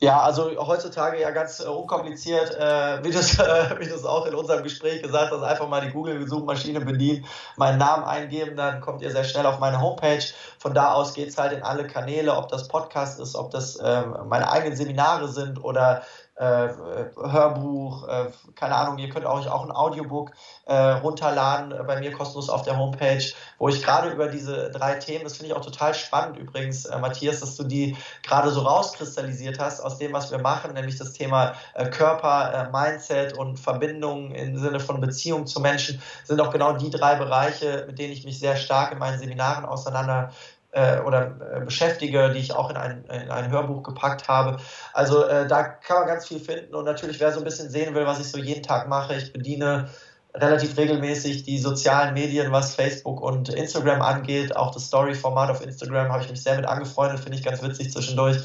Ja, 0.00 0.22
also 0.22 0.56
heutzutage 0.64 1.20
ja 1.20 1.32
ganz 1.32 1.58
äh, 1.58 1.64
unkompliziert, 1.64 2.54
äh, 2.54 3.02
wie, 3.02 3.10
du 3.10 3.18
es 3.18 3.38
äh, 3.38 4.06
auch 4.06 4.26
in 4.26 4.34
unserem 4.36 4.62
Gespräch 4.62 5.02
gesagt 5.02 5.32
hast, 5.32 5.42
einfach 5.42 5.68
mal 5.68 5.80
die 5.80 5.90
Google-Suchmaschine 5.90 6.80
bedienen, 6.80 7.26
meinen 7.56 7.78
Namen 7.78 8.04
eingeben, 8.04 8.56
dann 8.56 8.80
kommt 8.80 9.02
ihr 9.02 9.10
sehr 9.10 9.24
schnell 9.24 9.44
auf 9.44 9.58
meine 9.58 9.80
Homepage. 9.80 10.22
Von 10.58 10.72
da 10.72 10.92
aus 10.92 11.14
geht's 11.14 11.36
halt 11.36 11.52
in 11.52 11.64
alle 11.64 11.84
Kanäle, 11.84 12.36
ob 12.36 12.48
das 12.48 12.68
Podcast 12.68 13.18
ist, 13.18 13.34
ob 13.34 13.50
das 13.50 13.74
äh, 13.74 14.02
meine 14.24 14.48
eigenen 14.52 14.76
Seminare 14.76 15.26
sind 15.26 15.64
oder 15.64 16.02
äh, 16.38 16.68
Hörbuch, 17.16 18.06
äh, 18.06 18.26
keine 18.54 18.76
Ahnung, 18.76 18.98
ihr 18.98 19.08
könnt 19.08 19.26
euch 19.26 19.48
auch 19.48 19.64
ein 19.64 19.72
Audiobook 19.72 20.30
äh, 20.66 20.74
runterladen 20.74 21.72
äh, 21.72 21.82
bei 21.82 21.98
mir 21.98 22.12
kostenlos 22.12 22.48
auf 22.48 22.62
der 22.62 22.78
Homepage, 22.78 23.24
wo 23.58 23.68
ich 23.68 23.82
gerade 23.82 24.10
über 24.10 24.28
diese 24.28 24.70
drei 24.70 24.94
Themen, 24.94 25.24
das 25.24 25.36
finde 25.36 25.50
ich 25.50 25.56
auch 25.56 25.64
total 25.64 25.94
spannend 25.94 26.38
übrigens, 26.38 26.84
äh, 26.84 26.98
Matthias, 26.98 27.40
dass 27.40 27.56
du 27.56 27.64
die 27.64 27.96
gerade 28.22 28.50
so 28.50 28.60
rauskristallisiert 28.60 29.58
hast 29.58 29.80
aus 29.80 29.98
dem, 29.98 30.12
was 30.12 30.30
wir 30.30 30.38
machen, 30.38 30.74
nämlich 30.74 30.96
das 30.96 31.12
Thema 31.12 31.54
äh, 31.74 31.88
Körper, 31.90 32.70
Mindset 32.72 33.32
und 33.32 33.58
Verbindung 33.58 34.30
im 34.30 34.56
Sinne 34.58 34.78
von 34.78 35.00
Beziehung 35.00 35.46
zu 35.46 35.60
Menschen, 35.60 36.00
sind 36.24 36.40
auch 36.40 36.52
genau 36.52 36.72
die 36.74 36.90
drei 36.90 37.16
Bereiche, 37.16 37.84
mit 37.88 37.98
denen 37.98 38.12
ich 38.12 38.24
mich 38.24 38.38
sehr 38.38 38.56
stark 38.56 38.92
in 38.92 38.98
meinen 38.98 39.18
Seminaren 39.18 39.64
auseinander 39.64 40.30
äh, 40.78 41.00
oder 41.00 41.36
äh, 41.52 41.60
beschäftige, 41.60 42.30
die 42.30 42.38
ich 42.38 42.54
auch 42.54 42.70
in 42.70 42.76
ein, 42.76 43.04
in 43.04 43.30
ein 43.30 43.50
Hörbuch 43.50 43.82
gepackt 43.82 44.28
habe. 44.28 44.58
Also 44.92 45.24
äh, 45.24 45.46
da 45.46 45.64
kann 45.64 45.98
man 45.98 46.06
ganz 46.06 46.26
viel 46.26 46.38
finden 46.38 46.74
und 46.74 46.84
natürlich, 46.84 47.18
wer 47.20 47.32
so 47.32 47.40
ein 47.40 47.44
bisschen 47.44 47.70
sehen 47.70 47.94
will, 47.94 48.06
was 48.06 48.20
ich 48.20 48.30
so 48.30 48.38
jeden 48.38 48.62
Tag 48.62 48.88
mache, 48.88 49.14
ich 49.14 49.32
bediene 49.32 49.88
relativ 50.34 50.76
regelmäßig 50.76 51.42
die 51.42 51.58
sozialen 51.58 52.14
Medien, 52.14 52.52
was 52.52 52.74
Facebook 52.74 53.20
und 53.20 53.48
Instagram 53.48 54.02
angeht. 54.02 54.54
Auch 54.54 54.72
das 54.72 54.86
Story-Format 54.86 55.50
auf 55.50 55.64
Instagram 55.64 56.12
habe 56.12 56.22
ich 56.22 56.30
mich 56.30 56.42
sehr 56.42 56.56
mit 56.56 56.66
angefreundet, 56.66 57.20
finde 57.20 57.38
ich 57.38 57.44
ganz 57.44 57.62
witzig 57.62 57.92
zwischendurch. 57.92 58.38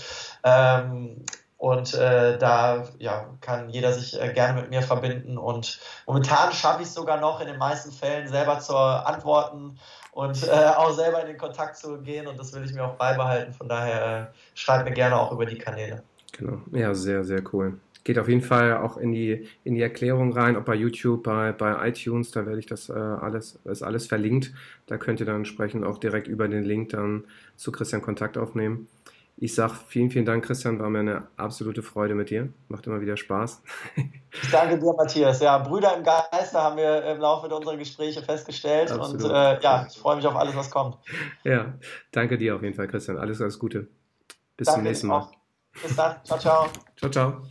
Ähm, 0.44 1.24
und 1.58 1.94
äh, 1.94 2.38
da 2.38 2.88
ja, 3.00 3.28
kann 3.40 3.70
jeder 3.70 3.94
sich 3.94 4.20
äh, 4.20 4.34
gerne 4.34 4.60
mit 4.60 4.70
mir 4.70 4.82
verbinden. 4.82 5.38
Und 5.38 5.80
momentan 6.08 6.52
schaffe 6.52 6.82
ich 6.82 6.88
es 6.88 6.94
sogar 6.94 7.20
noch 7.20 7.40
in 7.42 7.48
den 7.48 7.58
meisten 7.58 7.92
Fällen 7.92 8.28
selber 8.28 8.60
zu 8.60 8.76
antworten 8.76 9.78
und 10.14 10.44
äh, 10.48 10.52
auch 10.52 10.92
selber 10.92 11.22
in 11.22 11.28
den 11.28 11.38
Kontakt 11.38 11.78
zu 11.78 12.00
gehen. 12.00 12.28
Und 12.28 12.40
das 12.40 12.54
will 12.54 12.64
ich 12.64 12.74
mir 12.74 12.84
auch 12.84 12.96
beibehalten. 12.96 13.54
Von 13.54 13.68
daher 13.68 14.32
äh, 14.34 14.58
schreibt 14.58 14.86
mir 14.86 14.94
gerne 14.94 15.20
auch 15.20 15.32
über 15.32 15.46
die 15.46 15.58
Kanäle. 15.58 16.04
Genau, 16.38 16.60
ja, 16.72 16.94
sehr, 16.94 17.24
sehr 17.24 17.42
cool. 17.54 17.80
Geht 18.04 18.20
auf 18.20 18.28
jeden 18.28 18.42
Fall 18.42 18.78
auch 18.78 18.98
in 18.98 19.14
die, 19.14 19.48
in 19.64 19.76
die 19.76 19.82
Erklärung 19.82 20.34
rein, 20.34 20.58
ob 20.58 20.66
bei 20.66 20.76
YouTube, 20.76 21.24
bei, 21.24 21.54
bei 21.54 21.88
iTunes, 21.88 22.32
da 22.32 22.46
werde 22.46 22.60
ich 22.60 22.66
das 22.66 22.90
äh, 22.90 22.94
alles, 22.94 23.60
ist 23.64 23.82
alles 23.82 24.08
verlinkt. 24.08 24.54
Da 24.88 24.98
könnt 24.98 25.22
ihr 25.22 25.26
dann 25.26 25.38
entsprechend 25.38 25.86
auch 25.86 25.98
direkt 25.98 26.28
über 26.28 26.50
den 26.50 26.64
Link 26.64 26.90
dann 26.90 27.24
zu 27.56 27.72
Christian 27.72 28.02
Kontakt 28.02 28.38
aufnehmen. 28.38 28.90
Ich 29.38 29.56
sage 29.56 29.74
vielen, 29.88 30.12
vielen 30.12 30.26
Dank, 30.26 30.46
Christian. 30.46 30.80
War 30.80 30.90
mir 30.90 31.00
eine 31.00 31.28
absolute 31.38 31.82
Freude 31.82 32.16
mit 32.16 32.30
dir. 32.30 32.50
Macht 32.68 32.88
immer 32.88 33.02
wieder 33.02 33.18
Spaß. 33.18 33.62
Ich 34.42 34.50
danke 34.50 34.80
dir, 34.80 34.92
Matthias. 34.94 35.42
Ja, 35.42 35.60
Brüder 35.60 35.96
im 35.96 36.04
Geiste 36.04 36.60
haben 36.60 36.76
wir 36.76 37.06
im 37.06 37.20
Laufe 37.20 37.54
unserer 37.54 37.78
Gespräche 37.78 38.24
festgestellt. 38.24 38.92
Absolut. 38.92 39.26
Und 39.26 39.30
äh, 39.30 39.62
ja, 39.62 39.86
ich 39.88 39.96
freue 39.96 40.16
mich 40.16 40.26
auf 40.26 40.36
alles, 40.36 40.56
was 40.56 40.72
kommt. 40.72 40.98
Ja, 41.44 41.74
danke 42.12 42.40
dir 42.40 42.56
auf 42.56 42.64
jeden 42.64 42.74
Fall, 42.74 42.88
Christian. 42.88 43.20
Alles, 43.20 43.40
alles 43.42 43.60
Gute. 43.60 43.88
Bis 44.58 44.66
danke 44.66 44.80
zum 44.80 44.84
nächsten 44.86 45.08
Mal. 45.08 45.28
Bis 45.84 45.96
dann. 45.96 46.16
Ciao, 46.24 46.40
ciao. 46.40 46.68
Ciao, 46.98 47.12
ciao. 47.12 47.44